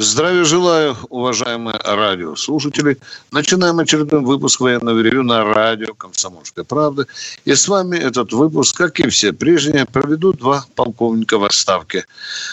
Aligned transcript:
Здравия 0.00 0.44
желаю, 0.44 0.96
уважаемые 1.08 1.76
радиослушатели. 1.82 2.98
Начинаем 3.32 3.80
очередной 3.80 4.20
выпуск 4.20 4.60
военного 4.60 5.00
ревю 5.00 5.24
на 5.24 5.42
радио 5.42 5.92
«Комсомольская 5.92 6.64
правда». 6.64 7.08
И 7.44 7.52
с 7.52 7.66
вами 7.66 7.96
этот 7.96 8.32
выпуск, 8.32 8.76
как 8.76 9.00
и 9.00 9.08
все 9.08 9.32
прежние, 9.32 9.86
проведут 9.86 10.36
два 10.36 10.64
полковника 10.76 11.36
в 11.36 11.42
отставке. 11.42 12.06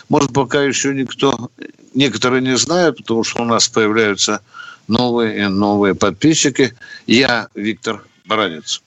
Может, 0.10 0.34
пока 0.34 0.64
еще 0.64 0.92
никто, 0.96 1.52
некоторые 1.94 2.42
не 2.42 2.58
знают, 2.58 2.98
потому 2.98 3.24
что 3.24 3.44
у 3.44 3.46
нас 3.46 3.68
появляются 3.68 4.42
новые 4.88 5.44
и 5.44 5.48
новые 5.48 5.94
подписчики. 5.94 6.76
Я 7.06 7.50
Виктор 7.54 8.04
Баранец. 8.26 8.82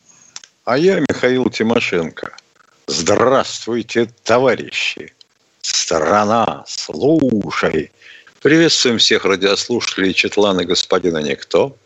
А 0.64 0.76
я 0.76 0.98
Михаил 0.98 1.48
Тимошенко. 1.48 2.36
Здравствуйте, 2.88 4.10
товарищи! 4.24 5.14
Страна, 5.62 6.64
слушай! 6.66 7.92
Приветствуем 8.40 8.98
всех 8.98 9.24
радиослушателей 9.24 10.14
Четлана 10.14 10.64
господина 10.64 11.18
Никто. 11.18 11.76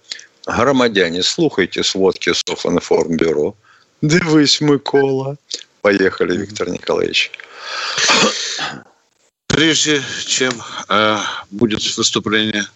Громадяне, 0.47 1.23
слухайте 1.23 1.83
сводки 1.83 2.35
Софинформбюро. 2.47 3.55
Дивись, 4.03 4.61
Микола. 4.61 5.39
Поехали, 5.81 6.37
Виктор 6.37 6.69
Николаевич. 6.69 7.31
Прежде 9.47 10.03
чем 10.27 10.53
э, 10.91 11.19
будет 11.51 11.97
выступление 11.97 12.67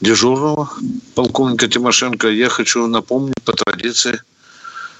дежурного 0.00 0.70
полковника 1.16 1.66
Тимошенко, 1.66 2.28
я 2.28 2.48
хочу 2.48 2.86
напомнить 2.86 3.42
по 3.44 3.52
традиции 3.52 4.22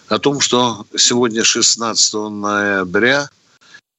о 0.08 0.18
том, 0.18 0.40
что 0.40 0.84
сегодня 0.96 1.44
16 1.44 2.14
ноября– 2.14 3.30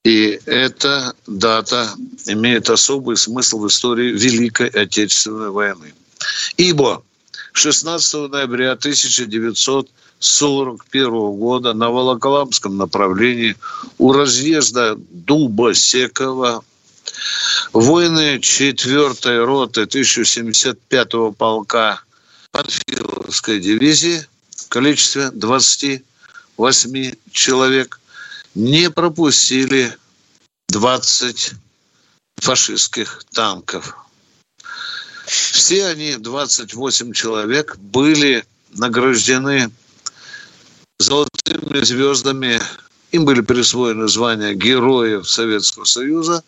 и 0.03 0.39
эта 0.45 1.13
дата 1.27 1.93
имеет 2.25 2.69
особый 2.69 3.17
смысл 3.17 3.59
в 3.59 3.67
истории 3.67 4.11
Великой 4.11 4.69
Отечественной 4.69 5.51
войны. 5.51 5.93
Ибо 6.57 7.03
16 7.53 8.31
ноября 8.31 8.71
1941 8.71 11.11
года 11.11 11.73
на 11.73 11.91
Волоколамском 11.91 12.77
направлении 12.77 13.55
у 13.99 14.11
разъезда 14.11 14.95
Дубосекова 14.97 16.63
воины 17.73 18.37
4-й 18.37 19.37
роты 19.37 19.83
1075-го 19.83 21.31
полка 21.31 22.01
Панфиловской 22.51 23.59
дивизии 23.59 24.25
в 24.55 24.67
количестве 24.69 25.29
28 25.31 27.11
человек 27.31 28.00
не 28.55 28.89
пропустили 28.89 29.95
20 30.69 31.53
фашистских 32.37 33.23
танков. 33.33 33.97
Все 35.25 35.87
они, 35.87 36.15
28 36.17 37.13
человек, 37.13 37.77
были 37.77 38.45
награждены 38.71 39.71
золотыми 40.99 41.83
звездами. 41.83 42.61
Им 43.11 43.25
были 43.25 43.41
присвоены 43.41 44.07
звания 44.07 44.53
Героев 44.53 45.29
Советского 45.29 45.85
Союза. 45.85 46.43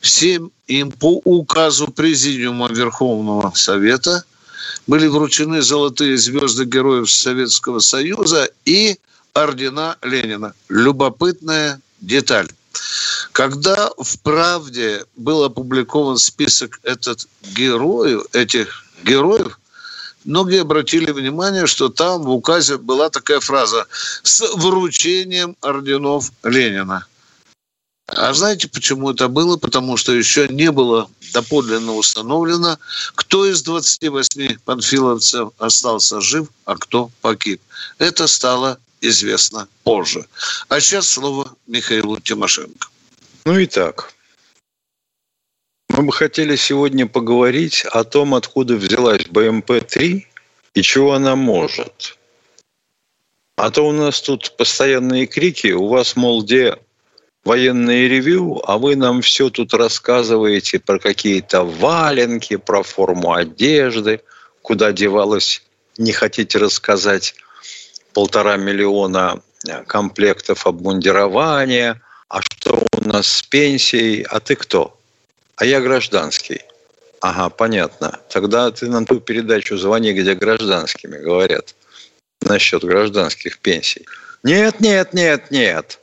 Всем 0.00 0.52
им 0.66 0.92
по 0.92 1.20
указу 1.24 1.88
Президиума 1.88 2.68
Верховного 2.68 3.52
Совета 3.54 4.24
были 4.86 5.06
вручены 5.06 5.62
золотые 5.62 6.18
звезды 6.18 6.64
Героев 6.64 7.10
Советского 7.10 7.78
Союза 7.78 8.50
и 8.64 8.98
ордена 9.34 9.96
Ленина. 10.02 10.54
Любопытная 10.68 11.80
деталь. 12.00 12.48
Когда 13.32 13.90
в 13.98 14.18
«Правде» 14.20 15.04
был 15.16 15.44
опубликован 15.44 16.18
список 16.18 16.80
этот 16.82 17.26
героев, 17.42 18.24
этих 18.32 18.84
героев, 19.02 19.58
многие 20.24 20.60
обратили 20.62 21.10
внимание, 21.10 21.66
что 21.66 21.88
там 21.88 22.22
в 22.22 22.30
указе 22.30 22.78
была 22.78 23.10
такая 23.10 23.40
фраза 23.40 23.86
«с 24.22 24.40
вручением 24.54 25.56
орденов 25.60 26.30
Ленина». 26.44 27.06
А 28.06 28.34
знаете, 28.34 28.68
почему 28.68 29.10
это 29.10 29.28
было? 29.28 29.56
Потому 29.56 29.96
что 29.96 30.12
еще 30.12 30.46
не 30.48 30.70
было 30.70 31.08
доподлинно 31.32 31.94
установлено, 31.94 32.78
кто 33.14 33.46
из 33.46 33.62
28 33.62 34.58
панфиловцев 34.64 35.50
остался 35.58 36.20
жив, 36.20 36.48
а 36.66 36.76
кто 36.76 37.10
погиб. 37.22 37.62
Это 37.98 38.26
стало 38.26 38.78
известно 39.04 39.68
позже. 39.82 40.26
А 40.68 40.80
сейчас 40.80 41.08
слово 41.08 41.54
Михаилу 41.66 42.18
Тимошенко. 42.20 42.88
Ну 43.44 43.58
и 43.58 43.66
так. 43.66 44.12
Мы 45.88 46.02
бы 46.02 46.12
хотели 46.12 46.56
сегодня 46.56 47.06
поговорить 47.06 47.84
о 47.84 48.04
том, 48.04 48.34
откуда 48.34 48.74
взялась 48.74 49.26
БМП-3 49.26 50.24
и 50.74 50.82
чего 50.82 51.12
она 51.12 51.36
может. 51.36 52.18
А 53.56 53.70
то 53.70 53.86
у 53.86 53.92
нас 53.92 54.20
тут 54.20 54.56
постоянные 54.56 55.26
крики, 55.26 55.68
у 55.68 55.86
вас, 55.86 56.16
мол, 56.16 56.42
где 56.42 56.76
военные 57.44 58.08
ревью, 58.08 58.60
а 58.68 58.78
вы 58.78 58.96
нам 58.96 59.22
все 59.22 59.50
тут 59.50 59.74
рассказываете 59.74 60.80
про 60.80 60.98
какие-то 60.98 61.62
валенки, 61.62 62.56
про 62.56 62.82
форму 62.82 63.34
одежды, 63.34 64.20
куда 64.62 64.92
девалась, 64.92 65.62
не 65.98 66.12
хотите 66.12 66.58
рассказать 66.58 67.34
полтора 68.14 68.56
миллиона 68.56 69.42
э, 69.68 69.82
комплектов 69.84 70.66
обмундирования, 70.66 72.00
а 72.28 72.40
что 72.40 72.82
у 72.96 73.08
нас 73.08 73.26
с 73.26 73.42
пенсией, 73.42 74.22
а 74.22 74.40
ты 74.40 74.54
кто? 74.56 74.96
А 75.56 75.64
я 75.64 75.80
гражданский. 75.80 76.62
Ага, 77.20 77.48
понятно. 77.48 78.20
Тогда 78.28 78.70
ты 78.70 78.88
на 78.88 79.04
ту 79.04 79.20
передачу 79.20 79.76
звони, 79.76 80.12
где 80.12 80.34
гражданскими 80.34 81.18
говорят 81.18 81.74
насчет 82.40 82.84
гражданских 82.84 83.58
пенсий. 83.58 84.06
Нет, 84.42 84.80
нет, 84.80 85.14
нет, 85.14 85.50
нет. 85.50 85.98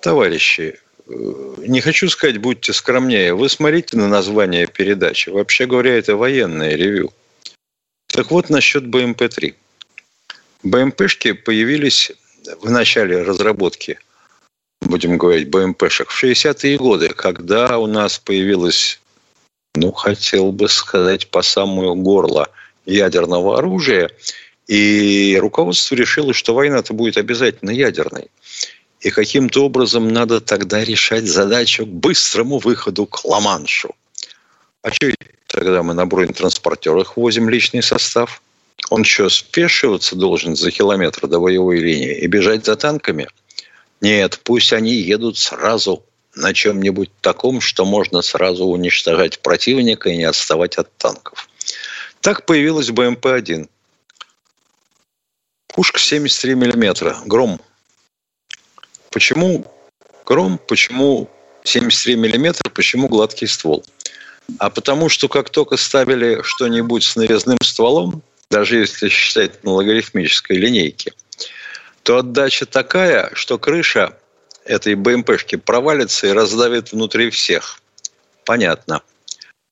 Товарищи, 0.00 0.78
э, 1.06 1.12
не 1.58 1.80
хочу 1.80 2.08
сказать, 2.08 2.38
будьте 2.38 2.72
скромнее. 2.72 3.34
Вы 3.34 3.48
смотрите 3.48 3.96
на 3.96 4.08
название 4.08 4.66
передачи. 4.66 5.30
Вообще 5.30 5.66
говоря, 5.66 5.96
это 5.96 6.16
военное 6.16 6.74
ревю. 6.74 7.12
Так 8.08 8.30
вот, 8.30 8.50
насчет 8.50 8.84
БМП-3. 8.84 9.54
БМПшки 10.64 11.32
появились 11.32 12.10
в 12.60 12.70
начале 12.70 13.22
разработки, 13.22 13.98
будем 14.80 15.18
говорить, 15.18 15.50
БМПшек 15.50 16.10
в 16.10 16.24
60-е 16.24 16.78
годы, 16.78 17.10
когда 17.10 17.78
у 17.78 17.86
нас 17.86 18.18
появилось, 18.18 19.00
ну, 19.74 19.92
хотел 19.92 20.52
бы 20.52 20.68
сказать, 20.68 21.30
по 21.30 21.42
самое 21.42 21.94
горло 21.94 22.48
ядерного 22.86 23.58
оружия, 23.58 24.10
и 24.66 25.36
руководство 25.40 25.94
решило, 25.94 26.32
что 26.32 26.54
война-то 26.54 26.94
будет 26.94 27.18
обязательно 27.18 27.70
ядерной. 27.70 28.30
И 29.00 29.10
каким-то 29.10 29.66
образом 29.66 30.08
надо 30.08 30.40
тогда 30.40 30.82
решать 30.82 31.26
задачу 31.26 31.84
к 31.84 31.90
быстрому 31.90 32.58
выходу 32.58 33.04
к 33.04 33.22
Ла-Маншу. 33.24 33.94
А 34.80 34.90
что 34.90 35.10
тогда 35.46 35.82
мы 35.82 35.92
на 35.92 36.06
бронетранспортерах 36.06 37.18
возим 37.18 37.50
личный 37.50 37.82
состав? 37.82 38.40
Он 38.90 39.04
что, 39.04 39.28
спешиваться 39.28 40.14
должен 40.16 40.56
за 40.56 40.70
километр 40.70 41.26
до 41.26 41.40
боевой 41.40 41.78
линии 41.78 42.18
и 42.18 42.26
бежать 42.26 42.64
за 42.64 42.76
танками? 42.76 43.28
Нет, 44.00 44.40
пусть 44.44 44.72
они 44.72 44.94
едут 44.94 45.38
сразу 45.38 46.04
на 46.34 46.52
чем-нибудь 46.52 47.10
таком, 47.20 47.60
что 47.60 47.84
можно 47.84 48.20
сразу 48.22 48.66
уничтожать 48.66 49.40
противника 49.40 50.10
и 50.10 50.16
не 50.16 50.24
отставать 50.24 50.76
от 50.76 50.94
танков. 50.96 51.48
Так 52.20 52.44
появилась 52.46 52.90
БМП-1. 52.90 53.68
Пушка 55.68 55.98
73 55.98 56.54
миллиметра. 56.54 57.16
Гром. 57.26 57.60
Почему 59.10 59.64
гром? 60.26 60.58
Почему 60.58 61.30
73 61.64 62.16
миллиметра? 62.16 62.70
Почему 62.70 63.08
гладкий 63.08 63.46
ствол? 63.46 63.84
А 64.58 64.70
потому 64.70 65.08
что 65.08 65.28
как 65.28 65.50
только 65.50 65.76
ставили 65.76 66.42
что-нибудь 66.42 67.04
с 67.04 67.16
навязным 67.16 67.58
стволом, 67.62 68.22
даже 68.54 68.76
если 68.76 69.08
считать 69.08 69.64
на 69.64 69.72
логарифмической 69.72 70.56
линейке, 70.56 71.12
то 72.04 72.18
отдача 72.18 72.66
такая, 72.66 73.32
что 73.34 73.58
крыша 73.58 74.16
этой 74.64 74.94
БМПшки 74.94 75.56
провалится 75.56 76.28
и 76.28 76.32
раздавит 76.32 76.92
внутри 76.92 77.30
всех. 77.30 77.80
Понятно. 78.44 79.02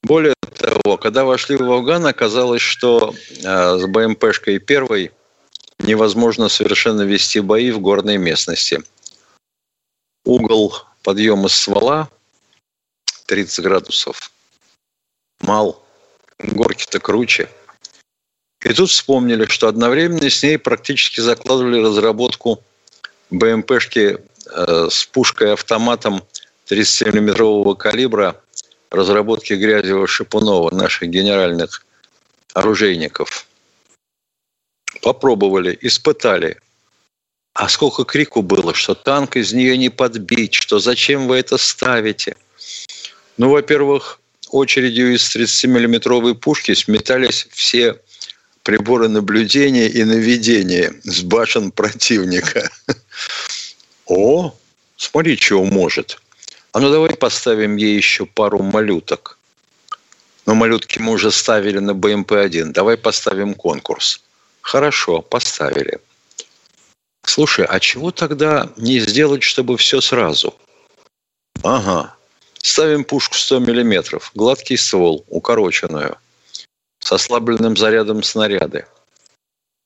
Более 0.02 0.34
того, 0.58 0.96
когда 0.96 1.24
вошли 1.24 1.54
в 1.54 1.70
Афган, 1.70 2.06
оказалось, 2.06 2.60
что 2.60 3.14
э, 3.14 3.78
с 3.78 3.86
БМПшкой 3.86 4.58
первой 4.58 5.12
невозможно 5.78 6.48
совершенно 6.48 7.02
вести 7.02 7.38
бои 7.38 7.70
в 7.70 7.78
горной 7.78 8.16
местности. 8.16 8.82
Угол 10.24 10.74
подъема 11.04 11.48
ствола 11.48 12.08
30 13.26 13.64
градусов. 13.64 14.32
Мал. 15.40 15.84
Горки-то 16.40 16.98
круче. 16.98 17.48
И 18.64 18.72
тут 18.72 18.90
вспомнили, 18.90 19.46
что 19.46 19.68
одновременно 19.68 20.30
с 20.30 20.42
ней 20.42 20.56
практически 20.56 21.20
закладывали 21.20 21.80
разработку 21.80 22.62
БМПшки 23.30 24.18
э, 24.46 24.88
с 24.90 25.04
пушкой-автоматом 25.06 26.22
37-миллиметрового 26.70 27.74
калибра 27.74 28.40
разработки 28.90 29.54
Грязева-Шипунова, 29.54 30.72
наших 30.74 31.08
генеральных 31.08 31.84
оружейников. 32.52 33.46
Попробовали, 35.00 35.76
испытали. 35.80 36.58
А 37.54 37.68
сколько 37.68 38.04
крику 38.04 38.42
было, 38.42 38.74
что 38.74 38.94
танк 38.94 39.36
из 39.36 39.52
нее 39.52 39.76
не 39.76 39.88
подбить, 39.88 40.54
что 40.54 40.78
зачем 40.78 41.26
вы 41.26 41.38
это 41.38 41.58
ставите? 41.58 42.36
Ну, 43.36 43.50
во-первых, 43.50 44.20
очередью 44.50 45.14
из 45.14 45.34
30-миллиметровой 45.34 46.34
пушки 46.34 46.74
сметались 46.74 47.48
все 47.50 47.98
приборы 48.62 49.08
наблюдения 49.08 49.88
и 49.88 50.04
наведения 50.04 50.94
с 51.04 51.22
башен 51.22 51.70
противника. 51.70 52.70
О, 54.06 54.54
смотри, 54.96 55.36
чего 55.36 55.64
может. 55.64 56.20
А 56.72 56.80
ну 56.80 56.90
давай 56.90 57.10
поставим 57.16 57.76
ей 57.76 57.96
еще 57.96 58.26
пару 58.26 58.62
малюток. 58.62 59.38
Но 60.46 60.54
малютки 60.54 60.98
мы 60.98 61.12
уже 61.12 61.30
ставили 61.30 61.78
на 61.78 61.92
БМП-1. 61.92 62.72
Давай 62.72 62.96
поставим 62.96 63.54
конкурс. 63.54 64.22
Хорошо, 64.60 65.22
поставили. 65.22 66.00
Слушай, 67.24 67.66
а 67.66 67.78
чего 67.78 68.10
тогда 68.10 68.70
не 68.76 68.98
сделать, 69.00 69.42
чтобы 69.42 69.76
все 69.76 70.00
сразу? 70.00 70.54
Ага. 71.62 72.16
Ставим 72.58 73.04
пушку 73.04 73.36
100 73.36 73.58
миллиметров, 73.60 74.30
гладкий 74.34 74.76
ствол, 74.76 75.24
укороченную, 75.28 76.16
ослабленным 77.14 77.76
зарядом 77.76 78.22
снаряды. 78.22 78.86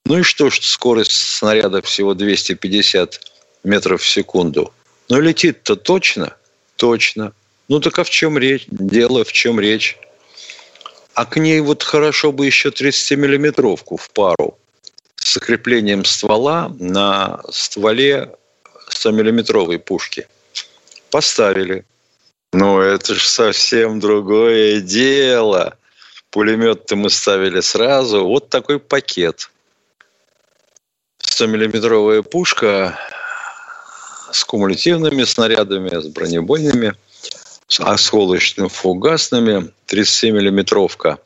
Ну 0.04 0.20
и 0.20 0.22
что, 0.22 0.50
что 0.50 0.66
скорость 0.66 1.12
снаряда 1.12 1.82
всего 1.82 2.14
250 2.14 3.20
метров 3.64 4.02
в 4.02 4.08
секунду. 4.08 4.72
Но 5.08 5.20
летит-то 5.20 5.76
точно? 5.76 6.36
Точно. 6.76 7.32
Ну 7.68 7.80
так 7.80 7.98
а 7.98 8.04
в 8.04 8.10
чем 8.10 8.38
речь? 8.38 8.64
Дело 8.68 9.24
в 9.24 9.32
чем 9.32 9.58
речь? 9.58 9.98
А 11.14 11.24
к 11.24 11.38
ней 11.38 11.60
вот 11.60 11.82
хорошо 11.82 12.30
бы 12.30 12.46
еще 12.46 12.68
30-миллиметровку 12.68 13.96
в 13.96 14.10
пару 14.10 14.58
с 15.16 15.34
закреплением 15.34 16.04
ствола 16.04 16.72
на 16.78 17.40
стволе 17.50 18.36
100-миллиметровой 18.90 19.78
пушки. 19.78 20.28
Поставили. 21.10 21.84
Ну, 22.52 22.80
это 22.80 23.14
же 23.14 23.26
совсем 23.26 23.98
другое 23.98 24.80
дело. 24.80 25.76
Пулемет-то 26.36 26.96
мы 26.96 27.08
ставили 27.08 27.60
сразу. 27.60 28.26
Вот 28.26 28.50
такой 28.50 28.78
пакет. 28.78 29.50
100-миллиметровая 31.22 32.22
пушка 32.22 32.98
с 34.30 34.44
кумулятивными 34.44 35.24
снарядами, 35.24 35.98
с 35.98 36.06
бронебойными, 36.08 36.92
с 37.68 37.80
осколочно-фугасными, 37.80 39.72
37-миллиметровка 39.86 41.16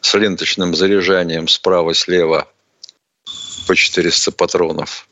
с 0.00 0.14
ленточным 0.14 0.74
заряжанием 0.74 1.46
справа-слева 1.46 2.48
по 3.68 3.76
400 3.76 4.32
патронов. 4.32 5.06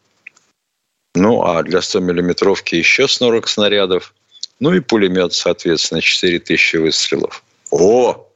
Ну, 1.15 1.45
а 1.45 1.63
для 1.63 1.79
100-миллиметровки 1.79 2.75
еще 2.75 3.07
снорок 3.07 3.47
снарядов– 3.47 4.13
ну 4.59 4.73
и 4.73 4.81
пулемет, 4.81 5.35
соответственно, 5.35 6.01
4000 6.01 6.77
выстрелов. 6.77 7.45
О! 7.71 8.34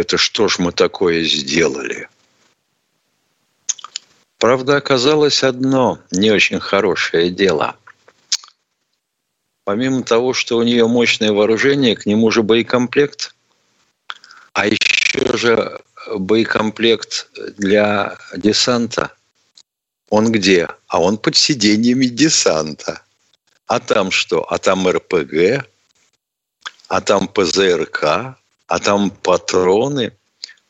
Это 0.00 0.16
что 0.16 0.48
ж 0.48 0.58
мы 0.58 0.72
такое 0.72 1.24
сделали? 1.24 2.08
Правда, 4.38 4.76
оказалось 4.76 5.44
одно 5.44 5.98
не 6.10 6.30
очень 6.30 6.58
хорошее 6.58 7.28
дело. 7.28 7.76
Помимо 9.64 10.02
того, 10.02 10.32
что 10.32 10.56
у 10.56 10.62
нее 10.62 10.88
мощное 10.88 11.32
вооружение, 11.32 11.96
к 11.96 12.06
нему 12.06 12.30
же 12.30 12.42
боекомплект. 12.42 13.34
А 14.54 14.66
еще 14.66 15.36
же 15.36 15.82
боекомплект 16.16 17.28
для 17.58 18.16
десанта. 18.34 19.12
Он 20.08 20.32
где? 20.32 20.68
А 20.86 21.02
он 21.02 21.18
под 21.18 21.36
сиденьями 21.36 22.06
десанта. 22.06 23.02
А 23.66 23.80
там 23.80 24.10
что? 24.10 24.50
А 24.50 24.56
там 24.56 24.88
РПГ, 24.88 25.68
а 26.88 27.00
там 27.02 27.28
ПЗРК, 27.28 28.39
а 28.70 28.78
там 28.78 29.10
патроны. 29.10 30.12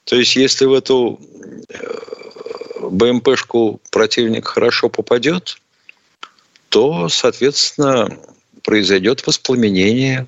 То 0.04 0.16
есть, 0.16 0.34
если 0.34 0.64
в 0.64 0.72
эту 0.72 1.20
э, 1.68 2.88
БМПшку 2.90 3.78
противник 3.90 4.48
хорошо 4.48 4.88
попадет, 4.88 5.58
то, 6.70 7.10
соответственно, 7.10 8.08
произойдет 8.62 9.26
воспламенение. 9.26 10.26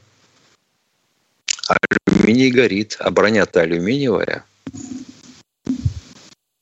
Алюминий 2.06 2.50
горит, 2.50 2.98
а 3.00 3.10
броня-то 3.10 3.62
алюминиевая. 3.62 4.44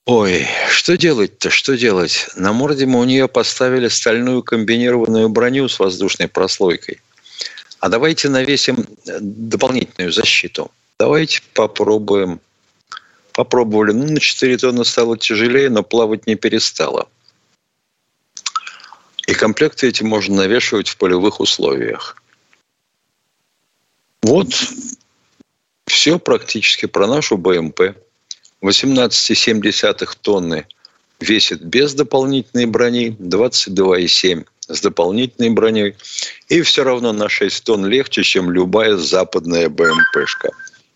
Ой, 0.07 0.47
что 0.71 0.97
делать-то, 0.97 1.51
что 1.51 1.77
делать? 1.77 2.29
На 2.37 2.53
морде 2.53 2.87
мы 2.87 3.01
у 3.01 3.05
нее 3.05 3.27
поставили 3.27 3.89
стальную 3.89 4.45
комбинированную 4.45 5.29
броню 5.29 5.67
с 5.67 5.81
воздушной 5.81 6.29
прослойкой. 6.29 7.01
А 7.81 7.89
давайте 7.89 8.29
навесим 8.29 8.87
дополнительную 9.21 10.13
защиту. 10.13 10.71
Давайте 11.01 11.41
попробуем. 11.55 12.41
Попробовали. 13.33 13.93
Ну, 13.93 14.07
на 14.13 14.21
4 14.21 14.59
тонны 14.59 14.85
стало 14.85 15.17
тяжелее, 15.17 15.71
но 15.71 15.83
плавать 15.83 16.27
не 16.27 16.35
перестало. 16.35 17.09
И 19.27 19.33
комплекты 19.33 19.89
эти 19.89 20.03
можно 20.03 20.37
навешивать 20.37 20.91
в 20.91 20.99
полевых 20.99 21.41
условиях. 21.41 22.23
Вот 24.21 24.49
все 25.87 26.19
практически 26.19 26.85
про 26.85 27.07
нашу 27.07 27.39
БМП. 27.39 27.97
18,7 28.63 30.17
тонны 30.21 30.67
весит 31.19 31.63
без 31.63 31.95
дополнительной 31.95 32.67
брони, 32.67 33.17
22,7 33.19 34.45
с 34.69 34.81
дополнительной 34.83 35.49
броней. 35.49 35.97
И 36.49 36.61
все 36.61 36.85
равно 36.85 37.15
на 37.15 37.31
6 37.31 37.65
тонн 37.65 37.87
легче, 37.87 38.23
чем 38.23 38.51
любая 38.51 38.99
западная 38.99 39.71
БМПшка. 39.71 40.51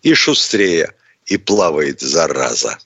И 0.05 0.13
шустрее, 0.13 0.93
и 1.25 1.35
плавает 1.37 1.99
зараза. 1.99 2.77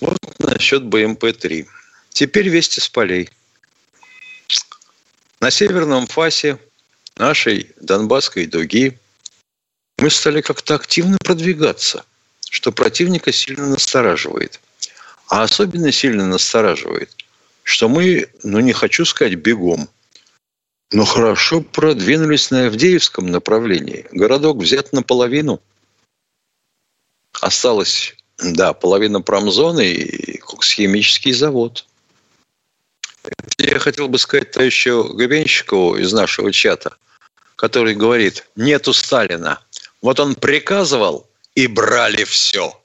Вот 0.00 0.18
насчет 0.38 0.82
БМП-3. 0.82 1.66
Теперь 2.08 2.48
вести 2.48 2.80
с 2.80 2.88
полей. 2.88 3.30
На 5.40 5.50
северном 5.50 6.06
фасе 6.08 6.58
нашей 7.16 7.70
Донбасской 7.80 8.46
дуги 8.46 8.98
мы 9.98 10.10
стали 10.10 10.40
как-то 10.40 10.74
активно 10.74 11.18
продвигаться 11.18 12.04
что 12.50 12.72
противника 12.72 13.32
сильно 13.32 13.66
настораживает. 13.66 14.60
А 15.28 15.44
особенно 15.44 15.92
сильно 15.92 16.26
настораживает, 16.26 17.14
что 17.62 17.88
мы, 17.88 18.28
ну 18.42 18.58
не 18.58 18.72
хочу 18.72 19.04
сказать 19.04 19.36
бегом, 19.36 19.88
но 20.90 21.04
хорошо 21.04 21.60
продвинулись 21.60 22.50
на 22.50 22.66
Авдеевском 22.66 23.26
направлении. 23.26 24.06
Городок 24.10 24.58
взят 24.58 24.92
наполовину. 24.92 25.62
Осталось, 27.40 28.14
да, 28.38 28.72
половина 28.72 29.20
промзоны 29.20 29.86
и 29.86 30.40
химический 30.62 31.32
завод. 31.32 31.86
Я 33.58 33.78
хотел 33.78 34.08
бы 34.08 34.18
сказать 34.18 34.50
товарищу 34.50 35.04
Габенщикову 35.14 35.96
из 35.96 36.12
нашего 36.12 36.52
чата, 36.52 36.96
который 37.56 37.94
говорит, 37.94 38.46
нету 38.56 38.92
Сталина. 38.92 39.60
Вот 40.00 40.20
он 40.20 40.34
приказывал, 40.34 41.26
и 41.54 41.66
брали 41.66 42.24
все. 42.24 42.80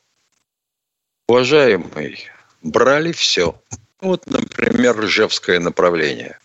Уважаемый, 1.27 2.27
брали 2.61 3.11
все. 3.11 3.59
Вот, 4.01 4.25
например, 4.27 4.99
Ржевское 4.99 5.59
направление. 5.59 6.39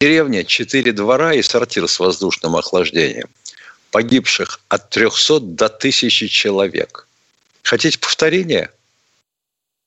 Деревня, 0.00 0.44
четыре 0.44 0.92
двора 0.92 1.34
и 1.34 1.42
сортир 1.42 1.88
с 1.88 1.98
воздушным 1.98 2.56
охлаждением. 2.56 3.28
Погибших 3.90 4.60
от 4.68 4.90
300 4.90 5.40
до 5.40 5.66
1000 5.66 6.28
человек. 6.28 7.07
Хотите 7.68 7.98
повторения? 7.98 8.72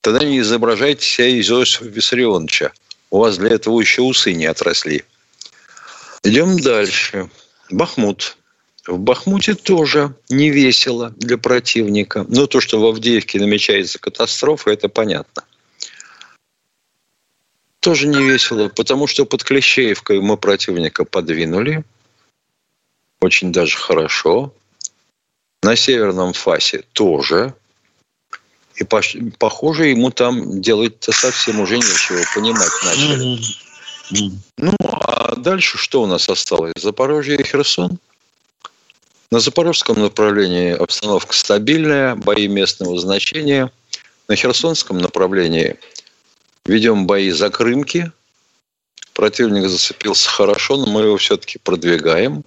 Тогда 0.01 0.23
не 0.23 0.37
изображайте 0.41 1.03
себя 1.03 1.27
Иосифа 1.31 1.85
Виссарионовича. 1.85 2.73
У 3.09 3.17
вас 3.17 3.39
для 3.39 3.49
этого 3.49 3.81
еще 3.81 4.03
усы 4.03 4.33
не 4.33 4.45
отросли. 4.45 5.03
Идем 6.21 6.59
дальше. 6.59 7.31
Бахмут. 7.71 8.37
В 8.85 8.99
Бахмуте 8.99 9.55
тоже 9.55 10.13
не 10.29 10.51
весело 10.51 11.09
для 11.17 11.39
противника. 11.39 12.23
Но 12.29 12.45
то, 12.45 12.61
что 12.61 12.79
в 12.79 12.85
Авдеевке 12.85 13.39
намечается 13.39 13.97
катастрофа, 13.97 14.69
это 14.69 14.87
понятно. 14.87 15.43
Тоже 17.79 18.05
не 18.05 18.23
весело, 18.23 18.69
потому 18.69 19.07
что 19.07 19.25
под 19.25 19.43
Клещеевкой 19.43 20.21
мы 20.21 20.37
противника 20.37 21.03
подвинули. 21.03 21.83
Очень 23.21 23.51
даже 23.51 23.75
хорошо. 23.75 24.53
На 25.63 25.75
северном 25.75 26.33
фасе 26.33 26.83
тоже. 26.93 27.55
И 28.81 29.31
похоже, 29.37 29.87
ему 29.87 30.09
там 30.11 30.61
делать-то 30.61 31.11
совсем 31.11 31.59
уже 31.59 31.77
нечего, 31.77 32.21
понимать 32.33 32.71
начали. 32.83 33.39
Ну, 34.57 34.75
а 34.81 35.35
дальше 35.35 35.77
что 35.77 36.01
у 36.01 36.05
нас 36.05 36.29
осталось? 36.29 36.73
Запорожье 36.75 37.37
и 37.37 37.43
Херсон? 37.43 37.99
На 39.31 39.39
запорожском 39.39 40.01
направлении 40.01 40.73
обстановка 40.73 41.33
стабильная, 41.33 42.15
бои 42.15 42.47
местного 42.47 42.99
значения. 42.99 43.71
На 44.27 44.35
херсонском 44.35 44.97
направлении 44.97 45.77
ведем 46.65 47.07
бои 47.07 47.31
за 47.31 47.49
Крымки. 47.49 48.11
Противник 49.13 49.69
зацепился 49.69 50.29
хорошо, 50.29 50.77
но 50.77 50.87
мы 50.87 51.03
его 51.03 51.17
все-таки 51.17 51.59
продвигаем. 51.59 52.43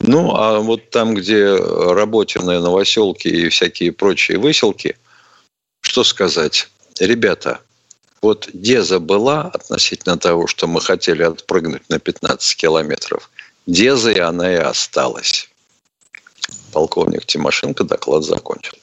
Ну, 0.00 0.34
а 0.34 0.60
вот 0.60 0.90
там, 0.90 1.14
где 1.14 1.54
работенные 1.54 2.60
новоселки 2.60 3.28
и 3.28 3.48
всякие 3.48 3.92
прочие 3.92 4.38
выселки, 4.38 4.96
что 5.96 6.04
сказать? 6.04 6.68
Ребята, 7.00 7.62
вот 8.20 8.50
Деза 8.52 9.00
была 9.00 9.44
относительно 9.44 10.18
того, 10.18 10.46
что 10.46 10.66
мы 10.66 10.82
хотели 10.82 11.22
отпрыгнуть 11.22 11.88
на 11.88 11.98
15 11.98 12.54
километров. 12.54 13.30
Деза 13.66 14.10
и 14.10 14.18
она 14.18 14.52
и 14.52 14.56
осталась. 14.56 15.48
Полковник 16.72 17.24
Тимошенко 17.24 17.84
доклад 17.84 18.24
закончил. 18.24 18.74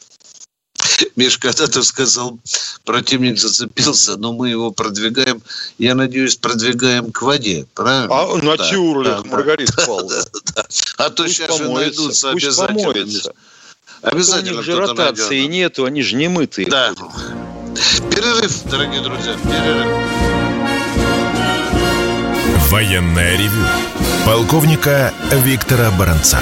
Миш, 1.16 1.38
когда 1.38 1.68
ты 1.68 1.84
сказал, 1.84 2.40
противник 2.84 3.38
зацепился, 3.38 4.18
но 4.18 4.34
мы 4.34 4.50
его 4.50 4.72
продвигаем, 4.72 5.44
я 5.78 5.94
надеюсь, 5.94 6.36
продвигаем 6.36 7.12
к 7.12 7.22
воде, 7.22 7.68
правильно? 7.76 8.08
А 8.10 8.38
на 8.38 8.58
да, 8.58 8.70
тюрлях, 8.72 9.22
да, 9.22 9.30
Маргарита 9.30 9.74
да, 9.78 9.86
Павловна. 9.86 10.24
Да, 10.34 10.40
да, 10.56 10.66
А 10.98 11.10
то 11.12 11.24
пусть 11.26 11.36
сейчас 11.36 11.60
помоется, 11.60 11.68
же 11.68 11.74
найдутся 11.74 12.32
пусть 12.32 12.46
обязательно. 12.46 12.80
Помоется. 12.80 13.34
Обязательно 14.04 14.52
у 14.52 14.56
них 14.58 14.66
же 14.66 14.76
ротации 14.76 15.40
найдет. 15.40 15.52
нету, 15.52 15.86
они 15.86 16.02
же 16.02 16.16
не 16.18 16.28
мытые. 16.28 16.68
Да. 16.68 16.94
Перерыв, 18.12 18.64
дорогие 18.66 19.02
друзья, 19.02 19.34
перерыв. 19.44 19.88
Военная 22.70 23.38
ревю. 23.38 23.66
Полковника 24.26 25.14
Виктора 25.32 25.90
Баранца. 25.92 26.40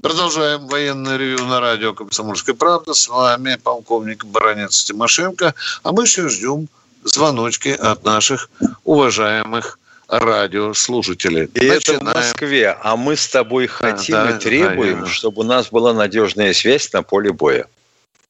Продолжаем 0.00 0.66
военное 0.68 1.16
ревю 1.16 1.44
на 1.44 1.60
радио 1.60 1.92
«Комсомольская 1.92 2.54
правда». 2.54 2.94
С 2.94 3.08
вами 3.08 3.58
полковник 3.62 4.24
Баранец 4.24 4.84
Тимошенко. 4.84 5.54
А 5.82 5.92
мы 5.92 6.04
еще 6.04 6.28
ждем 6.28 6.68
звоночки 7.04 7.68
от 7.68 8.04
наших 8.04 8.48
уважаемых 8.84 9.78
радиослушателей. 10.08 11.44
И 11.44 11.66
Начинаем. 11.66 11.78
это 11.78 11.98
в 11.98 12.02
Москве. 12.02 12.76
А 12.82 12.96
мы 12.96 13.16
с 13.16 13.28
тобой 13.28 13.66
хотим 13.66 14.14
да, 14.14 14.30
и 14.30 14.38
требуем, 14.38 15.00
да, 15.00 15.06
чтобы 15.06 15.42
у 15.42 15.44
нас 15.44 15.70
была 15.70 15.92
надежная 15.92 16.52
связь 16.52 16.92
на 16.92 17.02
поле 17.02 17.32
боя. 17.32 17.66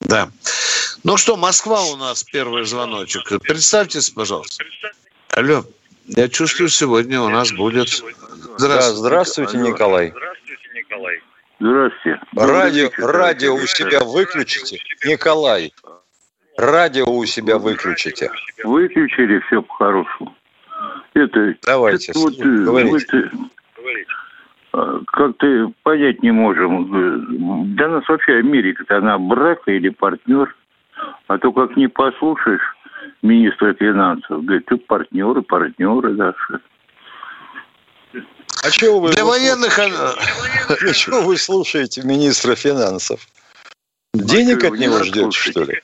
Да. 0.01 0.31
Ну 1.03 1.17
что, 1.17 1.37
Москва 1.37 1.83
у 1.83 1.97
нас 1.97 2.23
первый 2.25 2.65
звоночек. 2.65 3.23
Представьтесь, 3.43 4.11
пожалуйста. 4.11 4.65
Алло. 5.31 5.65
Я 6.07 6.29
чувствую, 6.29 6.69
сегодня 6.69 7.21
у 7.21 7.29
нас 7.29 7.51
будет... 7.53 7.89
Здравствуйте, 7.89 8.19
да, 8.59 8.93
здравствуйте 8.93 9.59
Николай. 9.59 10.11
Здравствуйте, 10.11 10.69
Николай. 10.75 11.21
Здравствуйте. 11.59 12.21
Радио, 12.37 12.91
радио 12.99 13.55
у 13.55 13.67
себя 13.67 14.01
выключите. 14.01 14.79
Николай, 15.05 15.73
радио 16.57 17.07
у 17.07 17.25
себя 17.25 17.59
выключите. 17.59 18.31
Выключили 18.63 19.41
все 19.47 19.63
по-хорошему. 19.63 20.37
Это, 21.15 21.55
Давайте, 21.63 22.11
это, 22.11 22.19
вот, 22.19 22.37
говорите. 22.37 23.31
Вот, 24.73 25.07
как-то 25.07 25.73
понять 25.85 26.23
не 26.23 26.33
можем. 26.33 27.75
Для 27.77 27.89
нас 27.89 28.09
вообще 28.09 28.39
Америка-то 28.39 28.99
она 28.99 29.19
брак 29.19 29.61
или 29.67 29.89
партнер. 29.91 30.55
А 31.29 31.39
то 31.39 31.53
как 31.53 31.77
не 31.77 31.89
послушаешь 31.89 32.63
министра 33.23 33.75
финансов, 33.75 34.45
говорит, 34.45 34.67
ты 34.67 34.77
партнеры, 34.77 35.43
партнеры 35.43 36.15
наши. 36.15 36.61
А 38.65 38.71
чего 38.71 39.01
вы 39.01 39.13
Для 39.13 39.25
военных... 39.25 39.79
А 39.79 40.93
чего 40.93 41.23
вы 41.23 41.37
слушаете 41.37 42.03
министра 42.03 42.55
финансов? 42.55 43.27
Денег 44.15 44.65
а 44.65 44.69
от 44.69 44.79
него 44.79 45.03
ждете, 45.03 45.31
что 45.31 45.65
ли? 45.65 45.81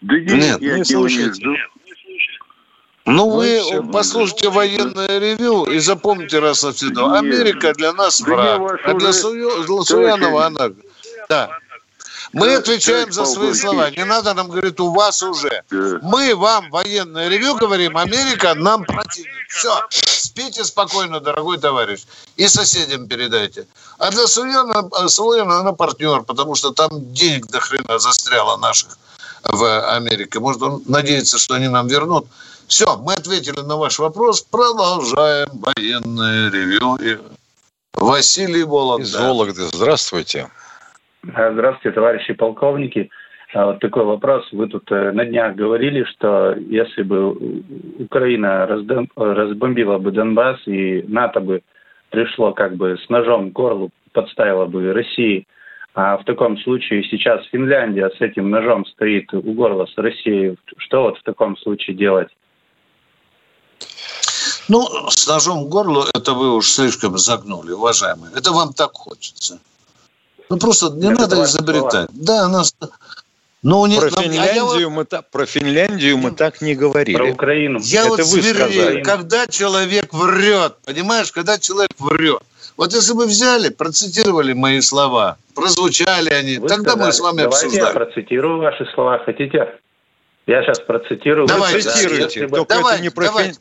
Да 0.00 0.18
нет, 0.18 0.60
я 0.60 0.78
не 0.78 0.84
слушайте. 0.84 1.40
Не 1.46 1.56
ну, 3.04 3.12
ну, 3.12 3.30
вы 3.30 3.60
все, 3.60 3.82
послушайте 3.82 4.48
ну, 4.48 4.54
военное 4.54 5.18
ревю 5.18 5.64
и 5.64 5.78
запомните 5.78 6.38
раз 6.38 6.62
навсегда. 6.62 7.18
Америка 7.18 7.72
для 7.74 7.92
нас 7.92 8.20
враг, 8.20 8.80
а 8.84 8.94
для, 8.94 9.12
Су... 9.12 9.32
для 9.32 9.82
Суянова 9.82 10.46
она... 10.46 10.70
Да. 11.28 11.50
Мы 12.32 12.54
отвечаем 12.54 13.12
за 13.12 13.26
свои 13.26 13.52
слова. 13.52 13.90
Не 13.90 14.04
надо 14.04 14.32
нам 14.32 14.48
говорить, 14.48 14.80
у 14.80 14.90
вас 14.92 15.22
уже. 15.22 15.62
Мы 15.70 16.34
вам 16.34 16.70
военное 16.70 17.28
ревю 17.28 17.56
говорим, 17.56 17.96
Америка 17.96 18.54
нам 18.54 18.84
противник. 18.84 19.48
Все. 19.50 19.82
Спите 19.90 20.64
спокойно, 20.64 21.20
дорогой 21.20 21.58
товарищ. 21.58 22.04
И 22.36 22.48
соседям 22.48 23.06
передайте. 23.06 23.66
А 23.98 24.10
для 24.10 24.26
Суяна, 24.26 24.88
Суяна 25.08 25.60
она 25.60 25.72
партнер, 25.72 26.22
потому 26.22 26.54
что 26.54 26.70
там 26.70 27.12
денег 27.12 27.48
до 27.48 27.60
хрена 27.60 27.98
застряло 27.98 28.56
наших 28.56 28.96
в 29.44 29.94
Америке. 29.94 30.38
Может, 30.40 30.62
он 30.62 30.82
надеется, 30.86 31.38
что 31.38 31.54
они 31.54 31.68
нам 31.68 31.86
вернут. 31.86 32.26
Все, 32.72 32.86
мы 32.96 33.12
ответили 33.12 33.60
на 33.68 33.76
ваш 33.76 33.98
вопрос. 33.98 34.40
Продолжаем 34.40 35.48
военное 35.60 36.50
ревю. 36.50 36.96
Василий 37.92 38.64
Вологда. 38.64 39.04
Из 39.04 39.14
Вологды. 39.14 39.60
Здравствуйте. 39.74 40.46
Здравствуйте, 41.22 41.94
товарищи 41.94 42.32
полковники. 42.32 43.10
А 43.52 43.66
вот 43.66 43.80
такой 43.80 44.06
вопрос. 44.06 44.50
Вы 44.52 44.68
тут 44.68 44.90
э, 44.90 45.12
на 45.12 45.26
днях 45.26 45.54
говорили, 45.54 46.04
что 46.04 46.54
если 46.54 47.02
бы 47.02 47.36
Украина 47.98 48.66
разбомбила 48.66 49.98
бы 49.98 50.10
Донбасс 50.10 50.66
и 50.66 51.04
НАТО 51.06 51.40
бы 51.40 51.60
пришло 52.08 52.54
как 52.54 52.76
бы 52.76 52.96
с 52.96 53.06
ножом 53.10 53.50
к 53.50 53.52
горлу, 53.52 53.90
подставила 54.14 54.64
бы 54.64 54.94
России, 54.94 55.46
а 55.94 56.16
в 56.16 56.24
таком 56.24 56.56
случае 56.56 57.04
сейчас 57.04 57.44
Финляндия 57.48 58.08
с 58.08 58.20
этим 58.22 58.48
ножом 58.48 58.86
стоит 58.86 59.34
у 59.34 59.52
горла 59.52 59.84
с 59.84 59.98
Россией. 59.98 60.56
Что 60.78 61.02
вот 61.02 61.18
в 61.18 61.22
таком 61.22 61.58
случае 61.58 61.96
делать? 61.96 62.28
Ну, 64.68 65.10
с 65.10 65.26
ножом 65.26 65.66
к 65.66 65.68
горлу 65.68 66.06
это 66.14 66.32
вы 66.32 66.54
уж 66.54 66.68
слишком 66.68 67.18
загнули, 67.18 67.72
уважаемые. 67.72 68.32
Это 68.34 68.52
вам 68.52 68.72
так 68.72 68.92
хочется. 68.92 69.58
Ну 70.48 70.58
просто 70.58 70.90
не 70.90 71.10
Это 71.10 71.22
надо 71.22 71.44
изобретать. 71.44 72.08
Да, 72.12 72.44
она... 72.44 72.62
Но 73.62 73.86
не, 73.86 73.96
про, 73.98 74.10
нам, 74.10 74.24
Финляндию 74.24 74.88
а 74.88 74.90
мы 74.90 75.04
так, 75.04 75.30
про 75.30 75.46
Финляндию 75.46 76.18
мы 76.18 76.32
так 76.32 76.60
не 76.62 76.74
говорили. 76.74 77.16
Про 77.16 77.30
Украину. 77.30 77.78
Я 77.80 78.00
Это 78.00 78.10
вот 78.10 78.18
вы 78.20 78.42
сказали. 78.42 79.02
когда 79.02 79.46
человек 79.46 80.12
врет, 80.12 80.74
понимаешь, 80.84 81.30
когда 81.30 81.58
человек 81.58 81.92
врет. 81.98 82.42
Вот 82.76 82.92
если 82.92 83.12
бы 83.12 83.26
взяли, 83.26 83.68
процитировали 83.68 84.52
мои 84.52 84.80
слова, 84.80 85.36
прозвучали 85.54 86.30
они, 86.30 86.58
вы 86.58 86.68
тогда 86.68 86.92
сказали. 86.92 87.06
мы 87.06 87.12
с 87.12 87.20
вами 87.20 87.36
Давайте 87.42 87.66
обсуждали. 87.66 87.86
я 87.86 87.92
процитирую 87.92 88.58
ваши 88.58 88.86
слова, 88.94 89.18
хотите? 89.24 89.68
Я 90.46 90.64
сейчас 90.64 90.80
процитирую. 90.80 91.46
Давай, 91.46 91.80
цитируйте. 91.80 92.48
Да, 92.48 92.56
Только 92.56 92.74
давай, 92.74 92.94
это 92.94 93.02
не 93.04 93.10
про 93.10 93.26
давай. 93.26 93.52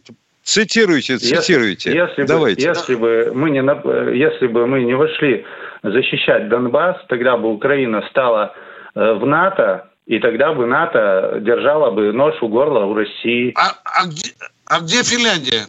Цитируйте, 0.43 1.17
цитируйте. 1.17 1.91
Если, 1.91 2.21
если 2.21 2.23
Давайте. 2.23 2.67
Бы, 2.67 2.75
если, 2.75 2.95
бы 2.95 3.31
мы 3.33 3.49
не, 3.51 4.17
если 4.17 4.47
бы 4.47 4.67
мы 4.67 4.83
не 4.83 4.95
вошли 4.95 5.45
защищать 5.83 6.49
Донбасс, 6.49 6.97
тогда 7.07 7.37
бы 7.37 7.53
Украина 7.53 8.03
стала 8.09 8.53
э, 8.95 9.13
в 9.13 9.25
НАТО, 9.25 9.87
и 10.07 10.19
тогда 10.19 10.53
бы 10.53 10.65
НАТО 10.65 11.39
держала 11.41 11.91
бы 11.91 12.11
нож 12.11 12.35
у 12.41 12.47
горла 12.47 12.85
у 12.85 12.93
России. 12.93 13.53
А, 13.55 13.73
а, 13.85 14.07
где, 14.07 14.31
а 14.65 14.79
где 14.79 15.03
Финляндия? 15.03 15.67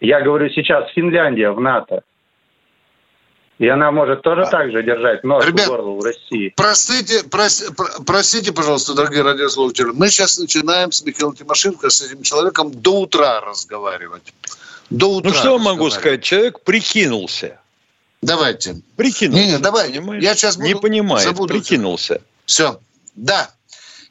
Я 0.00 0.20
говорю 0.20 0.50
сейчас 0.50 0.90
Финляндия 0.92 1.50
в 1.50 1.60
НАТО. 1.60 2.02
И 3.58 3.68
она 3.68 3.92
может 3.92 4.22
тоже 4.22 4.42
а, 4.42 4.50
так 4.50 4.72
же 4.72 4.82
держать 4.82 5.22
нож 5.22 5.46
Ребят, 5.46 5.68
у 5.68 5.70
горла 5.70 5.90
у 5.90 6.02
России. 6.02 6.52
Простите, 6.56 7.22
прости, 7.30 7.66
простите, 8.04 8.52
пожалуйста, 8.52 8.94
дорогие 8.94 9.22
радиослушатели. 9.22 9.90
Мы 9.94 10.08
сейчас 10.08 10.38
начинаем 10.38 10.90
с 10.90 11.04
Михаилом 11.04 11.36
Тимошенко, 11.36 11.88
с 11.88 12.02
этим 12.02 12.22
человеком 12.22 12.72
до 12.72 13.02
утра 13.02 13.40
разговаривать. 13.40 14.34
До 14.90 15.06
утра 15.06 15.30
ну, 15.30 15.36
что 15.36 15.58
могу 15.58 15.88
сказать? 15.90 16.24
Человек 16.24 16.60
прикинулся. 16.60 17.60
Давайте. 18.22 18.80
Прикинулся. 18.96 19.44
Не, 19.44 19.52
не, 19.52 19.58
давай. 19.58 19.88
Понимаешь? 19.88 20.22
Я 20.22 20.34
сейчас 20.34 20.56
буду, 20.56 20.88
Не 20.88 21.20
забуду. 21.20 21.54
прикинулся. 21.54 22.20
Все. 22.46 22.80
Да. 23.14 23.50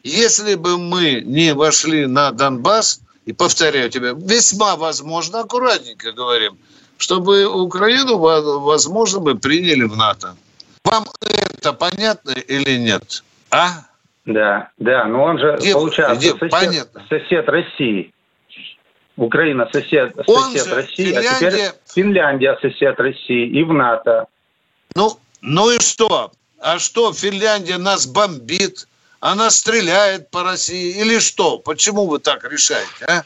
Если 0.04 0.56
бы 0.56 0.78
мы 0.78 1.22
не 1.22 1.54
вошли 1.54 2.06
на 2.06 2.32
Донбасс, 2.32 3.02
и 3.26 3.34
повторяю 3.34 3.90
тебе, 3.90 4.14
весьма 4.16 4.76
возможно, 4.76 5.42
аккуратненько 5.42 6.12
говорим, 6.12 6.58
чтобы 7.04 7.46
Украину, 7.46 8.18
возможно, 8.18 9.20
бы 9.20 9.36
приняли 9.36 9.84
в 9.84 9.98
НАТО. 9.98 10.36
Вам 10.86 11.06
это 11.22 11.74
понятно 11.74 12.32
или 12.32 12.78
нет? 12.78 13.24
А? 13.52 13.84
Да, 14.26 14.70
да, 14.78 15.04
но 15.06 15.24
он 15.24 15.38
же, 15.38 15.58
Где- 15.60 15.74
получается, 15.74 16.16
где? 16.16 16.30
сосед, 16.32 16.50
Понятно. 16.52 17.06
сосед 17.10 17.50
России. 17.50 18.14
Украина 19.18 19.70
сосед, 19.72 20.14
Он 20.28 20.52
сосед 20.54 20.66
же, 20.68 20.76
России, 20.76 21.12
а 21.14 21.22
Финляндия- 21.22 21.52
теперь 21.52 21.72
Финляндия 21.94 22.58
сосед 22.62 23.00
России 23.00 23.48
и 23.60 23.64
в 23.64 23.74
НАТО. 23.74 24.26
Ну, 24.96 25.20
ну 25.42 25.70
и 25.72 25.80
что? 25.80 26.32
А 26.60 26.80
что, 26.80 27.12
Финляндия 27.14 27.78
нас 27.78 28.08
бомбит? 28.08 28.88
Она 29.20 29.50
стреляет 29.52 30.32
по 30.32 30.44
России? 30.44 31.00
Или 31.02 31.20
что? 31.20 31.58
Почему 31.60 32.08
вы 32.08 32.20
так 32.20 32.50
решаете, 32.50 33.06
а? 33.08 33.24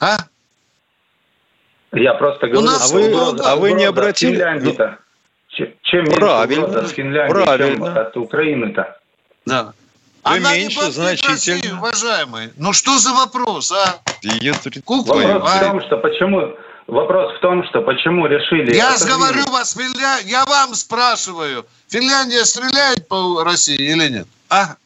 А? 0.00 0.16
Я 1.92 2.14
просто 2.14 2.48
говорю, 2.48 2.66
нас 2.66 2.88
что 2.88 2.94
вы- 2.94 3.08
угроза- 3.10 3.44
а 3.44 3.56
вы 3.56 3.72
не 3.72 3.84
обратили- 3.84 4.32
Финляндии-то? 4.32 4.98
Чем 5.50 6.04
меньше 6.04 6.20
Правильно, 6.20 6.64
угроза 6.64 6.86
от 6.86 6.90
Финляндии, 6.90 7.32
правильно. 7.32 7.86
чем 7.86 7.98
от 7.98 8.16
Украины-то? 8.16 8.98
Да. 9.44 9.72
Вы 10.24 10.36
Она 10.36 10.54
меньше 10.54 10.80
не 10.80 10.90
значительно. 10.92 11.32
Россию, 11.32 11.76
уважаемые. 11.76 12.52
Ну 12.56 12.72
что 12.72 12.98
за 12.98 13.12
вопрос, 13.12 13.72
а? 13.72 14.00
Вопрос 14.22 15.42
а? 15.44 15.56
в 15.56 15.60
том, 15.60 15.80
что 15.82 15.96
почему... 15.98 16.56
Вопрос 16.86 17.36
в 17.36 17.40
том, 17.40 17.64
что 17.68 17.82
почему 17.82 18.26
решили... 18.26 18.74
Я 18.74 18.96
говорю 18.98 19.44
вас, 19.50 19.74
Финля... 19.74 20.18
я 20.24 20.44
вам 20.44 20.74
спрашиваю, 20.74 21.66
Финляндия 21.88 22.44
стреляет 22.44 23.06
по 23.08 23.44
России 23.44 23.76
или 23.76 24.08
нет? 24.08 24.26
А? 24.48 24.76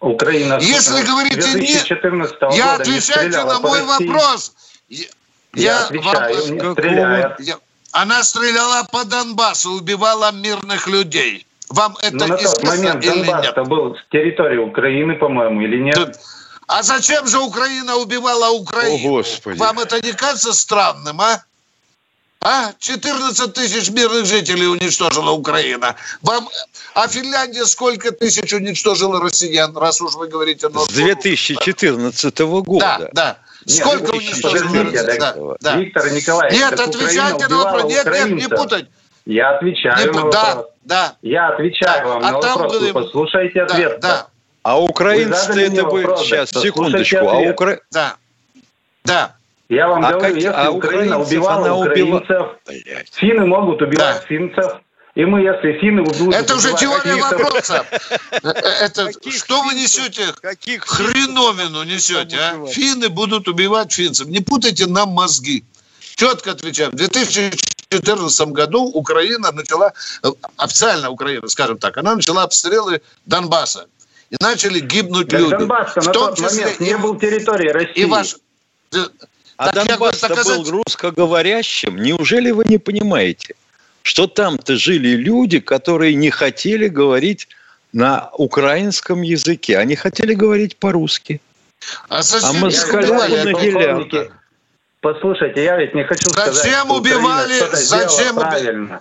Украина 0.00 0.58
Если 0.60 1.02
говорите 1.02 1.36
нет, 1.36 1.52
2014 1.52 2.36
Я 2.40 2.48
не 2.48 2.60
отвечайте 2.82 3.44
на 3.44 3.60
мой 3.60 3.80
России. 3.80 4.06
вопрос. 4.06 4.52
Я, 5.54 5.62
Я, 5.62 5.84
отвечаю, 5.84 6.34
вам- 6.36 6.50
не 6.54 6.58
какого- 6.60 7.36
я- 7.38 7.58
она 7.92 8.24
стреляла 8.24 8.84
по 8.90 9.04
Донбассу, 9.04 9.72
убивала 9.72 10.32
мирных 10.32 10.86
людей. 10.88 11.46
Вам 11.68 11.96
это 12.02 12.16
Но 12.16 12.26
Ну, 12.26 12.28
на 12.28 12.36
тот 12.38 12.46
известно 12.58 12.70
момент 12.70 13.04
или 13.04 13.16
нет? 13.18 13.26
Донбасс-то 13.26 13.64
был 13.64 13.96
с 13.96 13.98
территории 14.10 14.58
Украины, 14.58 15.14
по-моему, 15.14 15.60
или 15.62 15.78
нет? 15.78 15.94
Тут- 15.94 16.14
А 16.68 16.82
зачем 16.82 17.26
же 17.26 17.38
Украина 17.38 17.96
убивала 17.96 18.50
Украину? 18.50 18.94
О, 18.94 19.08
Господи. 19.18 19.58
Вам 19.58 19.78
это 19.80 20.00
не 20.00 20.12
кажется 20.12 20.52
странным, 20.54 21.20
а? 21.20 21.42
А? 22.40 22.72
14 22.78 23.52
тысяч 23.52 23.90
мирных 23.90 24.24
жителей 24.26 24.66
уничтожила 24.66 25.30
Украина. 25.32 25.96
Вам... 26.22 26.48
А 26.94 27.08
Финляндия 27.08 27.66
сколько 27.66 28.10
тысяч 28.10 28.52
уничтожила 28.52 29.20
россиян, 29.20 29.76
раз 29.76 30.00
уж 30.00 30.14
вы 30.14 30.28
говорите... 30.28 30.68
С 30.68 30.72
норм- 30.72 30.86
2014 30.88 32.34
Да, 32.38 32.44
года. 32.46 33.10
да. 33.12 33.26
Нет, 33.28 33.36
Сколько 33.66 34.12
вы 34.12 34.18
уничтожила 34.18 34.68
подождите, 34.68 34.98
россиян? 35.02 35.18
так 35.18 35.36
Да, 35.36 35.56
да. 35.60 35.76
Виктор 35.76 36.12
Николаевич, 36.12 36.58
Нет, 36.60 36.80
отвечайте 36.80 37.48
на 37.48 37.56
вопрос. 37.58 37.84
Нет, 37.84 38.06
нет, 38.06 38.30
не 38.30 38.48
путать. 38.48 38.86
Я 39.24 39.50
Не 39.52 39.56
отвечаю 39.56 40.12
на 40.14 40.20
пу- 40.22 40.32
Да, 40.32 40.44
вопрос. 40.54 40.66
да, 40.84 41.16
Я 41.22 41.48
отвечаю 41.48 42.02
Да, 42.02 42.08
вам 42.08 42.24
а 42.24 42.30
на 42.32 42.40
там 42.40 42.52
вопрос. 42.58 42.78
были- 42.80 42.90
Вы 42.90 43.02
послушайте 43.04 43.64
да, 43.66 43.74
ответ. 43.74 44.00
да, 44.00 44.26
А 44.64 44.80
украинцы 44.80 45.52
это 45.66 45.84
бы... 45.84 46.00
вопрос, 46.02 46.22
Сейчас, 46.24 46.50
секундочку. 46.50 47.18
А, 47.28 47.38
укра... 47.50 47.78
да, 47.92 48.16
да. 49.04 49.34
Я 49.68 49.88
вам 49.88 50.04
А 50.04 50.12
говорю, 50.12 50.34
какие- 50.34 50.48
если 50.48 50.60
а 50.60 50.70
Украина 50.70 51.18
убивала 51.20 51.64
она 51.66 51.74
убила- 51.76 52.16
украинцев, 52.18 52.46
финны 53.12 53.46
могут 53.46 53.80
убивать 53.80 54.20
Да. 54.20 54.26
финцев. 54.26 54.72
И 55.14 55.24
мы, 55.26 55.40
если 55.42 55.78
финны 55.78 56.02
будут 56.02 56.34
Это 56.34 56.56
уже 56.56 56.72
теория 56.74 57.16
вопроса. 57.16 57.84
Э, 58.42 58.48
Это 58.80 59.10
что 59.30 59.62
вы 59.62 59.74
несете? 59.74 60.32
Каких 60.40 60.84
Хреновину 60.86 61.82
несете, 61.84 62.38
а? 62.38 62.66
Финны 62.66 63.10
будут 63.10 63.46
убивать 63.46 63.92
финцев. 63.92 64.26
Не 64.28 64.40
путайте 64.40 64.86
нам 64.86 65.10
мозги. 65.10 65.64
Четко 66.16 66.52
отвечаем. 66.52 66.92
В 66.92 66.94
2014 66.94 68.48
году 68.48 68.84
Украина 68.84 69.52
начала, 69.52 69.92
э, 70.22 70.28
официально 70.56 71.10
Украина, 71.10 71.46
скажем 71.48 71.76
так, 71.78 71.98
она 71.98 72.14
начала 72.14 72.44
обстрелы 72.44 73.02
Донбасса. 73.26 73.86
И 74.30 74.36
начали 74.40 74.80
гибнуть 74.80 75.28
Так 75.28 75.40
люди. 75.40 75.50
Донбасс-то 75.56 76.00
В 76.00 76.06
на 76.06 76.12
том 76.12 76.28
тот 76.34 76.38
числе 76.38 76.62
момент 76.62 76.80
не 76.80 76.90
и- 76.90 76.94
был 76.96 77.18
территорией 77.18 77.72
России. 77.72 77.92
и 77.96 78.04
ваш... 78.06 78.36
А 79.58 79.72
Так 79.72 79.86
Донбасс-то 79.86 80.28
доказать- 80.28 80.56
был 80.58 80.70
русскоговорящим. 80.70 81.96
Неужели 81.98 82.50
вы 82.50 82.64
не 82.64 82.78
понимаете, 82.78 83.54
что 84.02 84.26
там-то 84.26 84.76
жили 84.76 85.10
люди, 85.16 85.60
которые 85.60 86.14
не 86.14 86.30
хотели 86.30 86.88
говорить 86.88 87.48
на 87.92 88.30
украинском 88.38 89.22
языке, 89.22 89.78
они 89.78 89.96
хотели 89.96 90.34
говорить 90.34 90.76
по-русски. 90.76 91.40
А, 92.08 92.22
зачем 92.22 92.50
А 92.50 92.52
москаля 92.52 93.06
убивали? 93.08 93.36
на 93.36 93.52
полковники, 93.52 94.10
гелях. 94.10 94.32
Послушайте, 95.00 95.64
я 95.64 95.76
ведь 95.76 95.94
не 95.94 96.04
хочу 96.04 96.28
Зачем 96.30 96.54
сказать, 96.54 96.76
что 96.84 96.94
убивали? 96.94 97.58
Зачем 97.58 98.08
сделала 98.08 98.30
уби- 98.30 98.40
правильно. 98.40 99.00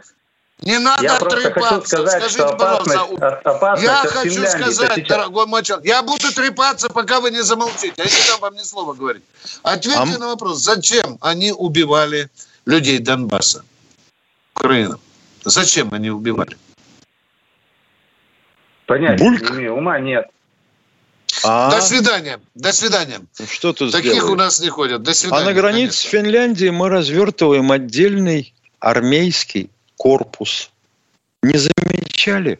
Не 0.61 0.77
надо 0.77 1.03
Я 1.03 1.15
просто 1.15 1.37
хочу 1.51 1.53
трепаться. 1.53 1.87
сказать, 1.97 2.21
Скажите, 2.21 2.43
опасность, 2.43 2.85
пожалуйста, 2.87 3.27
опасность 3.45 3.83
Я 3.83 4.01
от 4.01 4.09
хочу 4.09 4.29
Финляндии 4.29 4.49
сказать, 4.71 4.93
сейчас- 4.95 5.07
дорогой 5.07 5.45
мой 5.47 5.63
человек, 5.63 5.87
я 5.87 6.03
буду 6.03 6.31
трепаться, 6.33 6.89
пока 6.89 7.19
вы 7.19 7.31
не 7.31 7.41
замолчите. 7.41 7.93
Я 7.97 8.03
не 8.05 8.27
дам 8.27 8.39
вам 8.41 8.53
ни 8.55 8.59
слова 8.63 8.93
говорить. 8.93 9.23
Ответьте 9.63 9.99
А 9.99 10.17
на 10.19 10.27
вопрос, 10.27 10.59
зачем 10.59 11.17
они 11.21 11.51
убивали 11.51 12.29
людей 12.65 12.99
Донбасса, 12.99 13.63
Украины? 14.55 14.95
Зачем 15.43 15.93
они 15.93 16.09
убивали? 16.09 16.57
Понятия 18.85 19.23
Бульк. 19.23 19.49
не 19.51 19.57
имею, 19.57 19.75
ума 19.77 19.99
нет. 19.99 20.27
А 21.43 21.71
До 21.71 21.81
свидания. 21.81 22.39
До 22.55 22.71
свидания. 22.73 23.19
что 23.49 23.73
тут 23.73 23.91
Таких 23.91 24.11
сделали? 24.13 24.31
у 24.31 24.35
нас 24.35 24.59
не 24.59 24.69
ходят. 24.69 25.01
До 25.01 25.13
свидания. 25.13 25.41
А 25.43 25.45
на 25.45 25.53
границе 25.53 25.97
с 25.97 26.01
конечно. 26.03 26.19
Финляндией 26.19 26.71
мы 26.71 26.89
развертываем 26.89 27.71
отдельный 27.71 28.53
армейский 28.79 29.69
корпус. 29.95 30.69
Не 31.41 31.57
замечали? 31.57 32.59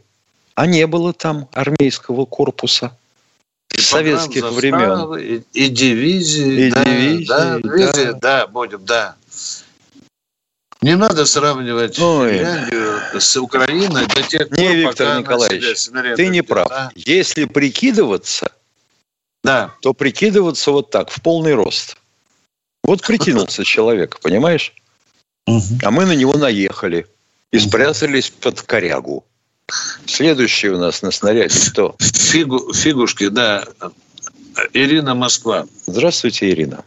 А 0.55 0.65
не 0.65 0.87
было 0.87 1.13
там 1.13 1.47
армейского 1.53 2.25
корпуса 2.25 2.97
с 3.69 3.81
советских 3.81 4.49
времен. 4.51 5.17
И, 5.17 5.41
и 5.53 5.67
дивизии. 5.69 6.67
И 6.67 6.71
да, 6.71 6.83
дивизии, 6.85 7.27
Да, 7.27 7.59
да. 7.59 7.59
дивизии, 7.61 8.19
да, 8.19 8.47
будем, 8.47 8.85
да. 8.85 9.15
Не 10.81 10.95
надо 10.95 11.25
сравнивать 11.25 11.99
Ой. 11.99 12.37
Финляндию 12.39 12.99
с 13.19 13.37
Украиной 13.37 14.07
до 14.07 14.23
тех 14.23 14.49
пор, 14.49 14.57
Не, 14.57 14.67
пока 14.67 14.73
Виктор 14.73 15.19
Николаевич, 15.19 15.89
Ты 16.15 16.27
не 16.29 16.41
прав. 16.41 16.69
Да, 16.69 16.91
Если 16.95 17.45
прикидываться, 17.45 18.51
да. 19.43 19.71
то 19.81 19.93
прикидываться 19.93 20.71
вот 20.71 20.89
так, 20.89 21.11
в 21.11 21.21
полный 21.21 21.53
рост. 21.53 21.97
Вот 22.83 23.05
прикинулся 23.05 23.63
человек, 23.63 24.19
понимаешь? 24.21 24.73
А 25.47 25.91
мы 25.91 26.05
на 26.05 26.13
него 26.13 26.35
наехали 26.37 27.05
и 27.51 27.59
спрятались 27.59 28.31
под 28.31 28.61
корягу. 28.61 29.23
Следующий 30.05 30.69
у 30.69 30.79
нас 30.79 31.03
на 31.03 31.11
снаряде 31.11 31.59
кто? 31.69 31.95
Фигу, 31.99 32.73
фигушки, 32.73 33.27
да. 33.27 33.65
Ирина 34.73 35.13
Москва. 35.13 35.65
Здравствуйте, 35.85 36.49
Ирина. 36.49 36.83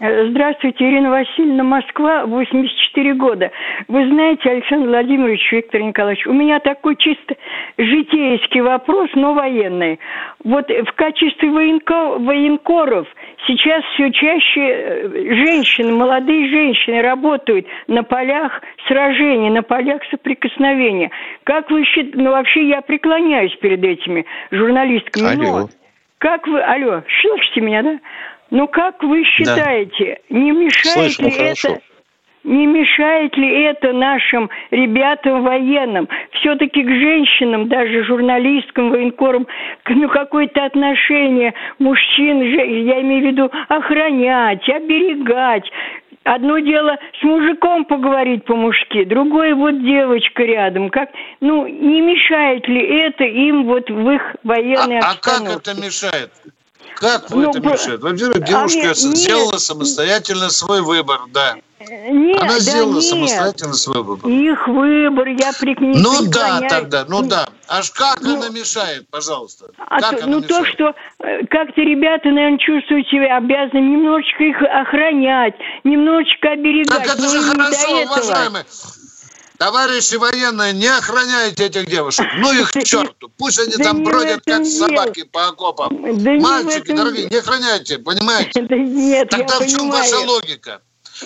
Э, 0.00 0.30
Здравствуйте, 0.30 0.84
Ирина 0.84 1.10
Васильевна, 1.10 1.62
Москва, 1.62 2.26
84 2.26 2.83
года. 3.02 3.50
Вы 3.88 4.08
знаете, 4.08 4.50
Александр 4.50 4.88
Владимирович, 4.88 5.40
Виктор 5.50 5.80
Николаевич, 5.80 6.26
у 6.26 6.32
меня 6.32 6.60
такой 6.60 6.96
чисто 6.96 7.36
житейский 7.76 8.60
вопрос, 8.60 9.10
но 9.14 9.34
военный. 9.34 9.98
Вот 10.44 10.68
в 10.68 10.92
качестве 10.94 11.48
военко- 11.50 12.18
военкоров 12.18 13.06
сейчас 13.46 13.82
все 13.94 14.10
чаще 14.12 14.60
э, 14.60 15.08
женщины, 15.34 15.92
молодые 15.92 16.48
женщины 16.48 17.02
работают 17.02 17.66
на 17.88 18.02
полях 18.02 18.62
сражений, 18.86 19.50
на 19.50 19.62
полях 19.62 20.02
соприкосновения. 20.10 21.10
Как 21.44 21.70
вы 21.70 21.84
считаете, 21.84 22.18
ну 22.18 22.30
вообще 22.30 22.68
я 22.68 22.80
преклоняюсь 22.82 23.54
перед 23.56 23.82
этими 23.82 24.24
журналистками. 24.50 25.34
но 25.34 25.56
Алло. 25.56 25.68
как 26.18 26.46
вы, 26.46 26.60
алло, 26.62 27.02
слышите 27.20 27.60
меня, 27.60 27.82
да? 27.82 27.98
Ну 28.50 28.68
как 28.68 29.02
вы 29.02 29.24
считаете, 29.24 30.20
не 30.30 30.52
мешает 30.52 31.12
Слышно 31.12 31.24
ли 31.26 31.30
хорошо. 31.32 31.68
это, 31.70 31.80
не 32.44 32.66
мешает 32.66 33.36
ли 33.36 33.62
это 33.64 33.92
нашим 33.92 34.50
ребятам 34.70 35.42
военным, 35.42 36.08
все-таки 36.32 36.82
к 36.82 36.88
женщинам, 36.88 37.68
даже 37.68 38.04
журналисткам, 38.04 38.90
военкорам, 38.90 39.46
ну 39.88 40.08
какое-то 40.08 40.64
отношение 40.64 41.54
мужчин, 41.78 42.42
я 42.42 43.00
имею 43.00 43.22
в 43.22 43.26
виду 43.32 43.50
охранять, 43.68 44.68
оберегать. 44.68 45.64
Одно 46.24 46.58
дело 46.58 46.96
с 47.20 47.22
мужиком 47.22 47.84
поговорить 47.84 48.44
по-мужски, 48.46 49.04
другое 49.04 49.54
вот 49.54 49.82
девочка 49.82 50.42
рядом. 50.42 50.88
Как, 50.88 51.10
ну, 51.40 51.66
не 51.66 52.00
мешает 52.00 52.66
ли 52.66 52.80
это 52.80 53.24
им 53.24 53.64
вот 53.64 53.90
в 53.90 54.10
их 54.10 54.22
А, 54.22 54.38
военной 54.48 54.98
а 55.00 55.16
как 55.20 55.40
обстановке? 55.40 55.70
это 55.70 55.84
мешает? 55.84 56.30
Как 56.94 57.28
Ну, 57.30 57.50
это 57.50 57.60
б- 57.60 57.72
мешает? 57.72 58.00
Во-первых, 58.00 58.36
а 58.36 58.40
девушка 58.40 58.78
мне- 58.78 58.94
сделала 58.94 59.52
нет. 59.52 59.60
самостоятельно 59.60 60.48
свой 60.48 60.80
выбор, 60.80 61.18
да. 61.30 61.56
Нет, 61.80 62.40
Она 62.40 62.52
да 62.54 62.58
сделала 62.60 62.94
нет. 62.94 63.02
самостоятельно 63.04 63.74
свой 63.74 64.02
выбор. 64.02 64.30
Их 64.30 64.68
выбор, 64.68 65.28
я 65.28 65.52
прик... 65.58 65.80
не 65.80 65.98
Ну 65.98 66.22
да, 66.28 66.60
тогда, 66.68 67.04
ну 67.08 67.22
да. 67.22 67.48
Аж 67.68 67.90
как 67.90 68.20
Ну, 68.22 68.36
она 68.36 68.48
мешает, 68.48 69.08
пожалуйста? 69.10 69.66
А 69.78 70.00
как 70.00 70.18
то- 70.18 70.24
она 70.24 70.36
ну 70.36 70.42
то, 70.42 70.60
мешает? 70.60 70.74
что 70.74 70.94
э, 71.24 71.46
как-то 71.50 71.80
ребята, 71.80 72.28
наверное, 72.30 72.58
чувствуют 72.58 73.06
себя 73.08 73.36
обязанными 73.36 73.96
немножечко 73.96 74.44
их 74.44 74.56
охранять, 74.62 75.54
немножечко 75.82 76.52
оберегать. 76.52 76.88
Так 76.88 77.06
это 77.18 77.28
же 77.28 77.42
хорошо, 77.42 78.02
уважаемые. 78.04 78.64
Товарищи 79.58 80.16
военные, 80.16 80.72
не 80.72 80.88
охраняйте 80.88 81.66
этих 81.66 81.86
девушек. 81.86 82.26
Ну 82.38 82.52
их 82.52 82.70
к 82.72 82.82
черту. 82.82 83.30
Пусть 83.38 83.58
они 83.60 83.76
Да 83.76 83.84
там 83.84 84.02
бродят, 84.02 84.42
как 84.44 84.64
собаки 84.66 85.24
по 85.24 85.48
окопам. 85.48 85.96
Да 86.22 86.32
Мальчики, 86.32 86.92
дорогие, 86.92 87.28
не 87.28 87.36
охраняйте, 87.36 87.98
понимаете? 87.98 88.62
Да 88.68 88.76
нет, 88.76 89.28
Тогда 89.28 89.58
в 89.60 89.66
чем 89.68 89.78
понимаю. 89.80 90.02
ваша 90.02 90.18
логика? 90.26 90.82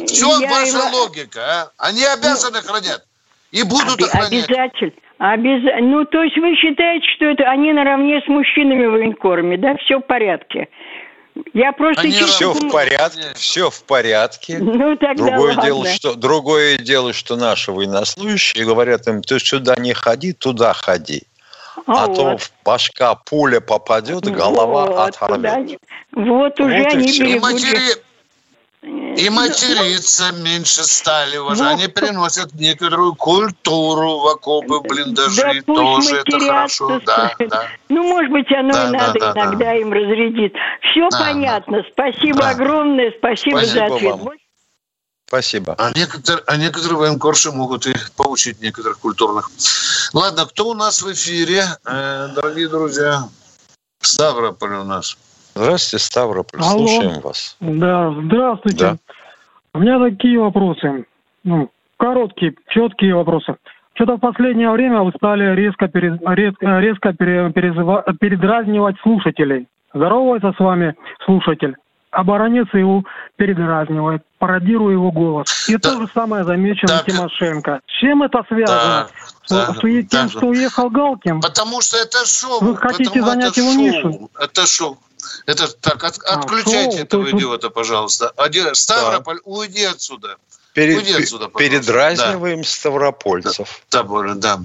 В 0.06 0.12
чем 0.12 0.40
Я 0.40 0.48
ваша 0.48 0.78
его- 0.78 0.98
логика? 1.00 1.40
А? 1.40 1.70
Они 1.88 2.04
обязаны 2.04 2.58
охранять. 2.58 3.02
И 3.50 3.62
будут 3.62 3.94
Обе- 3.94 4.04
охранять. 4.04 4.48
Обязательно. 4.48 4.92
Обяза- 5.18 5.80
Ну, 5.80 6.04
то 6.04 6.22
есть 6.22 6.36
вы 6.36 6.54
считаете, 6.56 7.06
что 7.16 7.24
это 7.26 7.44
они 7.50 7.72
наравне 7.72 8.20
с 8.24 8.28
мужчинами 8.28 8.86
в 8.86 8.90
военкорме, 8.92 9.56
да? 9.56 9.76
Все 9.84 9.98
в 9.98 10.02
порядке. 10.02 10.68
Я 11.54 11.72
просто... 11.72 12.02
Они 12.02 12.12
честно 12.12 12.26
Все 12.34 12.52
в 12.52 12.70
порядке, 12.70 13.22
все 13.36 13.70
в 13.70 13.82
порядке. 13.84 14.58
Ну, 14.58 14.96
тогда 14.96 15.14
Другое 15.24 15.48
ладно. 15.54 15.62
дело, 15.62 15.86
что 15.86 16.14
другое 16.14 16.78
дело, 16.78 17.12
что 17.12 17.36
наши 17.36 17.70
военнослужащие 17.72 18.64
говорят 18.64 19.06
им: 19.06 19.22
ты 19.22 19.38
сюда 19.38 19.76
не 19.76 19.92
ходи, 19.92 20.32
туда 20.32 20.72
ходи. 20.72 21.22
А, 21.86 22.06
вот. 22.06 22.16
то 22.16 22.36
в 22.38 22.50
башка 22.64 23.14
пуля 23.14 23.60
попадет, 23.60 24.24
голова 24.24 24.86
Вот, 24.86 24.98
оторвет. 25.16 25.78
туда- 26.12 26.24
Вот 26.24 26.60
уже 26.60 26.76
Вот 26.82 26.92
и 26.92 26.96
они. 26.96 27.08
И, 27.10 27.20
берегут... 27.20 27.42
матери... 27.42 27.80
И 28.82 29.28
материться 29.30 30.30
меньше 30.32 30.84
стали 30.84 31.36
уже. 31.38 31.64
Вот. 31.64 31.72
Они 31.72 31.88
приносят 31.88 32.54
некоторую 32.54 33.16
культуру 33.16 34.18
в 34.20 34.26
окопы, 34.28 34.78
блиндажи. 34.80 35.62
Да 35.66 35.74
Тоже 35.74 36.16
это 36.18 36.38
хорошо. 36.38 37.00
Да, 37.04 37.32
да. 37.40 37.66
Ну, 37.88 38.04
может 38.04 38.30
быть, 38.30 38.50
оно 38.52 38.72
Да, 38.72 38.88
и 38.88 38.92
да, 38.92 38.98
надо 38.98 39.18
да, 39.18 39.32
да. 39.32 39.40
иногда 39.42 39.74
им 39.74 39.92
разрядить. 39.92 40.52
Все 40.80 41.08
Да, 41.10 41.18
понятно. 41.18 41.82
Спасибо 41.92 42.38
Да. 42.38 42.50
огромное. 42.50 43.12
Спасибо, 43.18 43.58
Спасибо 43.58 43.88
за 43.88 43.94
ответ. 43.96 44.16
вам. 44.16 44.28
Спасибо. 45.26 45.74
А 45.76 45.90
некоторые, 45.94 46.44
а 46.46 46.56
некоторые 46.56 46.98
военкорши 46.98 47.50
могут 47.50 47.86
и 47.86 47.94
поучить 48.16 48.60
некоторых 48.62 49.00
культурных. 49.00 49.50
Ладно, 50.14 50.46
кто 50.46 50.68
у 50.68 50.74
нас 50.74 51.02
в 51.02 51.12
эфире? 51.12 51.64
Э, 51.84 52.28
дорогие 52.34 52.68
друзья, 52.68 53.28
Ставрополь 54.00 54.74
у 54.74 54.84
нас. 54.84 55.18
Здравствуйте, 55.62 56.04
Ставрополь. 56.04 56.60
Алло. 56.60 56.86
Слушаем 56.86 57.20
вас. 57.20 57.56
Да, 57.60 58.12
здравствуйте. 58.24 58.78
Да. 58.78 58.96
У 59.74 59.80
меня 59.80 59.98
такие 59.98 60.38
вопросы. 60.38 61.04
Ну, 61.42 61.70
короткие, 61.96 62.54
четкие 62.68 63.14
вопросы. 63.16 63.56
Что-то 63.94 64.16
в 64.16 64.20
последнее 64.20 64.70
время 64.70 65.02
вы 65.02 65.10
стали 65.16 65.54
резко, 65.56 65.86
перез- 65.86 66.20
резко, 66.34 66.78
резко 66.78 67.12
пере- 67.12 67.52
передразнивать 68.20 68.96
слушателей. 69.02 69.66
Здоровается 69.92 70.52
с 70.56 70.60
вами 70.60 70.94
слушатель. 71.24 71.74
Оборонец 72.12 72.68
его 72.72 73.02
передразнивает, 73.36 74.22
пародируя 74.38 74.92
его 74.92 75.10
голос. 75.10 75.68
И 75.68 75.76
Да. 75.76 75.90
то 75.90 76.00
же 76.00 76.08
самое 76.14 76.44
замечено 76.44 76.88
Так. 76.98 77.06
Тимошенко. 77.06 77.80
С 77.86 77.90
чем 78.00 78.22
это 78.22 78.44
связано? 78.48 79.08
Так, 79.48 79.76
что 79.76 79.86
и 79.88 80.02
тем, 80.04 80.22
так. 80.22 80.30
что 80.30 80.46
уехал 80.46 80.88
Галкин? 80.88 81.40
Потому 81.40 81.80
что 81.80 81.96
это 81.98 82.24
шоу. 82.26 82.60
Вы 82.60 82.76
хотите 82.76 83.10
потому 83.10 83.26
занять 83.26 83.56
его 83.56 83.72
шоу. 83.72 83.80
нишу? 83.80 84.30
Это 84.40 84.66
шоу. 84.66 84.98
Это 85.46 85.68
так, 85.68 86.04
от- 86.04 86.18
А, 86.24 86.34
отключайте 86.40 86.90
шоу, 86.96 87.00
этого 87.00 87.24
то 87.24 87.28
есть- 87.28 87.38
идиота, 87.38 87.70
пожалуйста. 87.70 88.32
Оди- 88.36 88.74
Ставрополь, 88.74 89.40
уйди 89.44 89.84
отсюда. 89.84 90.36
Пере- 90.74 90.96
Уйди 90.96 91.12
отсюда, 91.12 91.48
пожалуйста. 91.48 91.58
передразниваем 91.58 92.62
ставропольцев. 92.64 93.82
Да, 93.90 94.02
Боря, 94.04 94.34
да. 94.34 94.60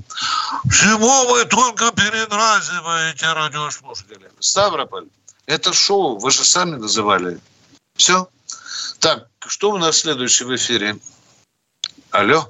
Чего 0.72 1.26
вы 1.32 1.46
только 1.46 1.92
передразниваете 1.92 3.32
радиослушателей? 3.34 4.28
Ставрополь, 4.40 5.06
это 5.48 5.74
шоу, 5.74 6.18
вы 6.20 6.30
же 6.32 6.44
сами 6.44 6.76
называли. 6.76 7.40
Все? 7.96 8.28
Так, 9.00 9.28
что 9.48 9.72
у 9.72 9.78
нас 9.78 9.98
следующий 10.00 10.44
в 10.44 10.56
эфире? 10.56 10.98
Алло? 12.12 12.50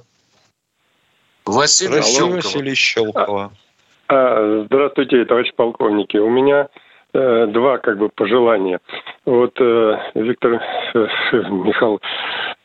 Василий 1.46 1.88
Здравствуйте, 2.02 2.18
Щелков. 2.18 2.44
Василий 2.44 2.74
Щелкова. 2.74 3.52
А, 4.08 4.64
Здравствуйте, 4.66 5.24
товарищ 5.24 5.52
полковники. 5.56 6.16
У 6.16 6.28
меня 6.30 6.68
два 7.14 7.78
как 7.78 7.98
бы 7.98 8.08
пожелания. 8.08 8.80
Вот 9.24 9.52
э, 9.60 9.98
Виктор 10.14 10.54
э, 10.94 11.06
Михаил 11.32 12.00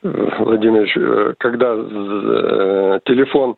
э, 0.04 0.30
Владимирович, 0.40 0.98
э, 0.98 1.34
когда 1.38 1.74
э, 1.76 3.00
телефон 3.06 3.56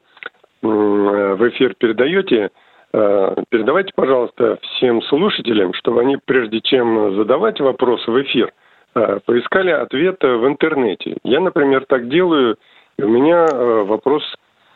м, 0.64 1.38
в 1.38 1.50
эфир 1.50 1.74
передаете, 1.76 2.50
э, 2.94 3.36
передавайте, 3.50 3.92
пожалуйста, 3.96 4.60
всем 4.62 5.02
слушателям, 5.04 5.74
чтобы 5.76 6.02
они, 6.02 6.18
прежде 6.24 6.60
чем 6.62 7.16
задавать 7.16 7.60
вопросы 7.62 8.12
в 8.12 8.22
эфир, 8.22 8.52
э, 8.96 9.20
поискали 9.26 9.72
ответ 9.72 10.18
в 10.22 10.46
интернете. 10.46 11.18
Я, 11.24 11.40
например, 11.40 11.86
так 11.88 12.10
делаю, 12.10 12.58
и 12.98 13.02
у 13.04 13.08
меня 13.08 13.46
э, 13.50 13.84
вопрос... 13.84 14.24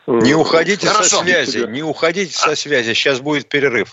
м, 0.06 0.18
Не 0.20 0.34
уходите 0.34 0.86
Хорошо. 0.88 1.16
со 1.18 1.24
связи, 1.24 1.70
не 1.70 1.82
уходите 1.82 2.32
со 2.32 2.56
связи, 2.56 2.94
сейчас 2.94 3.20
будет 3.20 3.48
перерыв. 3.48 3.88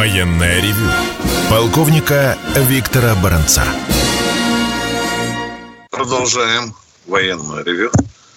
Военное 0.00 0.62
ревю 0.62 0.90
полковника 1.50 2.38
Виктора 2.56 3.14
Баранца. 3.22 3.64
Продолжаем 5.90 6.72
военное 7.06 7.62
ревю. 7.62 7.90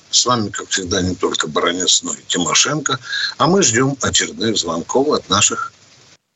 С 0.09 0.25
вами, 0.25 0.49
как 0.49 0.67
всегда, 0.67 1.01
не 1.01 1.15
только 1.15 1.47
Баранец, 1.47 2.03
но 2.03 2.11
и 2.11 2.21
Тимошенко. 2.27 2.99
А 3.37 3.47
мы 3.47 3.63
ждем 3.63 3.95
очередных 4.01 4.57
звонков 4.57 5.07
от 5.07 5.29
наших 5.29 5.71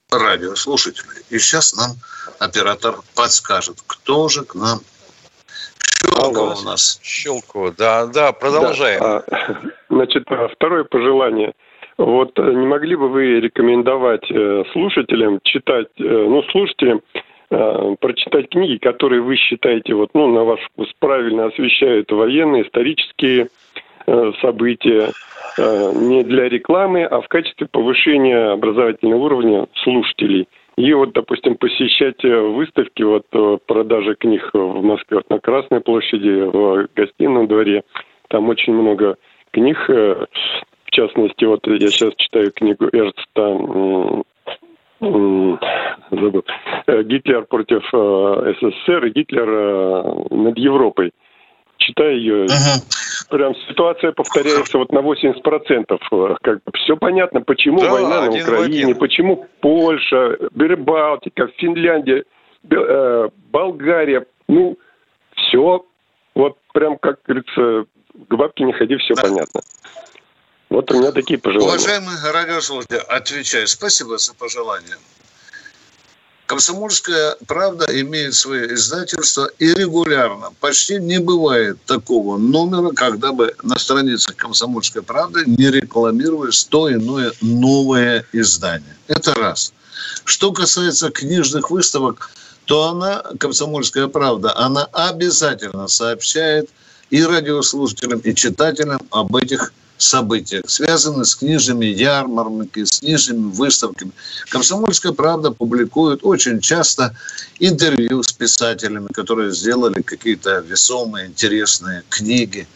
радиослушателей. 0.10 1.22
И 1.30 1.40
сейчас 1.40 1.76
нам 1.76 1.98
оператор 2.40 2.96
подскажет, 3.14 3.84
кто 3.86 4.30
же 4.30 4.46
к 4.46 4.56
нам. 4.56 4.80
Щелкова 6.00 6.56
у 6.56 6.62
нас. 6.62 7.00
Щелкова, 7.04 7.74
да, 7.74 8.06
да, 8.06 8.32
продолжаем. 8.32 9.02
Да, 9.02 9.18
а, 9.18 9.56
Значит, 9.90 10.24
а, 10.28 10.48
второе 10.48 10.86
пожелание. 10.86 11.54
Вот 11.98 12.38
э, 12.38 12.54
не 12.54 12.68
могли 12.68 12.96
бы 12.96 13.10
вы 13.10 13.40
рекомендовать 13.40 14.30
э, 14.30 14.64
слушателям 14.72 15.40
читать, 15.44 15.88
э, 15.98 16.04
ну, 16.04 16.44
слушателям 16.52 17.02
прочитать 17.50 18.50
книги, 18.50 18.76
которые 18.76 19.22
вы 19.22 19.38
считаете, 19.38 19.94
вот, 19.94 20.10
ну, 20.14 20.28
на 20.28 20.44
ваш 20.44 20.60
вкус, 20.60 20.90
правильно 21.00 21.46
освещают 21.46 22.12
военные, 22.12 22.68
исторические 22.68 23.48
события, 24.42 25.14
не 25.58 26.26
для 26.26 26.50
рекламы, 26.50 27.06
а 27.06 27.22
в 27.22 27.30
качестве 27.30 27.68
повышения 27.72 28.52
образовательного 28.52 29.24
уровня 29.24 29.68
слушателей. 29.82 30.50
И 30.76 30.92
вот, 30.92 31.14
допустим, 31.14 31.56
посещать 31.56 32.22
выставки, 32.22 33.04
вот 33.04 33.28
продажа 33.66 34.16
книг 34.16 34.50
в 34.52 34.84
Москве, 34.84 35.20
вот 35.20 35.30
на 35.30 35.40
Красной 35.40 35.80
площади, 35.80 36.52
в 36.52 36.90
гостином 36.94 37.48
дворе. 37.48 37.84
Там 38.28 38.50
очень 38.50 38.74
много 38.74 39.16
книг, 39.52 39.90
частности, 40.98 41.46
вот 41.46 41.66
я 41.68 41.92
сейчас 41.92 42.14
читаю 42.18 42.52
книгу 42.52 42.90
м, 45.00 45.60
забыл, 46.10 46.44
э, 46.88 47.04
Гитлер 47.04 47.46
против 47.46 47.84
э, 47.94 48.54
СССР 48.60 49.06
и 49.06 49.10
Гитлер 49.12 49.48
э, 49.48 50.36
над 50.36 50.58
Европой. 50.58 51.12
Читаю 51.78 52.18
ее, 52.18 52.44
Мгм. 52.46 52.82
прям 53.30 53.56
ситуация 53.70 54.12
повторяется 54.12 54.80
вот 54.80 54.92
на 54.92 55.02
80%. 55.02 56.00
Э, 56.12 56.36
Как 56.42 56.56
бы 56.64 56.72
все 56.74 56.98
понятно, 56.98 57.42
почему 57.42 57.80
Да, 57.82 57.92
война 57.92 58.22
на 58.24 58.32
Украине, 58.32 58.96
почему 58.96 59.46
Польша, 59.62 60.36
Прибалтика, 60.58 61.48
Финляндия, 61.58 62.24
Болгария. 63.52 64.26
Ну, 64.48 64.78
все, 65.36 65.86
вот 66.34 66.58
прям, 66.74 66.98
как 66.98 67.20
говорится, 67.24 67.86
к 68.28 68.36
бабке 68.36 68.64
не 68.64 68.74
ходи, 68.74 68.96
все 68.98 69.14
Да. 69.14 69.22
понятно. 69.22 69.62
Вот 70.70 70.92
у 70.92 71.00
меня 71.00 71.12
такие 71.12 71.40
пожелания. 71.40 71.70
Уважаемый 71.70 72.16
радиослушатель, 72.32 72.98
отвечаю. 72.98 73.68
Спасибо 73.68 74.18
за 74.18 74.34
пожелание. 74.34 74.98
Комсомольская 76.46 77.36
правда 77.46 77.86
имеет 78.02 78.34
свое 78.34 78.74
издательство 78.74 79.50
и 79.60 79.74
регулярно, 79.74 80.54
почти 80.62 80.98
не 80.98 81.20
бывает 81.20 81.78
такого 81.86 82.38
номера, 82.38 82.94
когда 82.94 83.34
бы 83.34 83.54
на 83.64 83.78
страницах 83.78 84.38
Комсомольской 84.38 85.02
правды 85.02 85.44
не 85.46 85.70
рекламировалось 85.70 86.64
то 86.64 86.92
иное 86.92 87.34
новое 87.42 88.26
издание. 88.32 88.96
Это 89.08 89.36
раз. 89.36 89.74
Что 90.24 90.54
касается 90.54 91.10
книжных 91.10 91.70
выставок, 91.70 92.30
то 92.64 92.86
она, 92.86 93.24
Комсомольская 93.40 94.08
правда, 94.08 94.56
она 94.58 94.86
обязательно 94.94 95.90
сообщает 95.90 96.70
и 97.10 97.24
радиослушателям, 97.24 98.20
и 98.20 98.34
читателям 98.34 99.02
об 99.12 99.36
этих 99.36 99.74
событиях, 99.98 100.64
связанных 100.68 101.28
с 101.28 101.36
книжными 101.36 101.86
ярмарками, 101.86 102.84
с 102.84 103.00
книжными 103.00 103.52
выставками. 103.52 104.12
Комсомольская 104.50 105.12
правда 105.12 105.52
публикует 105.52 106.20
очень 106.24 106.62
часто 106.62 107.16
интервью 107.60 108.24
с 108.24 108.32
писателями, 108.32 109.08
которые 109.14 109.52
сделали 109.52 110.02
какие-то 110.02 110.60
весомые, 110.60 111.28
интересные 111.28 112.04
книги. 112.10 112.68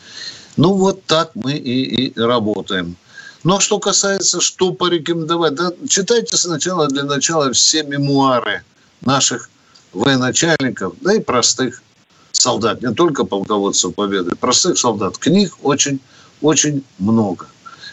Ну, 0.57 0.73
вот 0.73 1.05
так 1.05 1.31
мы 1.35 1.53
и, 1.53 2.07
и 2.07 2.19
работаем. 2.19 2.95
Но 3.43 3.59
что 3.59 3.79
касается, 3.79 4.39
что 4.39 4.71
порекомендовать, 4.71 5.55
да, 5.55 5.71
читайте 5.87 6.37
сначала 6.37 6.87
для 6.87 7.03
начала 7.03 7.51
все 7.53 7.83
мемуары 7.83 8.63
наших 9.01 9.49
военачальников, 9.93 10.93
да 11.01 11.15
и 11.15 11.19
простых 11.19 11.81
солдат, 12.31 12.81
не 12.81 12.93
только 12.93 13.23
полководцев 13.23 13.95
Победы, 13.95 14.35
простых 14.35 14.77
солдат, 14.77 15.17
книг 15.17 15.53
очень, 15.63 15.99
очень 16.41 16.83
много. 16.99 17.47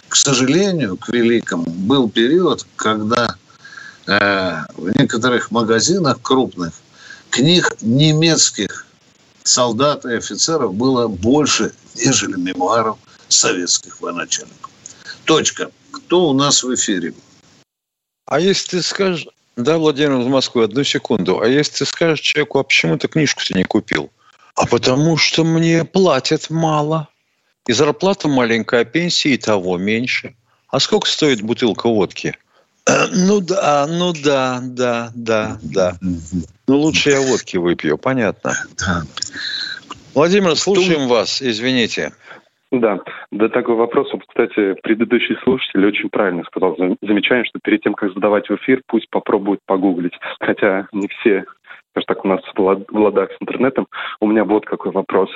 К 0.09 0.17
сожалению, 0.17 0.97
к 0.97 1.09
великому, 1.11 1.65
был 1.65 2.09
период, 2.09 2.67
когда 2.77 3.37
э, 4.07 4.63
в 4.75 4.89
некоторых 4.99 5.51
магазинах 5.51 6.21
крупных 6.23 6.73
книг 7.31 7.77
немецких 7.83 8.87
солдат 9.45 10.05
и 10.05 10.15
офицеров 10.15 10.75
было 10.75 11.09
больше, 11.09 11.73
нежели 11.95 12.37
мемуаров 12.37 12.99
советских 13.29 14.01
военачальников. 14.01 14.71
Точка. 15.25 15.71
Кто 15.91 16.31
у 16.31 16.33
нас 16.33 16.63
в 16.63 16.75
эфире? 16.75 17.15
А 18.27 18.41
если 18.41 18.79
ты 18.79 18.83
скажешь... 18.83 19.27
Да, 19.57 19.77
Владимир 19.77 20.21
из 20.21 20.27
Москвы, 20.27 20.65
одну 20.65 20.85
секунду. 20.85 21.41
А 21.41 21.49
если 21.49 21.79
ты 21.79 21.87
скажешь 21.87 22.21
человеку, 22.21 22.61
а 22.61 22.63
почему 22.63 22.97
ты 22.97 23.09
книжку-то 23.09 23.55
не 23.55 23.65
купил? 23.65 24.11
А 24.55 24.67
потому 24.67 25.17
что 25.17 25.45
мне 25.45 25.85
платят 25.85 26.49
мало. 26.49 27.09
И 27.68 27.72
зарплата 27.72 28.28
маленькая, 28.28 28.81
а 28.81 28.85
пенсии 28.85 29.33
и 29.33 29.37
того 29.37 29.76
меньше. 29.76 30.35
А 30.70 30.81
сколько 30.81 31.07
стоит 31.07 31.42
бутылка 31.42 31.88
водки? 31.88 32.35
Э, 32.87 33.07
ну 33.12 33.40
да, 33.40 33.87
ну 33.87 34.14
да, 34.24 34.61
да, 34.62 35.11
да, 35.14 35.59
да. 35.62 35.92
Ну 36.66 36.78
лучше 36.78 37.11
я 37.11 37.20
водки 37.20 37.59
выпью, 37.59 37.98
понятно. 37.98 38.54
Владимир, 40.14 40.57
слушаем 40.57 41.09
вас, 41.09 41.42
извините. 41.42 42.12
Да, 42.72 43.00
да 43.31 43.50
такой 43.50 43.74
вопрос. 43.74 44.12
Вот, 44.14 44.22
кстати, 44.26 44.74
предыдущий 44.83 45.37
слушатель 45.44 45.87
очень 45.87 46.09
правильно 46.09 46.44
сказал. 46.44 46.74
Замечаем, 47.02 47.44
что 47.44 47.59
перед 47.62 47.83
тем, 47.83 47.92
как 47.92 48.14
задавать 48.14 48.48
в 48.48 48.54
эфир, 48.57 48.81
пусть 48.87 49.11
попробуют 49.11 49.61
погуглить. 49.66 50.14
Хотя 50.40 50.88
не 50.92 51.09
все, 51.09 51.44
скажем 51.90 52.07
так, 52.07 52.24
у 52.24 52.28
нас 52.28 52.40
в 52.54 52.98
ладах 52.98 53.31
с 53.31 53.42
интернетом. 53.42 53.88
У 54.20 54.26
меня 54.26 54.44
вот 54.44 54.64
какой 54.64 54.90
вопрос 54.92 55.28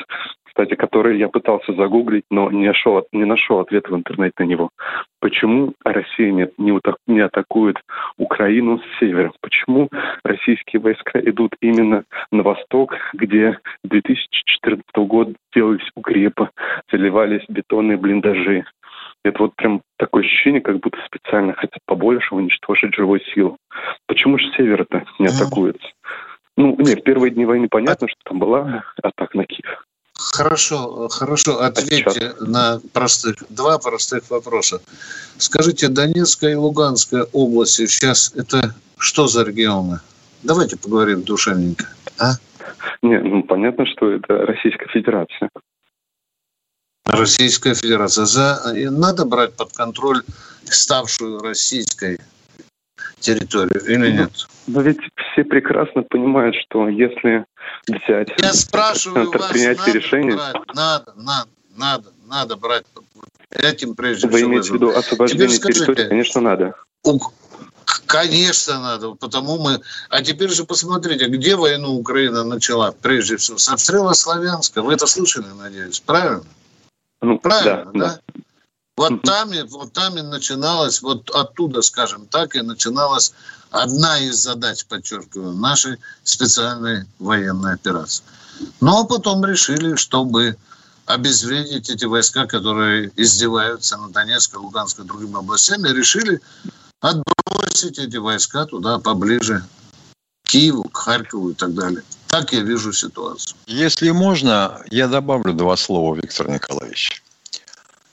кстати, 0.52 0.74
который 0.74 1.18
я 1.18 1.28
пытался 1.28 1.72
загуглить, 1.72 2.24
но 2.30 2.50
не 2.50 2.66
нашел, 2.66 3.06
не 3.10 3.24
нашел 3.24 3.60
ответа 3.60 3.90
в 3.90 3.96
интернете 3.96 4.34
на 4.40 4.44
него. 4.44 4.68
Почему 5.18 5.72
Россия 5.82 6.30
не, 6.30 6.46
не, 6.58 6.78
не 7.06 7.20
атакует 7.20 7.76
Украину 8.18 8.78
с 8.78 8.98
севера? 9.00 9.32
Почему 9.40 9.88
российские 10.24 10.80
войска 10.82 11.18
идут 11.20 11.56
именно 11.62 12.04
на 12.30 12.42
восток, 12.42 12.94
где 13.14 13.58
2014 13.84 14.84
года 14.96 15.32
делались 15.54 15.88
укрепы, 15.96 16.50
заливались 16.90 17.44
бетонные 17.48 17.96
блиндажи? 17.96 18.64
Это 19.24 19.44
вот 19.44 19.56
прям 19.56 19.80
такое 19.96 20.22
ощущение, 20.22 20.60
как 20.60 20.80
будто 20.80 20.98
специально 21.06 21.54
хотят 21.54 21.78
побольше 21.86 22.34
уничтожить 22.34 22.94
живой 22.94 23.22
силу. 23.34 23.56
Почему 24.06 24.38
же 24.38 24.44
север-то 24.54 25.04
не 25.18 25.28
атакуется? 25.28 25.88
Ну, 26.58 26.76
нет, 26.78 27.00
в 27.00 27.02
первые 27.04 27.30
дни 27.30 27.46
войны 27.46 27.68
понятно, 27.70 28.06
что 28.08 28.18
там 28.24 28.38
была 28.38 28.84
атака 29.02 29.38
на 29.38 29.44
Киев. 29.46 29.82
Хорошо, 30.30 31.08
хорошо. 31.08 31.60
Ответьте 31.60 32.34
на 32.40 32.80
простых, 32.92 33.42
два 33.48 33.78
простых 33.78 34.30
вопроса. 34.30 34.80
Скажите, 35.36 35.88
Донецкая 35.88 36.52
и 36.52 36.54
Луганская 36.54 37.26
области 37.32 37.86
сейчас 37.86 38.32
это 38.36 38.74
что 38.98 39.26
за 39.26 39.42
регионы? 39.42 39.98
Давайте 40.42 40.76
поговорим 40.76 41.22
душевненько. 41.22 41.88
А? 42.18 42.34
Не, 43.02 43.18
ну 43.18 43.42
понятно, 43.42 43.84
что 43.86 44.10
это 44.12 44.46
Российская 44.46 44.88
Федерация. 44.88 45.50
Российская 47.04 47.74
Федерация. 47.74 48.24
За... 48.24 48.60
Надо 48.90 49.24
брать 49.24 49.54
под 49.54 49.72
контроль 49.72 50.22
ставшую 50.64 51.40
российской 51.40 52.20
территорию 53.22 53.82
или 53.86 54.12
нет? 54.12 54.30
Но 54.66 54.82
ведь 54.82 54.98
все 55.32 55.44
прекрасно 55.44 56.02
понимают, 56.02 56.54
что 56.56 56.88
если 56.88 57.44
взять... 57.88 58.28
Я 58.38 58.52
спрашиваю 58.52 59.30
вас, 59.30 59.50
принять 59.50 59.78
надо 59.78 59.92
решение... 59.92 60.36
брать, 60.36 60.54
надо, 60.74 61.14
надо, 61.16 61.48
надо, 61.76 62.08
надо 62.26 62.56
брать 62.56 62.84
этим 63.50 63.94
прежде 63.94 64.28
Вы 64.28 64.38
всего. 64.38 64.50
имеете 64.50 64.70
в 64.70 64.74
виду 64.74 64.90
освобождение 64.90 65.58
территории? 65.58 66.08
Конечно, 66.08 66.40
надо. 66.40 66.74
Конечно, 68.06 68.80
надо, 68.80 69.12
потому 69.14 69.58
мы... 69.58 69.80
А 70.08 70.22
теперь 70.22 70.50
же 70.50 70.64
посмотрите, 70.64 71.26
где 71.28 71.56
войну 71.56 71.94
Украина 71.94 72.44
начала, 72.44 72.92
прежде 72.92 73.36
всего, 73.36 73.58
с 73.58 73.68
обстрела 73.68 74.12
Славянска. 74.12 74.82
Вы 74.82 74.94
это 74.94 75.06
слышали, 75.06 75.46
надеюсь, 75.58 76.00
правильно? 76.00 76.44
Ну, 77.22 77.38
Правильно, 77.38 77.90
да? 77.94 78.20
да? 78.34 78.42
Вот 78.96 79.22
там, 79.22 79.50
вот 79.68 79.92
там 79.92 80.18
и 80.18 80.22
начиналась, 80.22 81.00
вот 81.00 81.30
оттуда, 81.30 81.80
скажем 81.82 82.26
так, 82.26 82.54
и 82.54 82.60
начиналась 82.60 83.32
одна 83.70 84.18
из 84.18 84.36
задач, 84.36 84.84
подчеркиваю, 84.84 85.54
нашей 85.54 85.96
специальной 86.24 87.06
военной 87.18 87.74
операции. 87.74 88.22
Но 88.80 89.04
потом 89.06 89.44
решили, 89.44 89.96
чтобы 89.96 90.56
обезвредить 91.06 91.90
эти 91.90 92.04
войска, 92.04 92.46
которые 92.46 93.10
издеваются 93.16 93.96
на 93.96 94.10
Донецкой, 94.10 94.60
Луганской 94.60 95.04
и 95.04 95.08
другими 95.08 95.38
областями, 95.38 95.88
решили 95.88 96.40
отбросить 97.00 97.98
эти 97.98 98.16
войска 98.16 98.66
туда 98.66 98.98
поближе 98.98 99.64
к 100.44 100.50
Киеву, 100.50 100.84
к 100.84 100.96
Харькову 100.96 101.50
и 101.50 101.54
так 101.54 101.74
далее. 101.74 102.02
Так 102.28 102.52
я 102.52 102.60
вижу 102.60 102.92
ситуацию. 102.92 103.56
Если 103.66 104.10
можно, 104.10 104.82
я 104.90 105.08
добавлю 105.08 105.54
два 105.54 105.76
слова, 105.76 106.14
Виктор 106.14 106.48
Николаевич. 106.48 107.21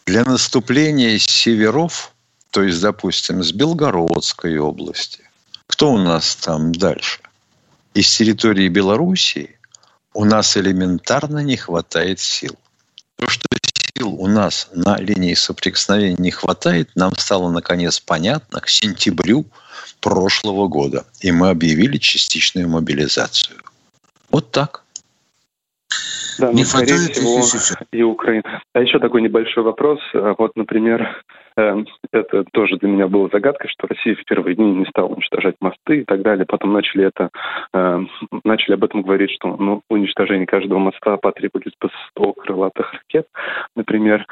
Для 0.09 0.23
наступления 0.23 1.19
с 1.19 1.25
северов, 1.25 2.15
то 2.49 2.63
есть, 2.63 2.81
допустим, 2.81 3.43
с 3.43 3.51
Белгородской 3.51 4.57
области, 4.57 5.21
кто 5.67 5.93
у 5.93 5.99
нас 5.99 6.35
там 6.35 6.71
дальше? 6.71 7.19
Из 7.93 8.17
территории 8.17 8.69
Белоруссии 8.69 9.59
у 10.15 10.25
нас 10.25 10.57
элементарно 10.57 11.43
не 11.43 11.57
хватает 11.57 12.19
сил. 12.19 12.57
То, 13.17 13.27
что 13.27 13.45
сил 13.95 14.15
у 14.15 14.25
нас 14.25 14.69
на 14.73 14.97
линии 14.97 15.35
соприкосновения 15.35 16.17
не 16.17 16.31
хватает, 16.31 16.89
нам 16.95 17.15
стало 17.15 17.51
наконец 17.51 17.99
понятно 17.99 18.61
к 18.61 18.67
сентябрю 18.67 19.45
прошлого 19.99 20.67
года. 20.67 21.05
И 21.21 21.31
мы 21.31 21.51
объявили 21.51 21.99
частичную 21.99 22.67
мобилизацию. 22.67 23.57
Вот 24.31 24.49
так. 24.49 24.83
Да, 26.39 26.53
не 26.53 26.61
ну, 26.61 26.65
скорее 26.65 26.95
всего, 26.95 27.83
и 27.91 28.01
Украина. 28.01 28.61
А 28.73 28.81
еще 28.81 28.99
такой 28.99 29.21
небольшой 29.21 29.63
вопрос. 29.63 29.99
А 30.13 30.35
вот, 30.37 30.55
например, 30.55 31.23
эм, 31.57 31.85
это 32.13 32.45
тоже 32.53 32.77
для 32.77 32.87
меня 32.87 33.07
была 33.07 33.27
загадка, 33.31 33.67
что 33.67 33.87
Россия 33.87 34.15
в 34.15 34.23
первые 34.23 34.55
дни 34.55 34.71
не 34.71 34.85
стала 34.85 35.07
уничтожать 35.07 35.55
мосты 35.59 36.01
и 36.01 36.03
так 36.05 36.21
далее. 36.21 36.45
Потом 36.45 36.71
начали 36.71 37.05
это, 37.05 37.29
эм, 37.73 38.09
начали 38.45 38.75
об 38.75 38.83
этом 38.85 39.01
говорить, 39.01 39.31
что 39.31 39.57
ну, 39.57 39.81
уничтожение 39.89 40.47
каждого 40.47 40.79
моста 40.79 41.17
потребуется 41.17 41.71
по 41.79 41.89
100 42.11 42.33
крылатых 42.33 42.93
ракет, 42.93 43.27
например. 43.75 44.25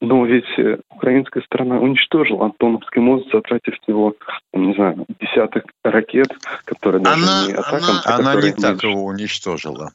Но 0.00 0.26
ведь 0.26 0.58
э, 0.58 0.78
украинская 0.90 1.42
сторона 1.44 1.78
уничтожила 1.78 2.46
Антоновский 2.46 3.00
мост, 3.00 3.26
затратив 3.32 3.78
всего, 3.80 4.14
не 4.52 4.74
знаю, 4.74 5.06
десяток 5.20 5.64
ракет, 5.84 6.28
которые 6.64 7.00
даже 7.00 7.22
она, 7.22 7.46
не 7.46 7.52
атакам. 7.52 7.78
Она, 8.04 8.32
она 8.32 8.42
не 8.42 8.52
так 8.52 8.82
его 8.82 9.04
уничтожила 9.04 9.92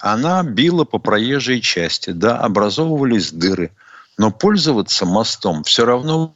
она 0.00 0.42
била 0.42 0.84
по 0.84 0.98
проезжей 0.98 1.60
части, 1.60 2.10
да, 2.10 2.38
образовывались 2.38 3.32
дыры. 3.32 3.70
Но 4.18 4.30
пользоваться 4.30 5.06
мостом 5.06 5.62
все 5.62 5.84
равно 5.84 6.34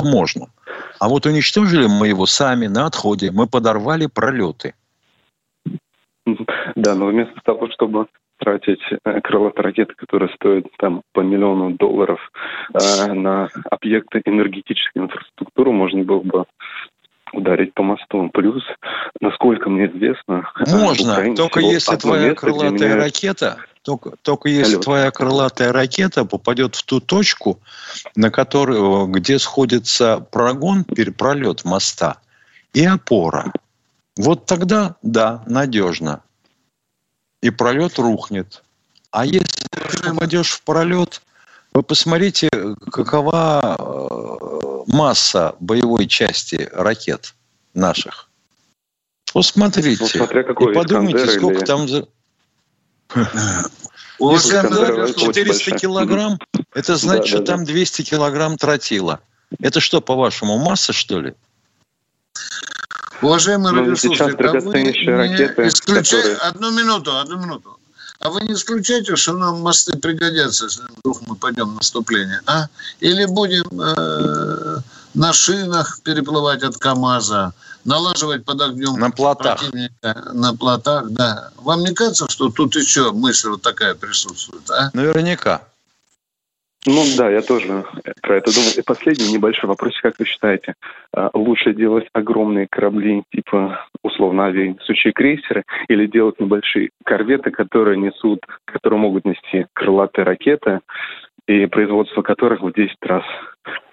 можно. 0.00 0.48
А 1.00 1.08
вот 1.08 1.26
уничтожили 1.26 1.86
мы 1.86 2.08
его 2.08 2.26
сами 2.26 2.66
на 2.66 2.86
отходе. 2.86 3.30
Мы 3.30 3.46
подорвали 3.46 4.06
пролеты. 4.06 4.74
Да, 6.74 6.94
но 6.94 7.06
вместо 7.06 7.40
того, 7.44 7.68
чтобы 7.70 8.06
тратить 8.38 8.80
э, 9.04 9.20
крылатые 9.20 9.64
ракеты, 9.64 9.94
которые 9.94 10.32
стоят 10.34 10.66
там 10.78 11.02
по 11.12 11.20
миллиону 11.20 11.72
долларов 11.72 12.20
э, 12.74 13.12
на 13.12 13.48
объекты 13.70 14.22
энергетической 14.24 14.98
инфраструктуры, 14.98 15.72
можно 15.72 16.04
было 16.04 16.20
бы 16.20 16.44
ударить 17.32 17.74
по 17.74 17.82
мосту. 17.82 18.30
Плюс, 18.32 18.62
насколько 19.20 19.68
мне 19.70 19.86
известно... 19.86 20.50
Можно, 20.66 21.34
только 21.34 21.60
если 21.60 21.96
твоя 21.96 22.34
крылатая 22.34 22.72
меня... 22.72 22.96
ракета... 22.96 23.56
Только, 23.82 24.12
только 24.20 24.50
если 24.50 24.74
Алло. 24.74 24.82
твоя 24.82 25.10
крылатая 25.10 25.72
ракета 25.72 26.26
попадет 26.26 26.74
в 26.74 26.82
ту 26.82 27.00
точку, 27.00 27.58
на 28.16 28.30
которую, 28.30 29.06
где 29.06 29.38
сходится 29.38 30.18
прогон, 30.30 30.84
пролет 31.16 31.64
моста 31.64 32.18
и 32.74 32.84
опора. 32.84 33.50
Вот 34.18 34.44
тогда, 34.44 34.96
да, 35.02 35.42
надежно. 35.46 36.22
И 37.40 37.48
пролет 37.48 37.98
рухнет. 37.98 38.62
А 39.10 39.24
если 39.24 39.66
ты 39.70 40.10
попадешь 40.10 40.50
в 40.50 40.62
пролет, 40.64 41.22
вы 41.72 41.82
посмотрите, 41.82 42.50
какова 42.90 43.76
э, 43.78 44.67
масса 44.86 45.54
боевой 45.60 46.06
части 46.06 46.68
ракет 46.72 47.34
наших. 47.74 48.28
Посмотрите. 49.32 49.98
Ну, 50.02 50.08
смотря 50.08 50.42
какой 50.42 50.72
и 50.72 50.74
подумайте, 50.74 51.26
сколько 51.26 51.58
или... 51.58 51.64
там 51.64 51.88
за... 51.88 52.08
Если 54.20 55.30
400 55.32 55.78
килограмм, 55.78 56.38
это 56.74 56.96
значит, 56.96 57.26
что 57.26 57.42
там 57.42 57.64
200 57.64 58.02
килограмм 58.02 58.56
тротила. 58.56 59.20
Это 59.60 59.80
что, 59.80 60.00
по-вашему, 60.00 60.58
масса, 60.58 60.92
что 60.92 61.20
ли? 61.20 61.34
Уважаемые 63.22 63.72
Ну, 63.72 63.80
радиослушатели, 63.80 64.36
сейчас 64.36 64.64
а 64.64 64.68
вы 64.68 64.82
не 64.82 65.10
ракеты, 65.10 65.62
исключай- 65.66 66.22
которые- 66.22 66.36
Одну 66.36 66.70
минуту, 66.70 67.18
одну 67.18 67.38
минуту. 67.38 67.77
А 68.20 68.30
вы 68.30 68.40
не 68.42 68.54
исключаете, 68.54 69.14
что 69.16 69.34
нам 69.34 69.60
мосты 69.62 69.96
пригодятся, 69.96 70.64
если 70.64 70.82
вдруг 70.96 71.20
мы 71.28 71.36
пойдем 71.36 71.70
в 71.70 71.74
наступление, 71.76 72.40
а? 72.46 72.66
Или 72.98 73.26
будем 73.26 73.80
э, 73.80 74.78
на 75.14 75.32
шинах 75.32 76.00
переплывать 76.02 76.64
от 76.64 76.76
КАМАЗа, 76.78 77.52
налаживать 77.84 78.44
под 78.44 78.60
огнем 78.60 78.94
На 78.98 79.10
плотах. 79.12 79.58
противника 79.60 80.30
на 80.32 80.52
плотах, 80.54 81.10
да. 81.10 81.50
Вам 81.58 81.84
не 81.84 81.94
кажется, 81.94 82.28
что 82.28 82.50
тут 82.50 82.74
еще 82.74 83.12
мысль 83.12 83.50
вот 83.50 83.62
такая 83.62 83.94
присутствует, 83.94 84.68
а? 84.70 84.90
Наверняка. 84.94 85.62
Ну 86.88 87.04
да, 87.18 87.28
я 87.30 87.42
тоже 87.42 87.84
про 88.22 88.38
это 88.38 88.54
думал. 88.54 88.70
И 88.78 88.82
последний 88.82 89.30
небольшой 89.30 89.68
вопрос, 89.68 89.92
как 90.00 90.18
вы 90.18 90.24
считаете, 90.24 90.74
а, 91.12 91.28
лучше 91.34 91.74
делать 91.74 92.06
огромные 92.14 92.66
корабли 92.66 93.24
типа 93.30 93.84
условно 94.02 94.46
авианесущие 94.46 95.12
крейсеры 95.12 95.64
или 95.88 96.06
делать 96.06 96.40
небольшие 96.40 96.88
корветы, 97.04 97.50
которые 97.50 97.98
несут, 97.98 98.40
которые 98.64 99.00
могут 99.00 99.26
нести 99.26 99.66
крылатые 99.74 100.24
ракеты 100.24 100.80
и 101.46 101.66
производство 101.66 102.22
которых 102.22 102.62
в 102.62 102.72
10 102.72 102.96
раз, 103.02 103.24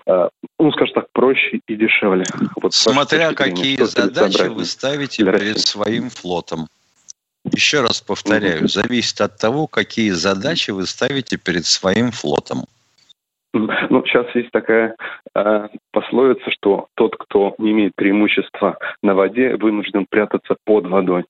а, 0.08 0.30
ну 0.58 0.72
скажем 0.72 0.96
так, 0.96 1.08
проще 1.12 1.60
и 1.68 1.76
дешевле. 1.76 2.24
Вот 2.62 2.74
Смотря 2.74 3.34
какие 3.34 3.76
задачи 3.84 4.48
вы 4.48 4.64
ставите 4.64 5.26
перед 5.26 5.60
своим 5.60 6.10
флотом. 6.10 6.68
Еще 7.52 7.82
раз 7.82 8.00
повторяю, 8.00 8.70
зависит 8.70 9.20
от 9.20 9.38
того, 9.38 9.68
какие 9.68 10.12
задачи 10.12 10.72
вы 10.72 10.88
ставите 10.88 11.38
перед 11.38 11.66
своим 11.66 12.12
флотом. 12.12 12.66
Ну, 13.56 14.04
сейчас 14.06 14.28
есть 14.36 14.52
такая 14.52 14.96
э, 15.34 15.68
пословица, 15.92 16.52
что 16.52 16.88
тот, 16.96 17.16
кто 17.16 17.56
не 17.58 17.72
имеет 17.72 17.94
преимущества 17.96 18.78
на 19.02 19.16
воде, 19.16 19.56
вынужден 19.56 20.06
прятаться 20.10 20.58
под 20.66 20.88
водой. 20.88 21.24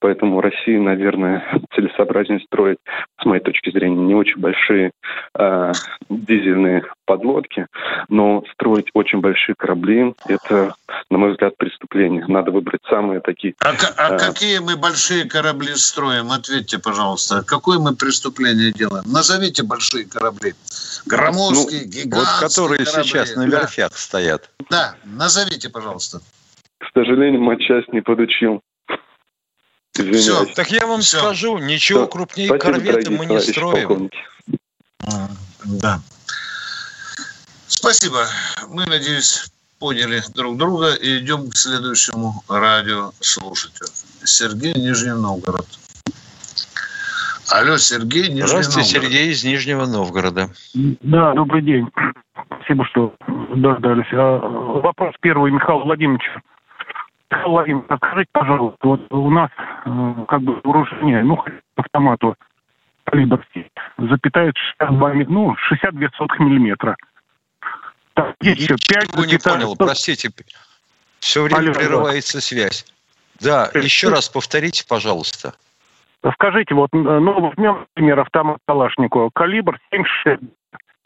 Поэтому 0.00 0.40
России, 0.40 0.76
наверное, 0.76 1.44
целесообразнее 1.74 2.40
строить, 2.40 2.78
с 3.20 3.24
моей 3.24 3.42
точки 3.42 3.70
зрения, 3.70 3.96
не 3.96 4.14
очень 4.14 4.40
большие 4.40 4.92
э, 5.36 5.72
дизельные 6.08 6.84
подлодки, 7.04 7.66
но 8.08 8.42
строить 8.52 8.86
очень 8.94 9.20
большие 9.20 9.54
корабли– 9.56 10.14
это, 10.26 10.74
на 11.10 11.18
мой 11.18 11.32
взгляд, 11.32 11.56
преступление. 11.56 12.24
Надо 12.28 12.50
выбрать 12.50 12.80
самые 12.88 13.20
такие 13.20 13.54
А, 13.60 13.70
а 13.70 14.06
А. 14.14 14.18
какие 14.18 14.58
мы 14.58 14.76
большие 14.76 15.24
корабли 15.24 15.74
строим? 15.74 16.30
Ответьте, 16.30 16.78
пожалуйста. 16.78 17.42
Какое 17.42 17.78
мы 17.78 17.94
преступление 17.96 18.72
делаем? 18.72 19.04
Назовите 19.06 19.62
большие 19.62 20.04
корабли. 20.04 20.54
Громоздкие, 21.06 21.80
Вот 21.84 21.88
гигантские 21.88 22.48
которые 22.48 22.84
корабли. 22.84 23.04
сейчас 23.10 23.36
на 23.36 23.46
Да. 23.48 23.60
верфях 23.60 23.96
стоят. 23.96 24.50
Да, 24.70 24.94
назовите, 25.04 25.68
пожалуйста. 25.70 26.20
К 26.78 26.86
сожалению, 26.94 27.40
матчасть 27.42 27.92
не 27.92 28.00
подучил. 28.00 28.60
Извиняюсь. 29.94 30.22
Всё. 30.24 30.44
Так 30.54 30.70
я 30.70 30.86
вам 30.86 31.00
Всё. 31.02 31.18
скажу, 31.18 31.58
ничего 31.58 32.00
Всё. 32.00 32.08
крупнее 32.08 32.48
Спасибо, 32.48 32.72
корветы 32.78 33.10
мы 33.10 33.26
не 33.26 33.40
строим. 33.40 33.88
полковники. 33.88 34.18
Да. 35.64 36.00
Спасибо. 37.74 38.26
Мы, 38.68 38.84
надеюсь, 38.86 39.50
поняли 39.80 40.20
друг 40.34 40.56
друга 40.58 40.94
и 40.94 41.18
идем 41.18 41.48
к 41.50 41.56
следующему 41.56 42.34
радиослушателю. 42.48 43.88
Сергей 44.24 44.74
Нижний 44.74 45.14
Новгород. 45.20 45.66
Алло, 47.50 47.76
Сергей 47.78 48.28
Нижний 48.28 48.42
Здравствуйте, 48.46 48.94
Новгород. 48.94 49.12
Сергей 49.12 49.32
из 49.32 49.44
Нижнего 49.44 49.86
Новгорода. 49.86 50.48
Да, 50.74 51.32
добрый 51.34 51.62
день. 51.62 51.88
Спасибо, 52.56 52.84
что 52.86 53.14
дождались. 53.56 54.06
А, 54.12 54.38
Вопрос 54.38 55.14
первый 55.20 55.50
Михаил 55.50 55.80
Владимирович. 55.80 56.24
Михаил 57.30 57.50
Владимирович, 57.50 57.86
скажите, 57.96 58.28
пожалуйста, 58.32 58.78
вот 58.86 59.00
у 59.10 59.30
нас 59.30 59.50
э, 59.86 60.14
как 60.28 60.42
бы 60.42 60.60
вооружение, 60.62 61.24
ну, 61.24 61.42
автомату 61.76 62.36
калибр 63.04 63.44
7, 63.54 63.64
запятает 64.10 64.54
62, 64.78 65.12
ми- 65.14 65.26
ну, 65.28 65.56
62 65.68 66.08
сотых 66.16 66.38
миллиметра. 66.38 66.96
Есть 68.40 68.60
еще 68.62 68.76
5 68.88 69.08
Ничего 69.16 69.24
не 69.24 69.38
понял, 69.38 69.76
простите. 69.76 70.30
Все 71.20 71.42
время 71.42 71.56
Алло, 71.58 71.72
да. 71.72 71.78
прерывается 71.78 72.40
связь. 72.40 72.84
Да, 73.40 73.70
Э, 73.72 73.78
еще 73.80 74.08
э. 74.08 74.10
раз 74.10 74.28
повторите, 74.28 74.84
пожалуйста. 74.86 75.54
Скажите, 76.34 76.74
вот, 76.74 76.88
ну, 76.92 77.40
возьмем, 77.40 77.86
например, 77.94 78.20
автомат 78.20 78.58
Калашникова, 78.66 79.30
калибр 79.34 79.78
7,60 79.92 80.40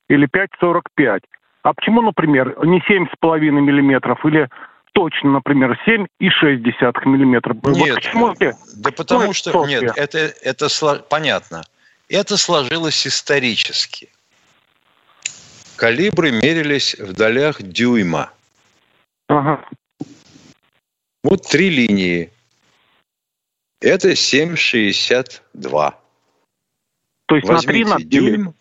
или 0.09 0.27
5,45. 0.27 1.21
А 1.63 1.73
почему, 1.75 2.03
например, 2.03 2.55
не 2.65 2.81
7,5 2.81 3.61
миллиметров 3.61 4.25
или 4.27 4.49
точно, 4.93 5.33
например, 5.33 5.79
7,6 5.87 7.05
миллиметров? 7.07 7.57
Вот 7.63 7.77
Нет, 7.77 7.95
почему 7.97 8.33
эти- 8.33 8.55
Да 8.77 8.91
потому 8.93 9.27
Ну, 9.27 9.33
что, 9.33 9.51
это 9.51 9.69
нет, 9.69 9.93
это, 9.97 10.19
это 10.19 10.67
сло- 10.67 11.03
понятно. 11.09 11.63
Это 12.09 12.37
сложилось 12.37 13.07
исторически. 13.07 14.11
Калибры 15.77 16.33
мерились 16.33 16.95
в 16.95 17.13
долях 17.13 17.63
дюйма. 17.63 18.33
Ага. 19.29 19.65
Вот 21.23 21.43
три 21.43 21.69
линии. 21.71 22.31
Это 23.81 24.13
7,62. 24.13 25.95
То 27.27 27.37
есть 27.37 27.49
на 27.49 27.59
3 27.59 27.85
Возьмите 27.85 27.91
надо 27.91 28.05
делить? 28.05 28.35
дюйм. 28.35 28.55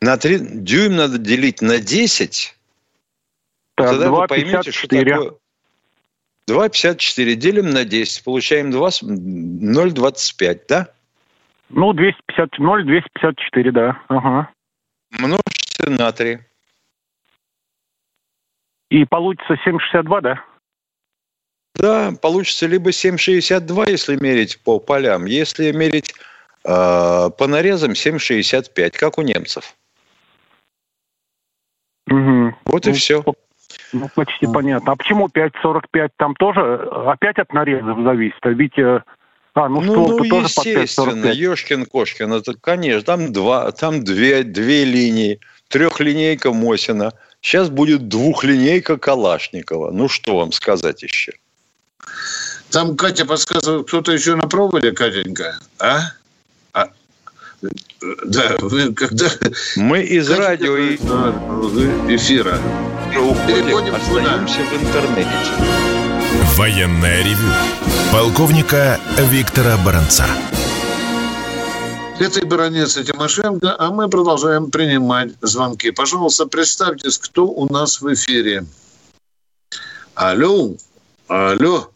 На 0.00 0.16
3, 0.16 0.38
дюйм 0.38 0.96
надо 0.96 1.18
делить 1.18 1.60
на 1.60 1.78
10. 1.78 2.56
Так, 3.74 3.90
Тогда 3.90 4.10
вы 4.10 4.26
поймете, 4.26 4.72
что 4.72 4.86
2,54. 4.86 5.04
такое... 5.04 6.68
2,54 6.68 7.34
делим 7.34 7.70
на 7.70 7.84
10. 7.84 8.24
Получаем 8.24 8.70
2, 8.70 8.88
0,25, 8.88 10.60
да? 10.68 10.88
Ну, 11.68 11.92
250, 11.92 12.58
0, 12.58 12.84
254, 12.84 13.72
да. 13.72 14.02
Ага. 14.08 14.50
Множьте 15.10 15.88
на 15.88 16.12
3. 16.12 16.38
И 18.90 19.04
получится 19.04 19.54
7,62, 19.54 20.20
да? 20.20 20.44
Да, 21.74 22.12
получится 22.20 22.66
либо 22.66 22.90
7,62, 22.90 23.90
если 23.90 24.16
мерить 24.16 24.60
по 24.62 24.78
полям. 24.80 25.24
Если 25.26 25.72
мерить 25.72 26.14
э, 26.64 27.30
по 27.38 27.46
нарезам, 27.46 27.92
7,65, 27.92 28.98
как 28.98 29.18
у 29.18 29.22
немцев. 29.22 29.74
Угу. 32.08 32.54
Вот 32.64 32.86
и 32.86 32.90
Ну, 32.90 32.96
все. 32.96 33.24
Ну, 33.92 34.08
почти 34.14 34.46
понятно. 34.46 34.92
А 34.92 34.96
почему 34.96 35.28
5,45? 35.28 36.10
Там 36.16 36.34
тоже 36.34 36.76
опять 37.06 37.38
от 37.38 37.52
нарезов 37.52 38.02
зависит. 38.02 38.38
А 38.42 38.50
ведь... 38.50 38.78
э, 38.78 39.02
А, 39.54 39.68
ну, 39.68 39.80
Ну, 39.80 40.18
ну, 40.18 40.28
тоже 40.28 40.46
естественно, 40.46 41.26
5,45. 41.26 41.34
Ешкин-Кошкин, 41.34 42.32
это, 42.34 42.54
конечно, 42.60 43.02
там, 43.02 43.32
два, 43.32 43.72
там 43.72 44.04
две, 44.04 44.42
две 44.44 44.84
линии, 44.84 45.40
трехлинейка 45.68 46.52
Мосина. 46.52 47.12
Сейчас 47.40 47.68
будет 47.70 48.08
двухлинейка 48.08 48.96
Калашникова. 48.96 49.90
Ну, 49.90 50.08
что 50.08 50.36
вам 50.36 50.52
сказать 50.52 51.02
еще? 51.02 51.32
Там 52.70 52.96
Катя 52.96 53.24
подсказывает, 53.26 53.88
кто-то 53.88 54.12
еще 54.12 54.36
на 54.36 54.46
проводе, 54.46 54.92
Катенька, 54.92 55.58
а? 55.80 56.12
А? 56.72 56.88
Да, 58.24 58.56
вы 58.60 58.94
когда... 58.94 59.28
Мы 59.76 60.02
из 60.02 60.28
Катенька, 60.28 60.48
радио 60.48 60.76
и 60.76 60.94
эфира. 62.14 62.58
уходим, 63.16 63.46
Переходим 63.64 63.94
куда? 64.08 64.22
остаемся 64.22 64.60
в 64.60 64.82
интернете. 64.82 65.28
Военное 66.56 67.22
ревю 67.24 67.52
полковника 68.12 68.98
Виктора 69.16 69.76
Баранца. 69.84 70.24
Это 72.18 72.40
и 72.40 72.44
баронец 72.44 72.94
Тимошенко, 72.94 73.76
а 73.78 73.90
мы 73.90 74.08
продолжаем 74.08 74.70
принимать 74.70 75.30
звонки. 75.40 75.90
Пожалуйста, 75.90 76.46
представьтесь, 76.46 77.18
кто 77.18 77.46
у 77.46 77.72
нас 77.72 78.00
в 78.00 78.12
эфире. 78.12 78.64
Алло, 80.14 80.74
алло. 81.28 81.90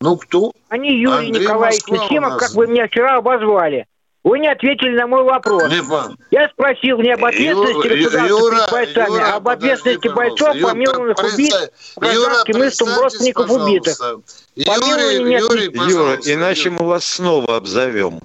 Ну, 0.00 0.16
кто? 0.16 0.52
Они 0.68 0.98
Юрий 0.98 1.26
Андрей 1.26 1.42
Николаевич 1.42 1.82
Ефимов, 1.88 2.38
как 2.38 2.52
вы 2.52 2.68
меня 2.68 2.86
вчера 2.86 3.18
обозвали. 3.18 3.86
Вы 4.22 4.38
не 4.40 4.48
ответили 4.48 4.96
на 4.96 5.06
мой 5.06 5.22
вопрос. 5.24 5.62
Не 5.70 5.78
пон- 5.78 6.14
Я 6.30 6.48
спросил 6.50 6.98
не 6.98 7.10
об 7.12 7.24
ответственности 7.24 7.88
Ю- 7.88 8.04
государства 8.04 8.78
перед 8.78 8.94
бойцами, 8.94 9.08
Юра, 9.14 9.24
а 9.32 9.36
об 9.36 9.48
ответственности 9.48 10.08
бойцов, 10.08 10.54
Юра, 10.56 10.70
помилованных 10.72 11.18
убийц, 11.18 11.70
гражданским 11.96 12.54
представьтесь, 12.54 12.96
родственников 13.00 13.50
убитых. 13.50 13.98
пожалуйста. 13.98 14.42
Юрий, 14.56 15.24
нет. 15.24 15.40
Юрий, 15.40 15.90
Юра, 15.90 16.18
иначе 16.22 16.68
мы 16.70 16.86
вас 16.86 17.04
снова 17.06 17.56
обзовем. 17.56 18.20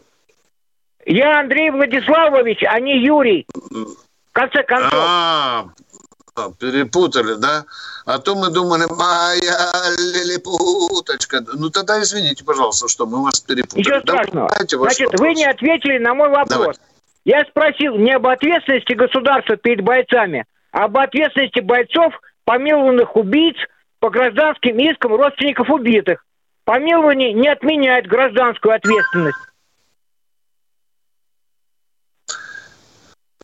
Я 1.06 1.40
Андрей 1.40 1.70
Владиславович, 1.72 2.64
а 2.68 2.80
не 2.82 3.00
Юрий. 3.00 3.46
В 3.54 4.34
конце 4.34 4.64
концов. 4.64 4.92
А, 4.94 5.66
а, 5.66 5.66
перепутали, 6.60 7.36
да? 7.36 7.66
А 8.06 8.20
то 8.20 8.36
мы 8.36 8.50
думали, 8.50 8.86
моя 8.90 9.72
лилипуточка. 9.98 11.44
Ну 11.54 11.70
тогда 11.70 12.02
извините, 12.02 12.44
пожалуйста, 12.44 12.88
что 12.88 13.06
мы 13.06 13.24
вас 13.24 13.40
перепутали. 13.40 13.80
Ничего 13.80 14.00
страшного. 14.02 14.50
Давайте 14.50 14.78
Значит, 14.78 15.20
вы 15.20 15.28
вопрос. 15.28 15.38
не 15.38 15.46
ответили 15.46 15.98
на 15.98 16.14
мой 16.14 16.30
вопрос. 16.30 16.50
Давай. 16.50 16.76
Я 17.26 17.44
спросил 17.46 17.98
не 17.98 18.12
об 18.12 18.28
ответственности 18.28 18.94
государства 18.94 19.56
перед 19.58 19.82
бойцами, 19.84 20.46
а 20.72 20.86
об 20.86 20.98
ответственности 20.98 21.60
бойцов, 21.60 22.14
помилованных 22.44 23.16
убийц, 23.16 23.56
по 24.00 24.12
гражданским 24.12 24.78
искам 24.78 25.16
родственников 25.16 25.70
убитых. 25.70 26.24
Помилование 26.64 27.34
не 27.34 27.48
отменяет 27.48 28.06
гражданскую 28.08 28.76
ответственность. 28.76 29.38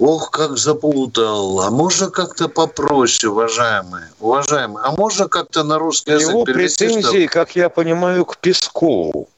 Ох, 0.02 0.32
как 0.32 0.58
запутал. 0.58 1.60
А 1.62 1.70
можно 1.70 2.10
как-то 2.10 2.50
попроще, 2.50 3.32
уважаемые? 3.32 4.06
Уважаемые, 4.20 4.84
а 4.84 4.92
можно 4.94 5.28
как-то 5.28 5.64
на 5.64 5.78
русский 5.78 6.14
язык 6.14 6.30
Его 6.32 6.44
перевести? 6.44 6.86
претензии, 6.88 7.28
что- 7.28 7.34
как 7.34 7.56
я 7.56 7.70
понимаю, 7.70 8.26
к 8.26 8.38
Пескову. 8.38 9.30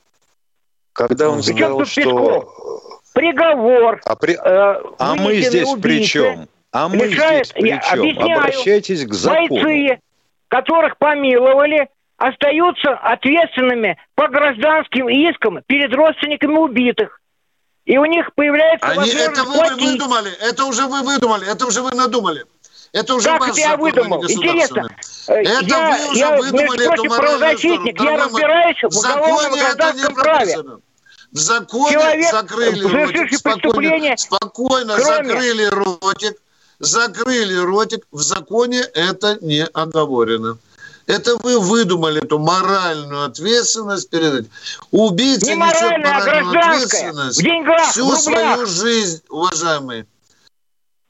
Когда 0.94 1.30
он 1.30 1.40
Причем 1.42 1.58
сказал, 1.58 1.86
что... 1.86 2.80
Приговор. 3.14 4.00
А, 4.06 4.16
при- 4.16 4.36
э, 4.36 4.82
а 5.00 5.16
мы 5.16 5.36
здесь 5.42 5.70
при 5.74 5.98
убийце 5.98 6.08
чем? 6.10 6.48
А 6.72 6.88
мы 6.88 6.96
лишает- 7.08 7.48
здесь 7.48 7.54
при 7.54 7.68
я 7.70 7.80
чем? 7.80 8.00
объясняю. 8.00 8.40
Обращайтесь 8.40 9.06
к 9.06 9.14
закону. 9.14 9.48
Бойцы, 9.50 10.00
которых 10.48 10.98
помиловали, 10.98 11.90
остаются 12.18 12.92
ответственными 12.94 13.98
по 14.16 14.30
гражданским 14.30 15.10
искам 15.10 15.60
перед 15.68 15.94
родственниками 15.94 16.56
убитых. 16.58 17.20
И 17.86 17.98
у 17.98 18.06
них 18.06 18.34
появляется 18.36 18.88
Они, 18.88 18.98
возможность 19.00 19.30
это 19.30 19.44
вы 19.44 19.54
платить. 19.56 19.82
выдумали, 19.92 20.32
это 20.40 20.66
уже 20.66 20.88
вы 20.88 21.02
выдумали, 21.02 21.48
это 21.52 21.66
уже 21.66 21.82
вы 21.82 21.92
надумали. 21.92 22.46
Это 22.94 23.16
уже 23.16 23.28
Как 23.28 23.50
это 23.50 23.60
я 23.60 23.76
выдумал? 23.76 24.24
Интересно, 24.24 24.88
Это 25.28 25.66
я, 25.66 25.98
вы 25.98 26.10
уже 26.12 26.20
я, 26.20 26.38
выдумали 26.38 26.94
эту 26.94 27.04
правозащитник, 27.04 28.00
я 28.00 28.18
разбираюсь 28.24 28.78
в 28.84 28.98
уголовном 28.98 29.60
гражданском 29.60 30.14
праве. 30.16 30.58
В 31.32 31.38
законе 31.38 31.94
Человек, 31.94 32.32
закрыли 32.32 32.84
ротик, 32.84 33.34
спокойно, 33.40 34.18
спокойно 34.18 34.96
кроме- 34.98 35.30
закрыли 35.30 35.66
ротик, 35.66 36.38
закрыли 36.78 37.56
ротик. 37.56 38.06
В 38.12 38.22
законе 38.22 38.82
это 38.94 39.40
не 39.42 39.66
оговорено. 39.66 40.58
Это 41.06 41.36
вы 41.38 41.60
выдумали 41.60 42.24
эту 42.24 42.40
моральную 42.40 43.26
ответственность 43.26 44.10
перед. 44.10 44.48
Убийца 44.92 45.48
Не 45.48 45.56
несет 45.58 45.82
а 45.84 46.22
гражданская. 46.22 47.10
ответственность 47.10 47.40
В 47.40 47.44
деньгах, 47.44 47.88
в 47.88 47.92
всю 47.92 48.02
рублях. 48.10 48.22
свою 48.22 48.66
жизнь, 48.68 49.22
уважаемые. 49.30 50.06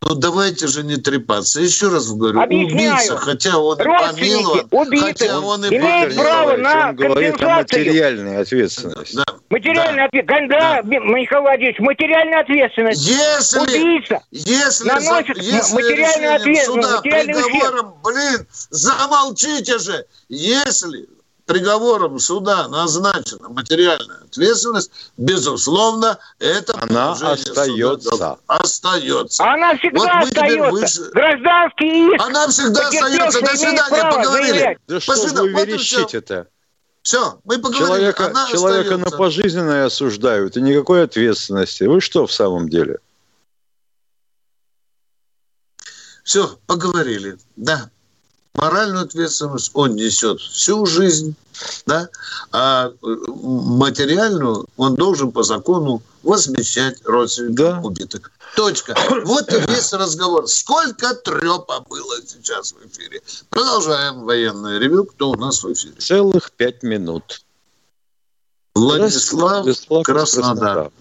Ну 0.05 0.15
давайте 0.15 0.67
же 0.67 0.83
не 0.83 0.97
трепаться. 0.97 1.61
Еще 1.61 1.87
раз 1.89 2.11
говорю, 2.11 2.39
Объясняю. 2.41 2.93
убийца, 2.95 3.17
хотя 3.17 3.57
он 3.57 3.79
и 3.79 3.83
помилован, 3.83 4.67
убитых 4.71 5.07
хотя 5.07 5.39
он 5.39 5.65
и 5.65 5.69
помилован. 5.69 6.15
право 6.15 6.57
на 6.57 6.89
Он 6.89 6.95
говорит 6.95 7.35
о 7.35 7.37
компенсацию. 7.37 7.79
материальной 7.85 8.37
ответственности. 8.41 9.15
Да. 9.15 9.23
Материальная 9.49 10.05
ответственность. 10.05 10.49
Да, 10.49 10.81
Михаил 10.83 11.41
Владимирович, 11.43 11.79
материальная 11.79 12.39
ответственность. 12.41 13.01
Если, 13.07 13.59
Убийца 13.59 14.23
если, 14.31 14.87
наносит 14.87 15.37
за- 15.37 15.41
если 15.43 15.73
материальную 15.75 16.35
ответственность, 16.35 16.65
суда 16.65 16.97
материальный 16.97 17.33
ущерб. 17.33 17.51
приговором, 17.51 17.93
блин, 18.03 18.47
замолчите 18.71 19.77
же, 19.79 20.05
если 20.29 21.07
приговором 21.45 22.19
суда 22.19 22.67
назначена 22.67 23.49
материальная 23.49 24.17
ответственность, 24.23 24.91
безусловно, 25.17 26.17
это 26.39 26.73
Она 26.81 27.11
остается. 27.11 28.11
суда 28.11 28.37
остается. 28.47 29.43
Она 29.43 29.75
всегда 29.77 29.99
Вот 29.99 30.09
остается. 30.23 30.71
выше- 30.71 31.11
Гражданский 31.11 32.13
иск. 32.15 32.21
Она 32.25 32.47
всегда 32.47 32.87
остается. 32.87 33.41
До 33.41 33.55
свидания, 33.57 34.11
поговорили. 34.11 34.51
заявлять. 34.51 34.77
Да 34.87 34.99
что 34.99 35.11
вы 35.13 35.19
Вот 35.19 35.31
всё. 35.31 35.47
верещите-то? 35.65 36.47
Все, 37.01 37.39
мы 37.43 37.57
поговорили. 37.59 37.85
Человека, 37.87 38.25
Она 38.27 38.47
человека 38.49 38.89
на 38.91 38.95
остается. 39.03 39.17
пожизненное 39.17 39.85
осуждают, 39.87 40.55
и 40.55 40.61
никакой 40.61 41.03
ответственности. 41.03 41.83
Вы 41.83 41.99
что 41.99 42.25
в 42.25 42.31
самом 42.31 42.69
деле? 42.69 42.99
Все, 46.23 46.57
поговорили. 46.67 47.37
Да, 47.57 47.89
моральную 48.53 49.03
ответственность 49.05 49.71
он 49.73 49.95
несет 49.95 50.39
всю 50.39 50.85
жизнь, 50.85 51.35
да, 51.85 52.09
а 52.51 52.91
материальную 53.01 54.67
он 54.77 54.95
должен 54.95 55.31
по 55.31 55.43
закону 55.43 56.01
возмещать 56.23 56.97
родственникам 57.05 57.55
Да. 57.55 57.87
убитых. 57.87 58.31
Точка. 58.55 58.95
Вот 59.25 59.51
и 59.51 59.59
весь 59.67 59.91
разговор. 59.93 60.47
Сколько 60.47 61.15
трепа 61.15 61.79
было 61.89 62.15
сейчас 62.25 62.73
в 62.73 62.85
эфире. 62.87 63.21
Продолжаем 63.49 64.21
военное 64.21 64.77
ревю. 64.77 65.05
Кто 65.05 65.31
у 65.31 65.35
нас 65.35 65.63
в 65.63 65.73
эфире? 65.73 65.95
Целых 65.95 66.51
пять 66.51 66.83
минут. 66.83 67.41
Владислав, 68.75 69.63
Владислав 69.63 70.01
из 70.01 70.05
Краснодар. 70.05 70.91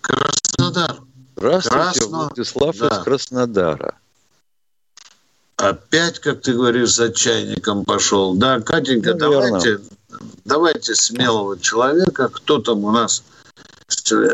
Краснодар. 0.00 1.00
Здравствуйте, 1.42 1.76
Красно- 1.76 2.18
Владислав 2.18 2.76
да. 2.78 2.86
из 2.88 2.98
Краснодара. 3.02 3.94
Опять, 5.56 6.20
как 6.20 6.40
ты 6.42 6.52
говоришь, 6.54 6.94
за 6.94 7.12
чайником 7.12 7.84
пошел. 7.84 8.34
Да, 8.34 8.60
Катенька, 8.60 9.14
Наверно. 9.14 9.48
давайте, 9.58 9.78
давайте 10.44 10.94
смелого 10.94 11.58
человека. 11.58 12.28
Кто 12.28 12.58
там 12.60 12.84
у 12.84 12.92
нас? 12.92 13.24
О, 13.88 14.24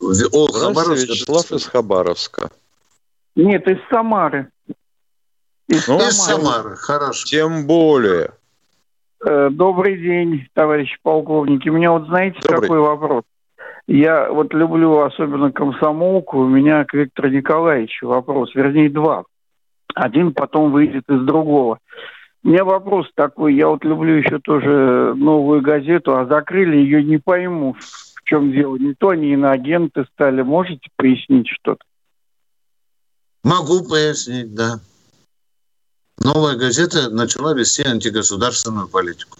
Здравствуйте, 0.00 0.60
Хабаровск. 0.60 1.08
Вячеслав 1.08 1.52
из 1.52 1.66
Хабаровска. 1.66 2.50
Нет, 3.34 3.66
из 3.66 3.78
Самары. 3.90 4.48
Из 5.68 5.88
Ну, 5.88 5.98
Из 5.98 6.16
Самары. 6.16 6.76
Хорошо. 6.76 7.26
Тем 7.26 7.66
более. 7.66 8.32
Э, 9.24 9.48
Добрый 9.50 10.00
день, 10.00 10.48
товарищи 10.54 10.96
полковники. 11.02 11.68
У 11.68 11.72
меня 11.72 11.90
вот 11.92 12.06
знаете 12.06 12.38
Добрый. 12.42 12.60
какой 12.62 12.78
вопрос? 12.80 13.24
Я 13.92 14.32
вот 14.32 14.54
люблю 14.54 15.00
особенно 15.00 15.52
комсомолку. 15.52 16.38
У 16.38 16.48
меня 16.48 16.82
к 16.86 16.94
Виктору 16.94 17.28
Николаевичу 17.28 18.06
вопрос, 18.06 18.54
вернее 18.54 18.88
два. 18.88 19.24
Один 19.94 20.32
потом 20.32 20.72
выйдет 20.72 21.04
из 21.10 21.20
другого. 21.26 21.78
У 22.42 22.48
меня 22.48 22.64
вопрос 22.64 23.06
такой, 23.14 23.54
я 23.54 23.68
вот 23.68 23.84
люблю 23.84 24.14
еще 24.14 24.38
тоже 24.38 25.12
новую 25.14 25.60
газету, 25.60 26.16
а 26.16 26.24
закрыли 26.24 26.78
ее, 26.78 27.04
не 27.04 27.18
пойму, 27.18 27.76
в 27.78 28.22
чем 28.24 28.50
дело. 28.52 28.76
Не 28.76 28.94
то 28.94 29.10
они 29.10 29.34
иноагенты 29.34 30.06
стали. 30.14 30.40
Можете 30.40 30.88
пояснить 30.96 31.48
что-то? 31.48 31.84
Могу 33.44 33.86
пояснить, 33.86 34.54
да. 34.54 34.80
Новая 36.16 36.56
газета 36.56 37.10
начала 37.10 37.52
вести 37.52 37.82
антигосударственную 37.82 38.88
политику. 38.88 39.36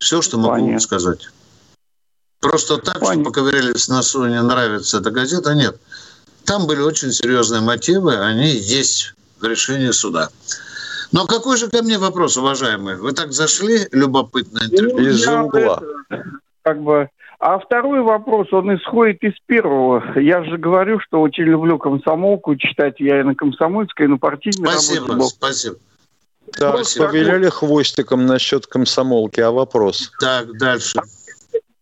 Все, 0.00 0.20
что 0.20 0.36
могу 0.36 0.54
Понятно. 0.54 0.80
сказать. 0.80 1.30
Просто 2.40 2.78
так, 2.78 2.96
что 2.96 3.06
Понятно. 3.06 3.24
поковырялись 3.24 3.86
в 3.86 3.88
носу, 3.90 4.26
не 4.26 4.40
нравится 4.40 4.98
эта 4.98 5.10
газета, 5.10 5.54
нет. 5.54 5.78
Там 6.44 6.66
были 6.66 6.80
очень 6.80 7.12
серьезные 7.12 7.60
мотивы, 7.60 8.16
они 8.16 8.48
есть 8.48 9.14
в 9.40 9.44
решении 9.44 9.90
суда. 9.90 10.30
Но 11.12 11.26
какой 11.26 11.56
же 11.58 11.68
ко 11.68 11.82
мне 11.82 11.98
вопрос, 11.98 12.36
уважаемые? 12.36 12.96
Вы 12.96 13.12
так 13.12 13.32
зашли, 13.32 13.88
любопытное 13.92 14.64
интервью. 14.64 15.10
Из 15.10 15.26
угла. 15.26 15.82
как 16.62 16.80
бы. 16.82 17.08
А 17.38 17.58
второй 17.58 18.02
вопрос, 18.02 18.52
он 18.52 18.74
исходит 18.76 19.22
из 19.22 19.32
первого. 19.46 20.18
Я 20.18 20.44
же 20.44 20.58
говорю, 20.58 21.00
что 21.00 21.22
очень 21.22 21.44
люблю 21.44 21.78
комсомолку 21.78 22.54
читать. 22.56 22.96
Я 23.00 23.20
и 23.20 23.22
на 23.22 23.34
комсомольской, 23.34 24.06
и 24.06 24.08
на 24.08 24.18
партийной 24.18 24.68
работе 24.68 24.86
Спасибо, 24.86 25.14
был. 25.14 25.28
спасибо. 25.28 25.76
Так, 26.52 26.74
Спасибо. 26.74 27.06
повеляли 27.06 27.48
хвостиком 27.48 28.26
насчет 28.26 28.66
комсомолки. 28.66 29.40
А 29.40 29.50
вопрос? 29.50 30.10
Так, 30.20 30.56
дальше. 30.58 31.00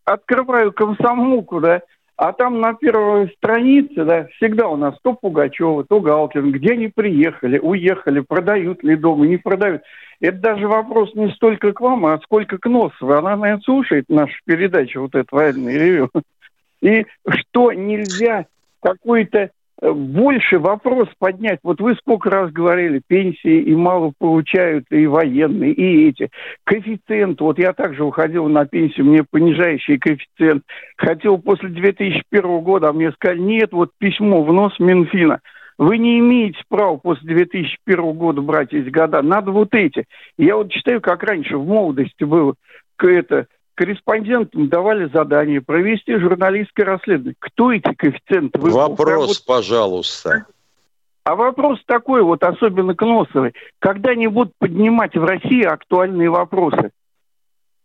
Открываю 0.08 0.72
комсомолку, 0.72 1.60
да, 1.60 1.82
а 2.16 2.32
там 2.32 2.60
на 2.60 2.72
первой 2.72 3.28
странице, 3.36 4.04
да, 4.04 4.26
всегда 4.36 4.66
у 4.68 4.76
нас 4.76 4.94
то 5.02 5.12
Пугачева, 5.12 5.84
то 5.84 6.00
Галкин, 6.00 6.50
где 6.50 6.72
они 6.72 6.88
приехали, 6.88 7.58
уехали, 7.58 8.20
продают 8.20 8.82
ли 8.82 8.96
дома, 8.96 9.26
не 9.26 9.36
продают. 9.36 9.82
Это 10.20 10.38
даже 10.38 10.66
вопрос 10.66 11.14
не 11.14 11.30
столько 11.32 11.74
к 11.74 11.80
вам, 11.82 12.06
а 12.06 12.18
сколько 12.20 12.56
к 12.56 12.66
Носовой. 12.66 13.18
Она, 13.18 13.36
наверное, 13.36 13.62
слушает 13.62 14.06
нашу 14.08 14.34
передачу, 14.46 15.02
вот 15.02 15.14
это 15.14 15.28
военное 15.30 15.74
ревю. 15.74 16.10
И 16.80 17.04
что 17.28 17.72
нельзя 17.72 18.46
какой-то 18.82 19.38
э, 19.38 19.50
больше 19.80 20.58
вопрос 20.58 21.08
поднять. 21.18 21.60
Вот 21.62 21.80
вы 21.80 21.94
сколько 21.94 22.30
раз 22.30 22.50
говорили, 22.50 23.00
пенсии 23.06 23.60
и 23.62 23.74
мало 23.74 24.12
получают 24.18 24.86
и 24.90 25.06
военные, 25.06 25.72
и 25.72 26.08
эти. 26.08 26.30
Коэффициент, 26.64 27.40
вот 27.40 27.58
я 27.58 27.72
также 27.72 28.04
уходил 28.04 28.48
на 28.48 28.66
пенсию, 28.66 29.06
мне 29.06 29.24
понижающий 29.28 29.98
коэффициент. 29.98 30.64
Хотел 30.96 31.38
после 31.38 31.68
2001 31.68 32.60
года, 32.60 32.88
а 32.88 32.92
мне 32.92 33.12
сказали, 33.12 33.38
нет, 33.38 33.72
вот 33.72 33.90
письмо 33.98 34.42
в 34.42 34.52
нос 34.52 34.74
Минфина. 34.78 35.40
Вы 35.78 35.98
не 35.98 36.18
имеете 36.18 36.58
права 36.68 36.96
после 36.96 37.28
2001 37.34 38.12
года 38.14 38.42
брать 38.42 38.72
эти 38.72 38.88
года. 38.88 39.22
Надо 39.22 39.52
вот 39.52 39.74
эти. 39.74 40.06
Я 40.36 40.56
вот 40.56 40.72
читаю, 40.72 41.00
как 41.00 41.22
раньше 41.22 41.56
в 41.56 41.64
молодости 41.64 42.24
было. 42.24 42.54
Это, 43.00 43.46
корреспондентам 43.78 44.68
давали 44.68 45.08
задание 45.12 45.60
провести 45.60 46.18
журналистское 46.18 46.84
расследование. 46.84 47.36
Кто 47.38 47.72
эти 47.72 47.94
коэффициенты? 47.94 48.58
Вы- 48.58 48.70
Вопрос, 48.70 49.38
пожалуйста. 49.38 50.46
а 51.22 51.36
вопрос 51.36 51.78
такой, 51.86 52.22
вот 52.24 52.42
особенно 52.42 52.96
к 52.96 53.02
Носовой. 53.02 53.54
Когда 53.78 54.10
они 54.10 54.26
будут 54.26 54.52
поднимать 54.58 55.14
в 55.14 55.22
России 55.24 55.62
актуальные 55.62 56.28
вопросы? 56.28 56.90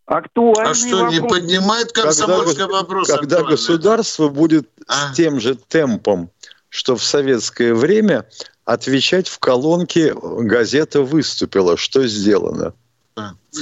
Актуальные 0.08 0.72
А 0.72 0.74
что, 0.74 0.88
не 1.12 1.20
вопросы. 1.20 1.42
поднимает 1.42 1.92
Когда, 1.92 2.04
комсомольский 2.10 2.64
гос- 2.66 2.72
вопрос? 2.72 3.08
когда 3.10 3.22
актуальный? 3.38 3.52
государство 3.52 4.30
будет 4.30 4.70
А? 4.88 4.94
с 4.94 5.16
тем 5.16 5.40
же 5.40 5.54
темпом, 5.56 6.30
что 6.70 6.96
в 6.96 7.04
советское 7.04 7.74
время 7.76 8.26
отвечать 8.66 9.28
в 9.28 9.38
колонке 9.40 10.14
«Газета 10.16 11.04
выступила». 11.04 11.78
Что 11.78 12.08
сделано? 12.08 12.74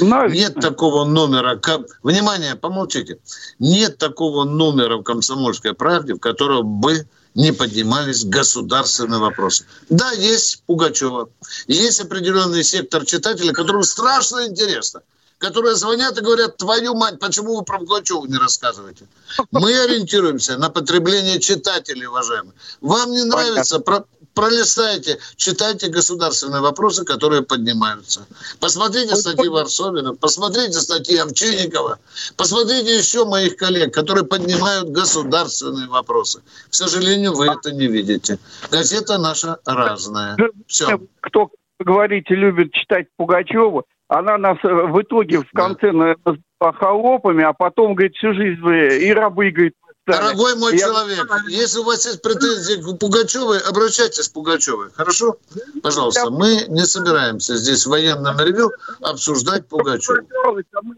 Нет 0.01 0.55
такого 0.55 1.05
номера. 1.05 1.59
Внимание, 2.03 2.55
помолчите. 2.55 3.17
Нет 3.59 3.97
такого 3.97 4.45
номера 4.45 4.97
в 4.97 5.03
«Комсомольской 5.03 5.73
правде», 5.73 6.13
в 6.13 6.19
котором 6.19 6.79
бы 6.79 7.07
не 7.35 7.53
поднимались 7.53 8.25
государственные 8.25 9.19
вопросы. 9.19 9.65
Да, 9.89 10.11
есть 10.11 10.63
Пугачева. 10.65 11.29
Есть 11.67 12.01
определенный 12.01 12.63
сектор 12.63 13.05
читателей, 13.05 13.53
которым 13.53 13.83
страшно 13.83 14.47
интересно 14.47 15.01
которые 15.41 15.75
звонят 15.75 16.17
и 16.17 16.21
говорят, 16.21 16.57
твою 16.57 16.93
мать, 16.93 17.19
почему 17.19 17.57
вы 17.57 17.63
про 17.63 17.79
Пугачеву 17.79 18.25
не 18.27 18.37
рассказываете? 18.37 19.05
Мы 19.51 19.75
ориентируемся 19.75 20.57
на 20.57 20.69
потребление 20.69 21.39
читателей, 21.39 22.05
уважаемые. 22.05 22.53
Вам 22.79 23.11
не 23.11 23.23
нравится, 23.23 23.79
про, 23.79 24.05
пролистайте, 24.35 25.17
читайте 25.37 25.87
государственные 25.87 26.61
вопросы, 26.61 27.03
которые 27.05 27.41
поднимаются. 27.41 28.27
Посмотрите 28.59 29.15
статьи 29.15 29.49
Варсовина, 29.49 30.13
посмотрите 30.13 30.79
статьи 30.79 31.17
Овчинникова, 31.17 31.97
посмотрите 32.37 32.95
еще 32.95 33.25
моих 33.25 33.57
коллег, 33.57 33.91
которые 33.91 34.25
поднимают 34.25 34.89
государственные 34.89 35.87
вопросы. 35.87 36.41
К 36.69 36.75
сожалению, 36.75 37.33
вы 37.33 37.47
это 37.47 37.71
не 37.71 37.87
видите. 37.87 38.37
Газета 38.69 39.17
наша 39.17 39.57
разная. 39.65 40.37
Все. 40.67 40.99
Кто, 41.21 41.49
говорите, 41.79 42.35
любит 42.35 42.71
читать 42.73 43.07
Пугачеву, 43.17 43.85
она 44.11 44.37
нас 44.37 44.57
э, 44.63 44.67
в 44.67 45.01
итоге 45.01 45.39
в 45.39 45.49
конце 45.53 45.91
назвала 45.93 46.73
холопами, 46.73 47.43
а 47.43 47.53
потом, 47.53 47.95
говорит, 47.95 48.13
всю 48.15 48.33
жизнь 48.33 48.59
вы 48.61 48.97
и 48.97 49.13
рабы, 49.13 49.51
говорит, 49.51 49.73
Дорогой 50.05 50.55
мой 50.55 50.73
я... 50.73 50.79
человек, 50.79 51.31
если 51.47 51.79
у 51.79 51.83
вас 51.83 52.05
есть 52.05 52.21
претензии 52.21 52.81
к 52.81 52.99
Пугачевой, 52.99 53.59
обращайтесь 53.59 54.27
к 54.27 54.33
Пугачевой. 54.33 54.89
Хорошо? 54.93 55.37
Пожалуйста. 55.83 56.29
Мы 56.31 56.65
не 56.67 56.85
собираемся 56.85 57.55
здесь 57.55 57.85
в 57.85 57.89
военном 57.89 58.37
ревю 58.39 58.71
обсуждать 58.99 59.69
Пугачеву. 59.69 60.27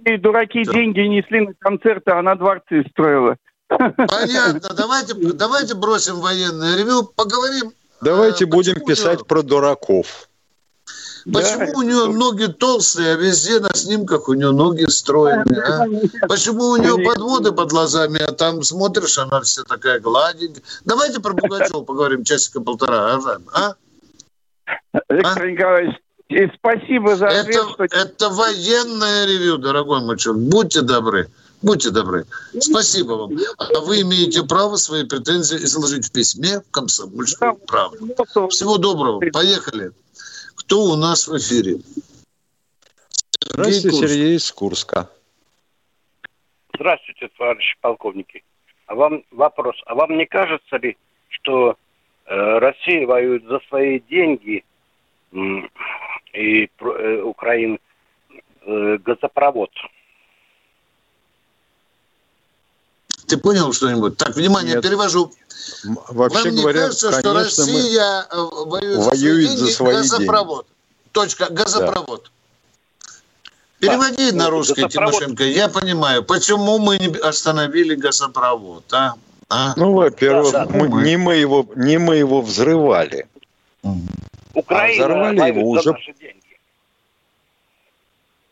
Мы, 0.06 0.18
дураки, 0.18 0.64
да. 0.64 0.72
деньги 0.72 1.02
несли 1.02 1.42
на 1.42 1.54
концерты, 1.60 2.12
а 2.12 2.22
на 2.22 2.36
дворцы 2.36 2.86
строила. 2.90 3.36
Понятно. 3.68 4.70
Давайте, 4.76 5.14
давайте 5.34 5.76
бросим 5.76 6.16
военное 6.16 6.78
ревю, 6.78 7.04
поговорим. 7.04 7.74
Давайте 8.02 8.46
э, 8.46 8.48
будем 8.48 8.84
писать 8.86 9.28
про 9.28 9.42
дураков. 9.42 10.30
Почему 11.32 11.66
да. 11.66 11.78
у 11.78 11.82
нее 11.84 12.06
ноги 12.08 12.46
толстые, 12.46 13.14
а 13.14 13.16
везде 13.16 13.60
на 13.60 13.74
снимках 13.74 14.28
у 14.28 14.34
нее 14.34 14.52
ноги 14.52 14.86
стройные? 14.90 15.62
А? 15.62 16.28
Почему 16.28 16.66
у 16.66 16.78
нее 16.78 16.98
подводы 16.98 17.52
под 17.52 17.70
глазами, 17.70 18.20
а 18.20 18.32
там 18.34 18.62
смотришь, 18.64 19.18
она 19.18 19.42
вся 19.42 19.64
такая 19.64 20.00
гладенькая? 20.00 20.64
Давайте 20.84 21.22
про 21.22 21.34
Пугачева 21.34 21.82
поговорим 21.86 22.24
часика-полтора, 22.24 23.20
а? 23.54 23.76
Виктор 25.10 25.44
а? 25.44 25.50
Николаевич, 25.50 25.96
и 26.28 26.48
спасибо 26.58 27.16
за 27.16 27.28
ответ. 27.28 27.56
Это, 27.56 27.70
что... 27.70 27.84
это 27.84 28.30
военное 28.30 29.26
ревю, 29.26 29.58
дорогой 29.58 30.02
мой 30.02 30.18
человек. 30.18 30.50
Будьте 30.50 30.82
добры. 30.82 31.30
Будьте 31.62 31.92
добры. 31.92 32.26
Спасибо 32.60 33.14
вам. 33.14 33.38
А 33.58 33.80
вы 33.80 34.02
имеете 34.02 34.44
право 34.44 34.76
свои 34.76 35.06
претензии 35.06 35.58
изложить 35.64 36.08
в 36.08 36.12
письме 36.12 36.60
в 36.60 36.72
комсомольскую 36.72 37.56
правду. 37.56 38.10
Всего 38.50 38.78
доброго. 38.78 39.22
Поехали. 39.32 39.92
Кто 40.66 40.80
у 40.84 40.96
нас 40.96 41.28
в 41.28 41.38
эфире? 41.38 41.80
Здравствуйте, 43.42 43.98
Сергей 43.98 44.36
из 44.38 44.52
Курска. 44.52 45.10
Здравствуйте, 46.74 47.30
товарищи 47.38 47.76
полковники. 47.82 48.44
А 48.88 48.96
вам 48.96 49.24
вопрос. 49.32 49.76
А 49.86 49.94
вам 49.94 50.18
не 50.18 50.26
кажется 50.26 50.78
ли, 50.78 50.98
что 51.28 51.76
э, 52.26 52.36
Россия 52.60 53.06
воюет 53.06 53.44
за 53.44 53.60
свои 53.68 54.00
деньги 54.00 54.64
э, 55.32 55.38
и 56.34 56.66
э, 56.66 57.22
Украина 57.24 57.78
э, 58.62 58.98
газопровод? 58.98 59.72
Ты 63.28 63.38
понял 63.38 63.74
что-нибудь? 63.74 64.18
Так, 64.18 64.36
внимание, 64.36 64.76
Нет. 64.76 64.84
перевожу. 64.84 65.32
Вообще 65.84 66.50
Вам 66.50 66.56
говоря, 66.56 66.80
кажется, 66.82 67.20
что 67.20 67.34
Россия 67.34 68.26
э, 68.32 68.36
воюет, 68.66 68.98
воюет 69.00 69.50
за 69.50 69.68
свои 69.68 69.94
деньги? 69.96 70.10
газопровод. 70.10 70.66
Деньги. 70.66 71.10
Точка. 71.12 71.48
Газопровод. 71.50 72.24
Да. 72.24 73.88
Переводи 73.88 74.32
да. 74.32 74.38
на 74.38 74.44
ну, 74.46 74.50
русский, 74.52 74.82
газопровод. 74.82 75.14
Тимошенко. 75.14 75.44
Я 75.44 75.68
понимаю, 75.68 76.24
почему 76.24 76.80
мы 76.80 76.98
не 76.98 77.18
остановили 77.18 77.96
газопровод, 77.96 78.92
а? 78.94 79.16
а? 79.50 79.74
Ну, 79.76 79.94
во-первых, 79.94 80.52
да, 80.54 80.66
да. 80.66 80.78
Мы, 80.78 81.04
не, 81.04 81.18
мы 81.18 81.36
его, 81.36 81.68
не 81.76 81.98
мы 81.98 82.16
его 82.16 82.42
взрывали. 82.42 83.28
Украина 84.54 85.06
а 85.06 85.08
взорвали 85.08 85.48
его 85.48 85.70
уже... 85.70 85.92
наши 85.92 86.14
деньги. 86.14 86.40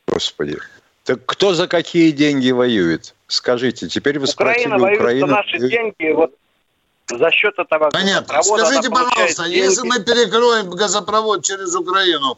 Господи. 0.08 0.58
Так 1.06 1.26
кто 1.26 1.54
за 1.54 1.68
какие 1.68 2.12
деньги 2.12 2.52
воюет? 2.52 3.16
Скажите, 3.28 3.88
теперь 3.88 4.20
вы 4.20 4.28
Украина 4.28 4.78
спросили 4.78 4.96
Украину... 4.98 5.28
за 5.28 5.34
наши 5.34 5.60
деньги, 5.60 6.12
вот 6.12 6.34
за 7.18 7.32
счет 7.32 7.54
этого 7.58 7.90
Понятно. 7.90 8.42
Скажите, 8.44 8.90
пожалуйста, 8.90 9.44
деньги. 9.44 9.58
если 9.58 9.88
мы 9.88 10.00
перекроем 10.00 10.70
газопровод 10.70 11.44
через 11.44 11.76
Украину, 11.76 12.38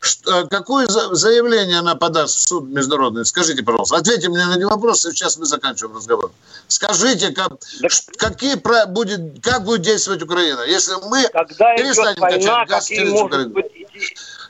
что, 0.00 0.48
какое 0.48 0.88
заявление 0.88 1.78
она 1.78 1.94
подаст 1.94 2.36
в 2.36 2.48
суд 2.48 2.68
международный? 2.68 3.24
Скажите, 3.24 3.62
пожалуйста. 3.62 3.96
Ответьте 3.96 4.28
мне 4.28 4.44
на 4.44 4.56
эти 4.56 4.64
вопросы, 4.64 5.12
сейчас 5.12 5.36
мы 5.38 5.46
заканчиваем 5.46 5.96
разговор. 5.96 6.32
Скажите, 6.66 7.30
как, 7.30 7.52
да. 7.80 7.88
какие 8.16 8.56
будет, 8.86 9.42
как 9.44 9.62
будет 9.62 9.82
действовать 9.82 10.22
Украина, 10.22 10.62
если 10.62 10.94
мы 11.08 11.22
Когда 11.32 11.76
перестанем 11.76 12.20
война, 12.20 12.38
качать 12.38 12.68
газ 12.68 12.86
через 12.86 13.12
Украину? 13.12 13.50
Быть, 13.50 13.66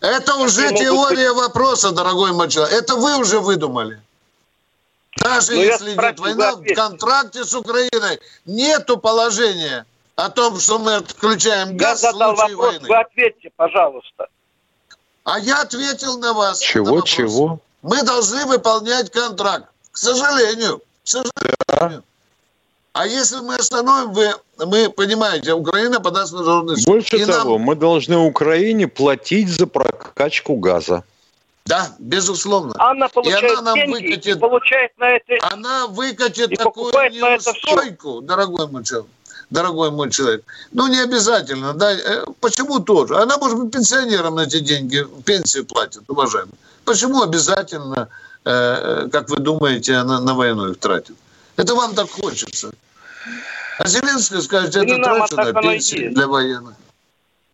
Это 0.00 0.34
уже 0.36 0.70
теория 0.70 1.34
быть... 1.34 1.42
вопроса, 1.42 1.90
дорогой 1.90 2.32
мой 2.32 2.48
человек. 2.48 2.74
Это 2.74 2.96
вы 2.96 3.18
уже 3.18 3.38
выдумали. 3.38 4.00
Даже 5.22 5.52
Но 5.52 5.58
ну, 5.58 5.64
если 5.64 5.94
идет 5.94 6.20
война, 6.20 6.56
в 6.56 6.74
контракте 6.74 7.44
с 7.44 7.54
Украиной 7.54 8.20
нету 8.44 8.96
положения 8.96 9.86
о 10.16 10.28
том, 10.30 10.58
что 10.58 10.78
мы 10.78 10.96
отключаем 10.96 11.76
газ 11.76 12.02
я 12.02 12.12
в 12.12 12.16
случае 12.16 12.56
вопрос, 12.56 12.72
войны. 12.72 12.88
Вы 12.88 12.96
ответьте, 12.96 13.50
пожалуйста. 13.56 14.26
А 15.24 15.38
я 15.38 15.62
ответил 15.62 16.18
на 16.18 16.32
вас. 16.32 16.60
Чего, 16.60 16.96
на 16.96 17.02
чего? 17.02 17.60
Мы 17.82 18.02
должны 18.02 18.46
выполнять 18.46 19.10
контракт. 19.10 19.66
К 19.92 19.96
сожалению. 19.96 20.78
К 21.04 21.08
сожалению. 21.08 21.56
Да. 21.68 22.02
А 22.92 23.06
если 23.06 23.36
мы 23.36 23.54
остановим, 23.54 24.12
вы, 24.12 24.34
мы, 24.58 24.90
понимаете, 24.90 25.54
Украина 25.54 26.00
подаст 26.00 26.32
международный 26.32 26.76
суд. 26.76 26.86
Больше 26.86 27.16
И 27.16 27.24
того, 27.24 27.58
нам... 27.58 27.62
мы 27.62 27.74
должны 27.74 28.18
Украине 28.18 28.86
платить 28.86 29.48
за 29.48 29.66
прокачку 29.66 30.56
газа. 30.56 31.04
Да, 31.64 31.94
безусловно. 31.98 32.74
Она 32.78 33.08
получает 33.08 33.42
и 33.42 33.46
она 33.46 33.62
нам 33.62 33.74
деньги 33.74 33.92
выкатит, 33.92 34.36
и 34.36 34.38
получает 34.38 34.98
на 34.98 35.10
это... 35.10 35.52
Она 35.52 35.86
выкатит 35.86 36.50
такую 36.56 36.92
неустойку, 36.92 38.20
дорогой 38.20 38.68
мой 38.68 38.84
человек. 38.84 39.08
Дорогой 39.50 39.90
мой 39.90 40.10
человек. 40.10 40.44
Ну, 40.72 40.86
не 40.88 40.98
обязательно. 40.98 41.74
Да. 41.74 41.92
Э, 41.92 42.24
почему 42.40 42.80
тоже? 42.80 43.16
Она, 43.16 43.36
может 43.36 43.58
быть, 43.58 43.70
пенсионерам 43.70 44.38
эти 44.38 44.60
деньги, 44.60 45.06
пенсию 45.24 45.66
платит, 45.66 46.02
уважаемые. 46.08 46.54
Почему 46.84 47.22
обязательно, 47.22 48.08
э, 48.44 49.08
как 49.12 49.28
вы 49.28 49.36
думаете, 49.36 49.96
она 49.96 50.20
на 50.20 50.34
войну 50.34 50.70
их 50.70 50.78
тратит? 50.78 51.16
Это 51.56 51.74
вам 51.74 51.94
так 51.94 52.10
хочется. 52.10 52.72
А 53.78 53.86
Зеленский 53.86 54.40
скажет, 54.40 54.74
это 54.74 54.96
трачу 54.96 55.36
на 55.36 55.52
пенсию 55.52 56.14
для 56.14 56.26
военных. 56.26 56.74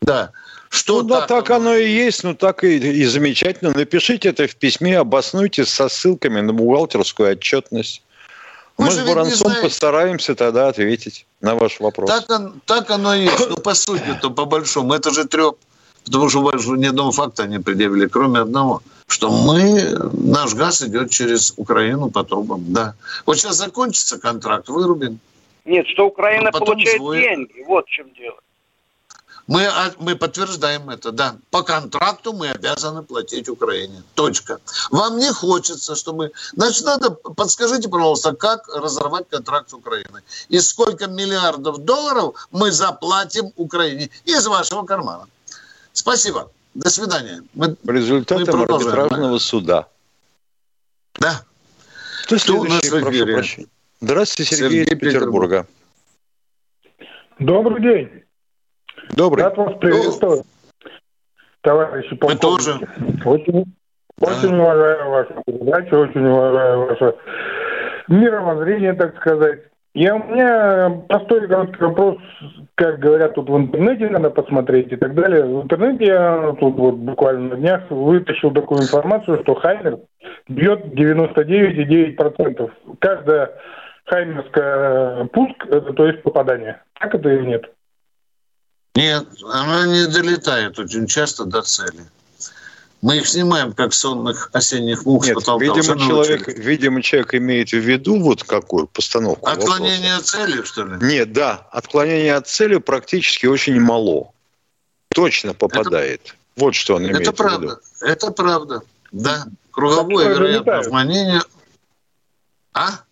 Да. 0.01 0.31
Что 0.71 1.03
ну, 1.03 1.09
так, 1.09 1.21
да, 1.21 1.27
так 1.27 1.51
оно 1.51 1.75
и 1.75 1.89
есть, 1.89 2.25
ну 2.25 2.35
так 2.35 2.65
и, 2.65 2.77
и 2.77 3.05
замечательно. 3.05 3.73
Напишите 3.75 4.29
это 4.31 4.47
в 4.47 4.57
письме, 4.57 4.99
обоснуйте 4.99 5.65
со 5.65 5.89
ссылками 5.89 6.41
на 6.41 6.53
бухгалтерскую 6.53 7.33
отчетность. 7.33 8.03
Вы 8.77 8.87
Мы 8.87 8.91
с 8.93 8.99
Буранцом 9.01 9.53
постараемся 9.61 10.35
тогда 10.35 10.69
ответить 10.69 11.27
на 11.41 11.55
ваш 11.57 11.81
вопрос. 11.81 12.11
Так, 12.11 12.53
так 12.65 12.91
оно 12.91 13.15
и 13.15 13.25
есть. 13.25 13.49
Ну, 13.49 13.57
по 13.57 13.75
сути-то, 13.75 14.31
по 14.31 14.45
большому. 14.45 14.95
Это 14.95 15.11
же 15.11 15.25
треп. 15.25 15.57
Потому 16.05 16.29
что 16.29 16.43
больше 16.43 16.69
ни 16.71 16.87
одного 16.87 17.11
факта 17.11 17.47
не 17.47 17.59
предъявили, 17.59 18.07
кроме 18.07 18.41
одного. 18.41 18.83
Что 19.09 19.31
мы, 19.31 19.97
наш 20.13 20.55
газ 20.55 20.83
идет 20.83 21.11
через 21.11 21.55
Украину 21.57 22.11
по 22.11 22.25
трубам. 22.25 22.73
Да. 22.73 22.95
Вот 23.27 23.39
сейчас 23.39 23.57
закончится 23.57 24.19
контракт, 24.19 24.69
вырубим. 24.69 25.19
Нет, 25.65 25.87
что 25.89 26.07
Украина 26.07 26.51
а 26.51 26.59
получает 26.59 26.97
свой... 26.97 27.21
деньги. 27.21 27.65
Вот 27.67 27.87
в 27.87 27.91
чем 27.91 28.07
дело. 28.15 28.37
Мы, 29.49 29.67
мы 29.99 30.15
подтверждаем 30.15 30.91
это, 30.91 31.11
да. 31.11 31.37
По 31.51 31.63
контракту 31.63 32.35
мы 32.35 32.51
обязаны 32.51 33.03
платить 33.03 33.49
Украине. 33.49 34.03
Точка. 34.15 34.59
Вам 34.91 35.19
не 35.19 35.33
хочется, 35.33 35.97
чтобы... 35.97 36.33
Значит, 36.53 36.85
надо... 36.85 37.11
Подскажите, 37.11 37.89
пожалуйста, 37.89 38.35
как 38.35 38.69
разорвать 38.69 39.27
контракт 39.31 39.71
с 39.71 39.73
Украиной? 39.73 40.21
И 40.51 40.61
сколько 40.61 41.07
миллиардов 41.07 41.79
долларов 41.79 42.47
мы 42.51 42.71
заплатим 42.71 43.51
Украине 43.57 44.11
из 44.27 44.47
вашего 44.47 44.85
кармана? 44.85 45.27
Спасибо. 45.95 46.51
До 46.75 46.91
свидания. 46.91 47.43
Мы, 47.55 47.75
Результатом 47.87 48.59
мы 48.59 48.65
арбитражного 48.65 49.39
суда. 49.39 49.89
Да. 51.15 51.43
Кто, 52.27 52.37
Кто 52.37 52.61
у 52.61 52.65
нас 52.65 52.83
в 52.83 53.11
эфире? 53.11 53.67
Здравствуйте, 54.03 54.57
Сергей, 54.57 54.85
Сергей 54.85 54.95
из 54.95 55.01
Петербурга. 55.01 55.67
Добрый 57.39 57.81
день. 57.81 58.28
Добрый. 59.17 59.45
Рад 59.45 59.57
вас 59.57 59.75
приветствовать, 59.79 60.43
товарищи 61.63 62.17
полковники. 62.17 62.89
Очень, 63.27 63.65
очень 64.21 64.55
уважаю 64.55 65.11
вашу 65.11 65.43
передачу, 65.47 65.97
очень 65.99 66.27
уважаю 66.27 66.87
ваше 66.87 67.15
мировоззрение, 68.09 68.93
так 68.95 69.17
сказать. 69.17 69.61
Я, 69.95 70.15
у 70.15 70.19
меня 70.19 71.03
простой 71.09 71.49
короткий 71.49 71.83
вопрос, 71.83 72.19
как 72.75 72.99
говорят, 73.01 73.35
тут 73.35 73.49
в 73.49 73.57
интернете 73.57 74.09
надо 74.11 74.31
посмотреть 74.31 74.93
и 74.93 74.97
так 74.97 75.15
далее. 75.15 75.45
В 75.45 75.63
интернете 75.63 76.05
я 76.05 76.55
тут 76.61 76.77
вот 76.77 76.95
буквально 76.97 77.57
на 77.57 77.57
днях 77.57 77.91
вытащил 77.91 78.53
такую 78.53 78.83
информацию, 78.83 79.41
что 79.43 79.55
Хаймер 79.57 79.99
бьет 80.49 80.85
99,9%. 80.95 82.71
Каждая 83.01 83.51
хаймерская 84.05 85.25
пуск, 85.33 85.67
это 85.67 85.93
то 85.93 86.07
есть 86.07 86.23
попадание. 86.23 86.81
Так 87.01 87.15
это 87.15 87.29
или 87.29 87.47
нет? 87.47 87.71
Нет, 88.99 89.29
она 89.45 89.87
не 89.87 90.09
долетает 90.09 90.77
очень 90.79 91.07
часто 91.07 91.45
до 91.45 91.63
цели. 91.63 92.05
Мы 93.01 93.19
их 93.19 93.29
снимаем, 93.29 93.73
как 93.73 93.95
сонных 93.95 94.51
осенних 94.53 95.05
мух 95.05 95.25
Нет, 95.25 95.37
видимо, 95.37 95.97
человек, 95.97 96.49
видимо, 96.49 97.01
человек 97.01 97.35
имеет 97.37 97.69
в 97.69 97.79
виду 97.79 98.21
вот 98.21 98.43
какую 98.43 98.89
постановку 98.89 99.47
Отклонение 99.47 100.17
вопроса. 100.17 100.43
от 100.43 100.51
цели, 100.51 100.63
что 100.65 100.85
ли? 100.85 100.97
Нет, 101.01 101.33
да, 101.33 101.69
отклонение 101.71 102.35
от 102.35 102.49
цели 102.49 102.79
практически 102.79 103.47
очень 103.47 103.81
мало. 103.81 104.33
Точно 105.11 105.55
попадает. 105.55 106.21
Это, 106.25 106.35
вот 106.57 106.75
что 106.75 106.97
он 106.97 107.05
имеет 107.05 107.21
это 107.21 107.31
в 107.31 107.35
виду. 107.35 107.45
Это 107.45 107.53
правда, 107.53 107.81
это 108.01 108.31
правда. 108.33 108.83
Да, 109.13 109.47
круговое 109.71 110.29
вероятное 110.31 110.81
отклонение. 110.81 111.43
А? 112.73 113.03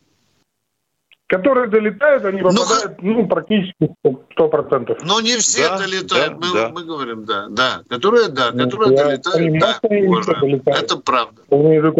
Которые 1.26 1.68
долетают, 1.68 2.24
они 2.24 2.40
ну, 2.40 2.50
попадают, 2.50 3.02
ну, 3.02 3.12
ну 3.14 3.26
практически 3.26 3.90
сто 4.32 4.48
процентов. 4.48 4.98
Но 5.04 5.20
не 5.20 5.36
все 5.36 5.68
да, 5.68 5.78
долетают, 5.78 6.38
да, 6.38 6.46
мы, 6.46 6.54
да. 6.54 6.68
мы 6.68 6.84
говорим, 6.84 7.24
да, 7.24 7.46
да, 7.50 7.82
которые, 7.88 8.28
да, 8.28 8.50
ну, 8.52 8.64
которые 8.64 8.96
долетают, 8.96 9.58
да, 9.58 9.78
долетают. 9.82 10.82
это 10.82 10.96
правда. 10.98 11.42
Вижу, 11.50 11.94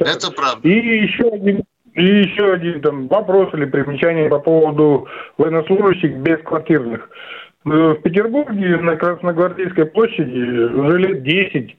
это 0.00 0.30
правда. 0.32 0.68
И 0.68 1.02
еще 1.02 1.28
один, 1.28 1.64
и 1.94 2.04
еще 2.04 2.52
один 2.52 2.82
там 2.82 3.08
вопрос 3.08 3.54
или 3.54 3.64
примечание 3.64 4.28
по 4.28 4.38
поводу 4.38 5.06
военнослужащих 5.38 6.16
бесквартирных. 6.18 7.08
В 7.64 7.94
Петербурге 7.96 8.76
на 8.78 8.96
Красногвардейской 8.96 9.86
площади 9.86 10.74
уже 10.74 10.98
лет 10.98 11.22
10 11.22 11.76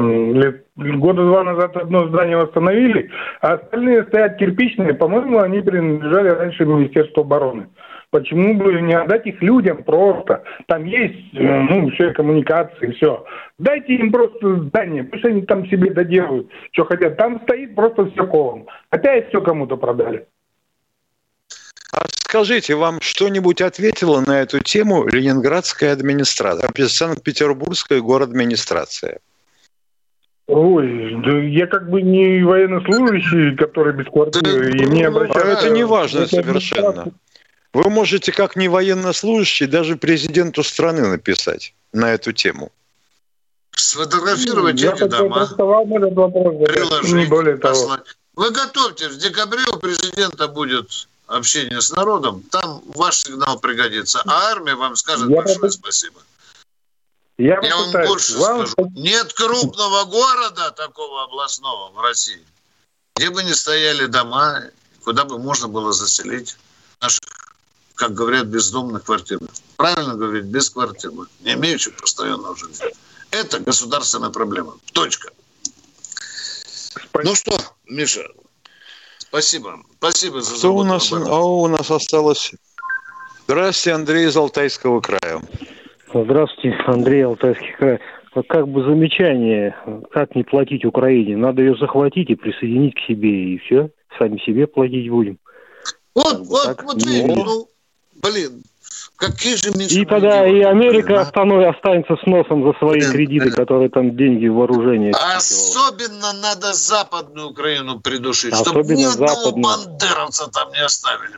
лет, 0.00 0.66
года 0.76 1.24
два 1.24 1.44
назад 1.44 1.76
одно 1.76 2.08
здание 2.08 2.36
восстановили, 2.36 3.10
а 3.40 3.54
остальные 3.54 4.04
стоят 4.04 4.36
кирпичные. 4.36 4.94
По-моему, 4.94 5.40
они 5.40 5.60
принадлежали 5.60 6.28
раньше 6.28 6.64
Министерству 6.64 7.22
обороны. 7.22 7.68
Почему 8.10 8.54
бы 8.54 8.80
не 8.80 8.94
отдать 8.94 9.26
их 9.26 9.42
людям 9.42 9.82
просто? 9.82 10.42
Там 10.68 10.84
есть, 10.84 11.34
э, 11.34 11.60
ну, 11.68 11.90
все 11.90 12.12
коммуникации, 12.12 12.92
все. 12.92 13.24
Дайте 13.58 13.94
им 13.94 14.12
просто 14.12 14.56
здание, 14.56 15.04
пусть 15.04 15.24
они 15.24 15.42
там 15.42 15.66
себе 15.68 15.90
доделают, 15.90 16.48
что 16.72 16.84
хотят. 16.84 17.16
Там 17.16 17.40
стоит 17.42 17.74
просто 17.74 18.08
все 18.10 18.26
колом. 18.26 18.66
Опять 18.90 19.28
все 19.28 19.40
кому-то 19.40 19.76
продали. 19.76 20.26
А 21.92 22.04
скажите, 22.08 22.74
вам 22.74 23.00
что-нибудь 23.00 23.60
ответила 23.60 24.20
на 24.20 24.40
эту 24.40 24.60
тему 24.60 25.06
Ленинградская 25.06 25.92
администрация, 25.92 26.70
Санкт-Петербургская 26.88 28.00
город 28.00 28.30
администрация? 28.30 29.18
Ой, 30.46 31.16
да 31.24 31.38
я 31.38 31.66
как 31.66 31.90
бы 31.90 32.02
не 32.02 32.42
военнослужащий, 32.44 33.56
который 33.56 33.94
без 33.94 34.06
квартиры, 34.06 34.78
и 34.78 34.86
мне 34.86 35.08
обращаются... 35.08 35.48
А 35.48 35.52
это 35.52 35.70
не 35.70 35.84
важно 35.84 36.26
совершенно. 36.26 37.12
Вы 37.72 37.90
можете, 37.90 38.32
как 38.32 38.56
не 38.56 38.68
военнослужащий, 38.68 39.66
даже 39.66 39.96
президенту 39.96 40.62
страны 40.62 41.06
написать 41.06 41.74
на 41.92 42.14
эту 42.14 42.32
тему. 42.32 42.70
Сфотографировать 43.72 44.82
эти 44.82 45.04
дома, 45.08 45.46
приложить, 45.46 47.12
не 47.12 47.26
более 47.26 47.56
того. 47.56 47.98
Вы 48.36 48.50
готовьте, 48.50 49.08
в 49.08 49.18
декабре 49.18 49.60
у 49.72 49.78
президента 49.78 50.46
будет 50.46 51.08
общение 51.26 51.80
с 51.80 51.90
народом, 51.90 52.42
там 52.50 52.82
ваш 52.94 53.16
сигнал 53.16 53.58
пригодится, 53.58 54.22
а 54.26 54.52
армия 54.52 54.74
вам 54.74 54.94
скажет 54.94 55.28
я 55.28 55.36
большое 55.36 55.70
спасибо. 55.70 56.20
Я, 57.38 57.58
Я 57.62 57.76
вам 57.76 57.92
больше 57.92 58.38
вам... 58.38 58.66
скажу. 58.66 58.90
Нет 58.94 59.32
крупного 59.34 60.04
города 60.04 60.70
такого 60.70 61.24
областного 61.24 61.90
в 61.90 62.00
России, 62.00 62.42
где 63.14 63.30
бы 63.30 63.42
не 63.42 63.54
стояли 63.54 64.06
дома, 64.06 64.62
куда 65.04 65.24
бы 65.24 65.38
можно 65.38 65.68
было 65.68 65.92
заселить 65.92 66.56
наших, 67.00 67.20
как 67.94 68.14
говорят, 68.14 68.46
бездомных 68.46 69.04
квартир. 69.04 69.38
Правильно 69.76 70.14
говорить, 70.14 70.44
без 70.44 70.70
квартир, 70.70 71.12
не 71.40 71.52
имеющих 71.52 71.96
постоянного 71.96 72.56
жилья. 72.56 72.90
Это 73.30 73.58
государственная 73.58 74.30
проблема. 74.30 74.78
Точка. 74.92 75.30
Спасибо. 76.94 77.22
Ну 77.22 77.34
что, 77.34 77.60
Миша, 77.84 78.26
спасибо. 79.18 79.84
Спасибо 79.98 80.40
за 80.40 80.56
Что 80.56 80.74
у 80.74 80.84
нас, 80.84 81.12
а 81.12 81.40
у 81.44 81.68
нас 81.68 81.90
осталось? 81.90 82.52
Здравствуйте, 83.46 83.94
Андрей 83.94 84.26
из 84.26 84.36
Алтайского 84.36 85.00
края. 85.02 85.42
Здравствуйте, 86.24 86.76
Андрей, 86.86 87.24
Алтайский 87.24 87.72
край. 87.78 88.00
Как 88.48 88.68
бы 88.68 88.82
замечание, 88.82 89.74
как 90.12 90.34
не 90.34 90.42
платить 90.42 90.84
Украине? 90.84 91.36
Надо 91.36 91.62
ее 91.62 91.76
захватить 91.76 92.28
и 92.28 92.34
присоединить 92.34 92.94
к 92.94 93.06
себе, 93.06 93.54
и 93.54 93.58
все. 93.58 93.90
Сами 94.18 94.38
себе 94.38 94.66
платить 94.66 95.10
будем. 95.10 95.38
Вот, 96.14 96.38
вот, 96.46 96.64
так. 96.64 96.82
вот, 96.84 96.96
ну, 97.04 97.44
ну, 97.44 97.68
блин, 98.22 98.62
Какие 99.16 99.56
же 99.56 99.70
И 99.70 100.04
тогда 100.04 100.46
и 100.46 100.60
Америка 100.60 101.14
да? 101.14 101.20
останов, 101.22 101.66
останется 101.74 102.16
с 102.16 102.26
носом 102.26 102.64
за 102.64 102.78
свои 102.78 103.00
Блин, 103.00 103.12
кредиты, 103.12 103.50
да. 103.50 103.56
которые 103.56 103.88
там 103.88 104.14
деньги 104.14 104.46
в 104.46 104.54
вооружение. 104.54 105.12
Особенно 105.34 106.34
надо 106.34 106.74
западную 106.74 107.48
Украину 107.48 108.00
придушить, 108.00 108.52
Особенно 108.52 108.84
чтобы 108.84 108.94
ни 108.94 109.04
одного 109.04 109.34
западную. 109.34 109.62
бандеровца 109.62 110.50
там 110.50 110.70
не 110.72 110.84
оставили. 110.84 111.36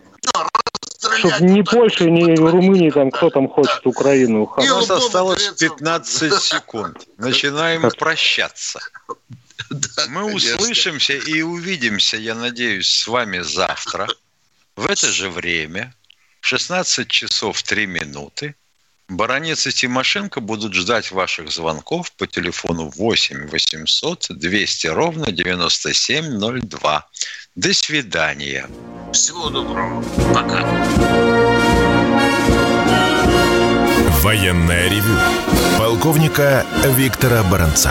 Чтобы 0.99 1.37
ни 1.41 1.63
Польша, 1.63 2.05
ни 2.05 2.37
Румыния, 2.37 2.91
там 2.91 3.11
кто 3.11 3.31
там 3.31 3.49
хочет 3.49 3.81
да. 3.85 3.91
Украину. 3.91 4.45
У 4.45 4.63
нас 4.63 4.91
осталось 4.91 5.49
15 5.59 6.35
секунд. 6.43 7.07
Начинаем 7.19 7.89
прощаться. 7.99 8.81
Мы 10.09 10.33
услышимся 10.35 11.15
и 11.15 11.43
увидимся, 11.43 12.17
я 12.17 12.35
надеюсь, 12.35 12.89
с 12.89 13.07
вами 13.07 13.41
завтра 13.41 14.09
в 14.77 14.87
это 14.87 15.09
же 15.09 15.29
время 15.29 15.95
16 16.41 17.09
часов 17.09 17.63
3 17.63 17.87
минуты. 17.87 18.55
Баранец 19.09 19.67
и 19.67 19.73
Тимошенко 19.73 20.41
будут 20.41 20.75
ждать 20.75 21.11
ваших 21.13 21.51
звонков 21.51 22.13
по 22.13 22.27
телефону 22.27 22.91
8 22.91 23.49
800 23.49 24.27
200 24.31 24.87
ровно 24.89 25.33
9702. 25.33 27.09
До 27.59 27.75
свидания. 27.75 28.67
Всего 29.13 29.51
доброго. 29.51 30.01
Пока. 30.33 30.65
Военная 34.23 34.89
ревю. 34.89 35.17
Полковника 35.77 36.65
Виктора 36.97 37.43
Баранца. 37.43 37.91